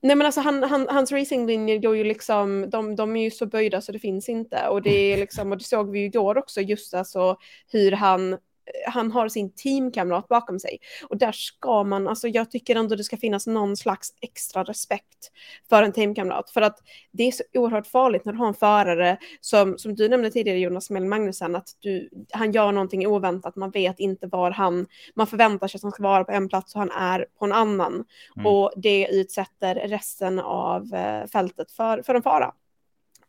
Nej 0.00 0.16
men 0.16 0.26
alltså 0.26 0.40
han, 0.40 0.62
han, 0.62 0.88
hans 0.88 1.12
racinglinjer 1.12 1.78
går 1.78 1.96
ju 1.96 2.04
liksom, 2.04 2.70
de, 2.70 2.96
de 2.96 3.16
är 3.16 3.22
ju 3.22 3.30
så 3.30 3.46
böjda 3.46 3.80
så 3.80 3.92
det 3.92 3.98
finns 3.98 4.28
inte. 4.28 4.68
Och 4.68 4.82
det 4.82 5.12
är 5.12 5.16
liksom, 5.16 5.52
och 5.52 5.58
det 5.58 5.64
såg 5.64 5.90
vi 5.90 5.98
ju 5.98 6.04
igår 6.04 6.38
också, 6.38 6.60
just 6.60 6.94
alltså 6.94 7.36
hur 7.72 7.92
han 7.92 8.38
han 8.86 9.12
har 9.12 9.28
sin 9.28 9.52
teamkamrat 9.54 10.28
bakom 10.28 10.58
sig. 10.58 10.78
Och 11.08 11.16
där 11.16 11.32
ska 11.32 11.84
man, 11.84 12.08
alltså 12.08 12.28
jag 12.28 12.50
tycker 12.50 12.76
ändå 12.76 12.96
det 12.96 13.04
ska 13.04 13.16
finnas 13.16 13.46
någon 13.46 13.76
slags 13.76 14.14
extra 14.20 14.64
respekt 14.64 15.30
för 15.68 15.82
en 15.82 15.92
teamkamrat. 15.92 16.50
För 16.50 16.62
att 16.62 16.78
det 17.10 17.22
är 17.22 17.32
så 17.32 17.42
oerhört 17.54 17.86
farligt 17.86 18.24
när 18.24 18.32
du 18.32 18.38
har 18.38 18.48
en 18.48 18.54
förare 18.54 19.18
som, 19.40 19.78
som 19.78 19.94
du 19.94 20.08
nämnde 20.08 20.30
tidigare 20.30 20.58
Jonas 20.58 20.90
Mell 20.90 21.04
Magnusson, 21.04 21.56
att 21.56 21.68
du, 21.80 22.10
han 22.32 22.52
gör 22.52 22.72
någonting 22.72 23.06
oväntat, 23.06 23.56
man 23.56 23.70
vet 23.70 24.00
inte 24.00 24.26
var 24.26 24.50
han, 24.50 24.86
man 25.14 25.26
förväntar 25.26 25.68
sig 25.68 25.78
att 25.78 25.82
han 25.82 25.92
ska 25.92 26.02
vara 26.02 26.24
på 26.24 26.32
en 26.32 26.48
plats 26.48 26.74
och 26.74 26.80
han 26.80 26.90
är 26.90 27.26
på 27.38 27.44
en 27.44 27.52
annan. 27.52 28.04
Mm. 28.36 28.46
Och 28.46 28.72
det 28.76 29.08
utsätter 29.10 29.74
resten 29.74 30.38
av 30.38 30.94
eh, 30.94 31.26
fältet 31.26 31.72
för, 31.72 32.02
för 32.02 32.14
en 32.14 32.22
fara. 32.22 32.52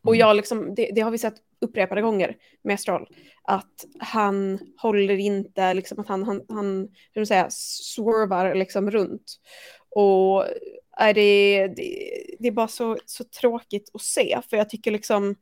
Och 0.04 0.14
Mm. 0.14 0.20
jag 0.20 0.36
liksom, 0.36 0.74
det, 0.74 0.90
det 0.94 1.00
har 1.00 1.10
vi 1.10 1.18
sett 1.18 1.34
upprepade 1.60 2.02
gånger 2.02 2.36
med 2.64 2.80
Stroll, 2.80 3.08
att 3.42 3.84
han 3.98 4.58
håller 4.76 5.16
inte, 5.16 5.74
liksom 5.74 6.00
att 6.00 6.08
han, 6.08 6.22
han, 6.22 6.42
han 6.48 6.88
hur 7.12 7.24
säga, 7.24 7.46
swervar 7.50 8.54
liksom 8.54 8.90
runt. 8.90 9.40
Och 9.96 10.44
är 10.96 11.14
det, 11.14 11.66
det, 11.68 12.10
det 12.38 12.48
är 12.48 12.52
bara 12.52 12.68
så, 12.68 12.96
så 13.06 13.24
tråkigt 13.24 13.90
att 13.94 14.02
se, 14.02 14.40
för 14.50 14.56
jag 14.56 14.70
tycker 14.70 14.90
liksom, 14.90 15.34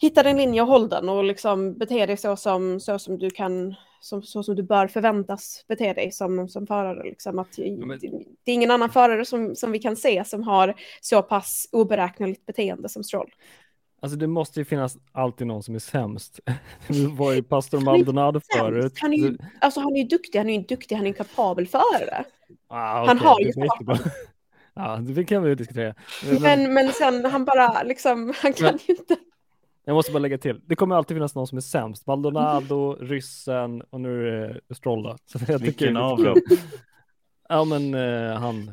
hitta 0.00 0.22
din 0.22 0.36
linje 0.36 0.62
och 0.62 0.68
håll 0.68 0.88
den 0.88 1.08
och 1.08 1.24
liksom 1.24 1.78
bete 1.78 2.06
dig 2.06 2.16
så 2.16 2.36
som, 2.36 2.80
så 2.80 2.98
som 2.98 3.18
du 3.18 3.30
kan, 3.30 3.74
som, 4.02 4.22
så 4.22 4.42
som 4.42 4.54
du 4.56 4.62
bör 4.62 4.86
förväntas 4.86 5.64
bete 5.68 5.92
dig 5.92 6.12
som, 6.12 6.48
som 6.48 6.66
förare. 6.66 7.02
Liksom. 7.04 7.38
Att, 7.38 7.58
men- 7.58 7.98
det, 8.44 8.50
är 8.50 8.54
ingen 8.54 8.70
annan 8.70 8.90
förare 8.90 9.24
som, 9.24 9.54
som 9.54 9.72
vi 9.72 9.78
kan 9.78 9.96
se 9.96 10.24
som 10.24 10.42
har 10.42 10.74
så 11.00 11.22
pass 11.22 11.68
oberäkneligt 11.72 12.46
beteende 12.46 12.88
som 12.88 13.04
Stroll. 13.04 13.30
Alltså 14.02 14.18
det 14.18 14.26
måste 14.26 14.60
ju 14.60 14.64
finnas 14.64 14.96
alltid 15.12 15.46
någon 15.46 15.62
som 15.62 15.74
är 15.74 15.78
sämst. 15.78 16.40
Det 16.88 17.06
var 17.06 17.32
ju 17.32 17.42
pastor 17.42 17.78
Han 17.78 17.84
Maldonado 17.84 18.40
förut. 18.56 18.92
Han 19.00 19.12
är 19.12 19.16
ju, 19.16 19.36
alltså 19.60 19.80
han 19.80 19.92
är 19.92 19.98
ju 19.98 20.04
duktig, 20.04 20.38
han 20.38 20.50
är 20.50 20.58
ju 20.58 20.62
duktig, 20.62 20.96
han 20.96 21.04
är 21.04 21.08
en 21.08 21.14
kapabel 21.14 21.66
förare. 21.66 22.24
Ah, 22.68 23.06
han 23.06 23.16
okej, 23.16 23.28
har 23.28 23.40
ju. 23.40 23.52
Ja, 24.74 24.96
det 24.96 25.24
kan 25.24 25.42
vi 25.42 25.48
ju 25.48 25.54
diskutera. 25.54 25.94
Men, 26.24 26.42
Men, 26.42 26.74
men 26.74 26.92
sen 26.92 27.24
han 27.24 27.44
bara 27.44 27.82
liksom, 27.82 28.32
han 28.42 28.52
kan 28.52 28.66
Men- 28.66 28.78
ju 28.86 28.94
inte. 28.94 29.16
Jag 29.84 29.94
måste 29.94 30.12
bara 30.12 30.18
lägga 30.18 30.38
till. 30.38 30.60
Det 30.66 30.76
kommer 30.76 30.96
alltid 30.96 31.16
finnas 31.16 31.34
någon 31.34 31.46
som 31.46 31.58
är 31.58 31.62
sämst. 31.62 32.06
Maldonado, 32.06 32.96
ryssen 33.00 33.82
och 33.90 34.00
nu 34.00 34.28
är 34.28 34.60
det 34.68 34.74
Stroll 34.74 35.02
då. 35.02 35.16
Så 35.26 35.38
jag 35.48 35.58
Vilken 35.58 35.96
av 35.96 36.22
dem? 36.24 36.36
Ja 37.48 37.64
men 37.64 37.94
eh, 37.94 38.36
han, 38.38 38.70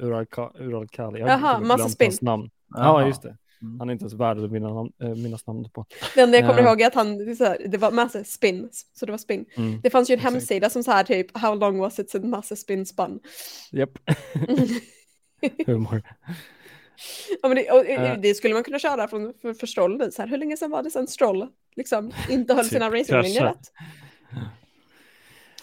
Uralka, 0.00 0.50
Uralkali. 0.58 1.20
Jag 1.20 1.26
har 1.26 1.38
Jaha, 1.38 1.58
glömt 1.58 1.66
massa 1.66 1.88
spinn. 1.88 2.12
namn. 2.20 2.50
Ja 2.74 2.78
Jaha. 2.84 3.06
just 3.06 3.22
det. 3.22 3.36
Mm. 3.62 3.80
Han 3.80 3.88
är 3.88 3.92
inte 3.92 4.02
ens 4.02 4.12
värd 4.14 4.38
att 4.38 4.50
minnas 4.52 4.72
namn, 4.72 4.92
äh, 5.02 5.08
minnas 5.22 5.46
namnet 5.46 5.72
på. 5.72 5.86
Det 6.14 6.20
enda 6.20 6.38
jag 6.38 6.48
kommer 6.48 6.62
ihåg 6.62 6.80
är 6.80 6.86
att 6.86 6.94
han, 6.94 7.18
det, 7.18 7.30
är 7.30 7.34
så 7.34 7.44
här, 7.44 7.58
det 7.68 7.78
var 7.78 7.90
massa 7.90 8.24
spin, 8.24 8.68
så 8.94 9.06
det 9.06 9.12
var 9.12 9.18
spin. 9.18 9.44
Mm. 9.56 9.80
Det 9.80 9.90
fanns 9.90 10.10
ju 10.10 10.12
en 10.12 10.18
Exakt. 10.18 10.34
hemsida 10.34 10.70
som 10.70 10.82
så 10.82 10.90
här 10.90 11.04
typ, 11.04 11.38
how 11.38 11.54
long 11.54 11.78
was 11.78 11.98
it 11.98 12.10
since 12.10 12.26
massa 12.28 12.56
spin 12.56 12.86
spun? 12.86 13.20
Japp, 13.72 13.90
humor. 15.66 16.02
Ja, 17.42 17.48
men 17.48 17.56
det, 17.56 17.70
och, 17.70 17.86
Äh. 17.86 18.18
det 18.20 18.34
skulle 18.34 18.54
man 18.54 18.64
kunna 18.64 18.78
köra 18.78 19.08
från, 19.08 19.34
för, 19.42 19.54
för 19.54 19.66
Stroll 19.66 19.96
nu, 19.98 20.10
så 20.10 20.22
här, 20.22 20.28
hur 20.28 20.38
länge 20.38 20.56
sedan 20.56 20.70
var 20.70 20.82
det 20.82 20.90
sedan 20.90 21.06
Stroll 21.06 21.48
liksom 21.76 22.12
inte 22.30 22.54
höll 22.54 22.64
Typ 22.64 22.72
sina 22.72 22.90
racinglinjer 22.90 23.44
rätt? 23.44 23.72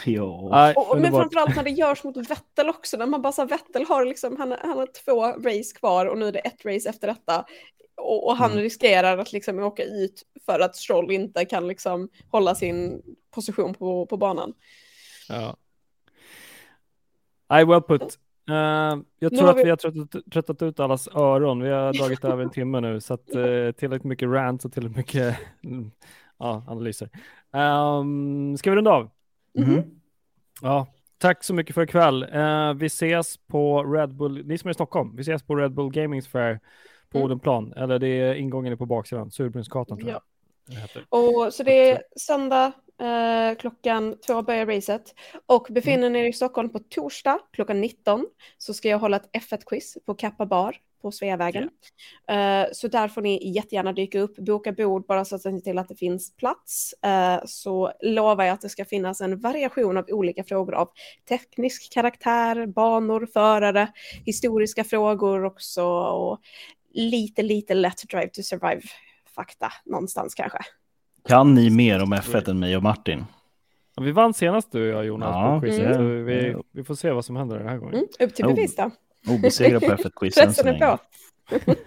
Jo. 0.06 0.50
Nej, 0.52 0.74
Och, 0.76 0.90
och, 0.90 0.96
men 0.98 1.06
underbart. 1.06 1.22
framförallt 1.22 1.56
när 1.56 1.64
det 1.64 1.70
görs 1.70 2.04
mot 2.04 2.18
Vettel 2.18 2.70
också, 2.70 2.98
när 2.98 3.06
man 3.06 3.22
bara 3.22 3.34
så 3.34 3.42
här, 3.42 3.50
Vettel 3.50 3.86
har 3.86 4.06
liksom, 4.06 4.38
han, 4.38 4.52
han 4.62 4.70
har 4.78 4.88
två 5.06 5.26
race 5.26 5.76
kvar 5.80 6.06
och 6.06 6.18
nu 6.18 6.28
är 6.28 6.32
det 6.32 6.40
ett 6.40 6.66
race 6.66 6.90
efter 6.90 7.08
detta. 7.08 7.46
Och, 7.98 8.28
och 8.28 8.36
han 8.38 8.52
Mm. 8.52 8.64
riskerar 8.64 9.18
att 9.18 9.32
liksom 9.34 9.60
åka 9.60 9.84
ut 9.84 10.24
för 10.46 10.60
att 10.60 10.76
Stroll 10.76 11.12
inte 11.12 11.46
kan 11.46 11.68
liksom 11.68 12.10
hålla 12.32 12.56
sin 12.56 13.02
position 13.32 13.74
på, 13.74 14.06
på 14.06 14.18
banan. 14.18 14.54
Ja. 15.30 15.58
I 17.62 17.64
well 17.66 17.82
put. 17.82 18.20
Eh, 18.50 19.00
jag 19.20 19.32
tror 19.36 19.42
har 19.44 19.50
att 19.52 19.58
vi- 19.58 19.64
vi 19.64 19.70
har 19.70 19.78
tröttat, 19.78 20.32
tröttat 20.32 20.62
ut 20.62 20.80
allas 20.80 21.08
öron. 21.08 21.62
Vi 21.64 21.70
har 21.70 21.94
dragit 21.94 22.24
över 22.26 22.44
en 22.44 22.50
timme 22.50 22.80
nu, 22.80 23.02
så 23.02 23.14
att 23.14 23.36
uh, 23.36 23.72
tillräckligt 23.72 24.04
mycket 24.04 24.30
rants 24.30 24.66
och 24.66 24.74
tillräckligt 24.74 24.98
mycket 24.98 25.38
mm, 25.64 25.92
ja, 26.40 26.64
analyser. 26.68 27.10
Um, 27.52 28.58
ska 28.58 28.70
vi 28.72 28.76
runda 28.78 28.92
av? 28.92 29.10
Mhm. 29.58 29.84
Ja, 30.62 30.88
tack 31.18 31.44
så 31.44 31.54
mycket 31.54 31.76
för 31.76 31.82
ikväll. 31.84 32.24
Uh, 32.24 32.74
vi 32.74 32.86
ses 32.86 33.38
på 33.38 33.84
Red 33.84 34.16
Bull, 34.16 34.46
ni 34.46 34.58
som 34.58 34.68
är 34.68 34.72
i 34.72 34.74
Stockholm, 34.74 35.16
vi 35.16 35.22
ses 35.22 35.44
på 35.44 35.56
Red 35.56 35.72
Bull 35.74 35.92
Gaming 35.92 36.22
Fair 36.22 36.60
på 37.10 37.18
Mm. 37.18 37.26
Odenplan, 37.26 37.74
eller 37.74 38.00
det 38.00 38.08
är 38.08 38.34
ingången 38.36 38.74
är 38.74 38.78
på 38.78 38.86
baksidan, 38.86 39.32
Surbrunnsgatan 39.32 39.98
tror 39.98 40.10
jag. 40.10 40.16
Ja. 40.18 40.22
Och 41.10 41.54
så 41.54 41.64
det 41.64 41.90
är 41.90 42.04
söndag 42.16 42.72
eh, 43.02 43.58
klockan 43.58 44.16
två 44.28 44.42
börjar 44.42 44.66
racet. 44.66 45.16
Och 45.46 45.68
befinner 45.70 46.10
ni 46.10 46.20
er 46.20 46.24
i 46.24 46.34
Stockholm 46.34 46.70
på 46.70 46.80
torsdag 46.80 47.40
klockan 47.54 47.82
19 47.82 48.26
så 48.58 48.74
ska 48.74 48.90
jag 48.90 49.00
hålla 49.00 49.18
ett 49.18 49.30
F1-quiz 49.34 49.98
på 50.06 50.16
Kappa 50.16 50.46
Bar 50.46 50.76
på 51.02 51.12
Sveavägen. 51.12 51.70
Eh, 52.30 52.66
så 52.72 52.88
där 52.88 53.08
får 53.08 53.22
ni 53.22 53.52
jättegärna 53.52 53.94
dyka 53.94 54.20
upp, 54.20 54.36
boka 54.36 54.72
bord 54.72 55.06
bara 55.06 55.26
så 55.26 55.36
att 55.36 55.46
ni 55.46 55.52
ser 55.52 55.60
till 55.60 55.78
att 55.78 55.88
det 55.88 55.96
finns 55.96 56.36
plats. 56.36 56.94
Eh, 56.94 57.40
så 57.46 57.92
lovar 58.02 58.44
jag 58.44 58.54
att 58.54 58.62
det 58.62 58.70
ska 58.70 58.86
finnas 58.86 59.22
en 59.22 59.40
variation 59.40 59.98
av 59.98 60.06
olika 60.08 60.44
frågor 60.44 60.74
av 60.74 60.90
teknisk 61.30 61.94
karaktär, 61.94 62.66
banor, 62.66 63.28
förare, 63.34 63.88
historiska 64.26 64.84
frågor 64.84 65.46
också 65.46 65.84
och 65.86 66.40
lite, 66.94 67.42
lite 67.42 67.74
lätt 67.74 68.10
drive 68.10 68.30
to 68.30 68.42
survive 68.42 68.82
fakta 69.40 69.72
någonstans 69.86 70.36
kanske. 70.36 70.60
Kan 71.28 71.54
ni 71.54 71.70
mer 71.70 72.04
om 72.04 72.14
F1 72.14 72.50
än 72.50 72.60
mig 72.60 72.78
och 72.78 72.84
Martin? 72.84 73.26
Ja, 73.96 74.04
vi 74.04 74.12
vann 74.12 74.34
senast 74.34 74.72
du 74.72 74.90
och 74.90 75.00
jag 75.00 75.06
Jonas 75.06 75.30
Ja, 75.34 75.60
på 75.60 75.66
quizet, 75.66 75.86
mm. 75.86 75.96
så 75.96 76.04
vi, 76.04 76.56
vi 76.72 76.84
får 76.84 76.96
se 76.96 77.12
vad 77.12 77.26
som 77.26 77.36
händer 77.36 77.60
den 77.60 77.68
här 77.68 77.78
gången. 77.78 77.94
Mm, 77.94 78.08
upp 78.20 78.36
till 78.36 78.46
bevis 78.46 78.76
då. 78.76 78.92
Obesegrad 79.28 79.82
på 79.82 79.88
F1-quizen 79.88 80.54
så 80.54 80.64
Pressen 80.64 80.68
är 80.68 80.80
länge. 80.80 80.98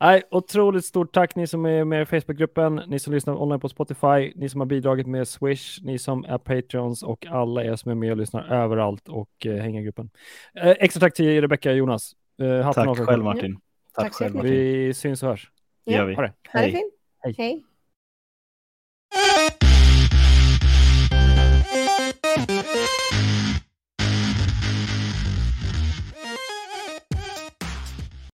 Nej, 0.00 0.22
otroligt 0.30 0.84
stort 0.84 1.14
tack 1.14 1.36
ni 1.36 1.46
som 1.46 1.66
är 1.66 1.84
med 1.84 2.02
i 2.02 2.06
Facebookgruppen, 2.06 2.82
ni 2.86 2.98
som 2.98 3.12
lyssnar 3.12 3.42
online 3.42 3.60
på 3.60 3.68
Spotify, 3.68 4.32
ni 4.34 4.48
som 4.48 4.60
har 4.60 4.66
bidragit 4.66 5.06
med 5.06 5.28
Swish, 5.28 5.78
ni 5.82 5.98
som 5.98 6.24
är 6.24 6.38
Patreons 6.38 7.02
och 7.02 7.26
alla 7.26 7.64
er 7.64 7.76
som 7.76 7.90
är 7.90 7.94
med 7.94 8.10
och 8.10 8.16
lyssnar 8.16 8.52
överallt 8.52 9.08
och 9.08 9.46
eh, 9.46 9.56
hänger 9.56 9.80
i 9.80 9.84
gruppen. 9.84 10.10
Eh, 10.54 10.70
extra 10.70 11.00
tack 11.00 11.14
till 11.14 11.40
Rebecka 11.40 11.70
och 11.70 11.76
Jonas. 11.76 12.12
Eh, 12.42 12.72
Tack 12.72 12.98
själv. 12.98 13.24
Martin. 13.24 13.58
Tack 13.94 14.04
Tack 14.04 14.14
så 14.14 14.24
själv 14.24 14.34
mycket. 14.34 14.50
Martin. 14.50 14.86
Vi 14.86 14.94
syns 14.94 15.22
och 15.22 15.28
hörs. 15.28 15.50
Det 15.86 15.92
gör 15.92 16.04
vi. 16.04 16.14
Ha 16.14 16.22
det. 16.22 16.32
Ha 16.52 16.60
det 16.60 16.66
Hej. 16.66 16.72
fint. 16.72 16.92
Hej. 17.22 17.34
Hej. 17.38 17.64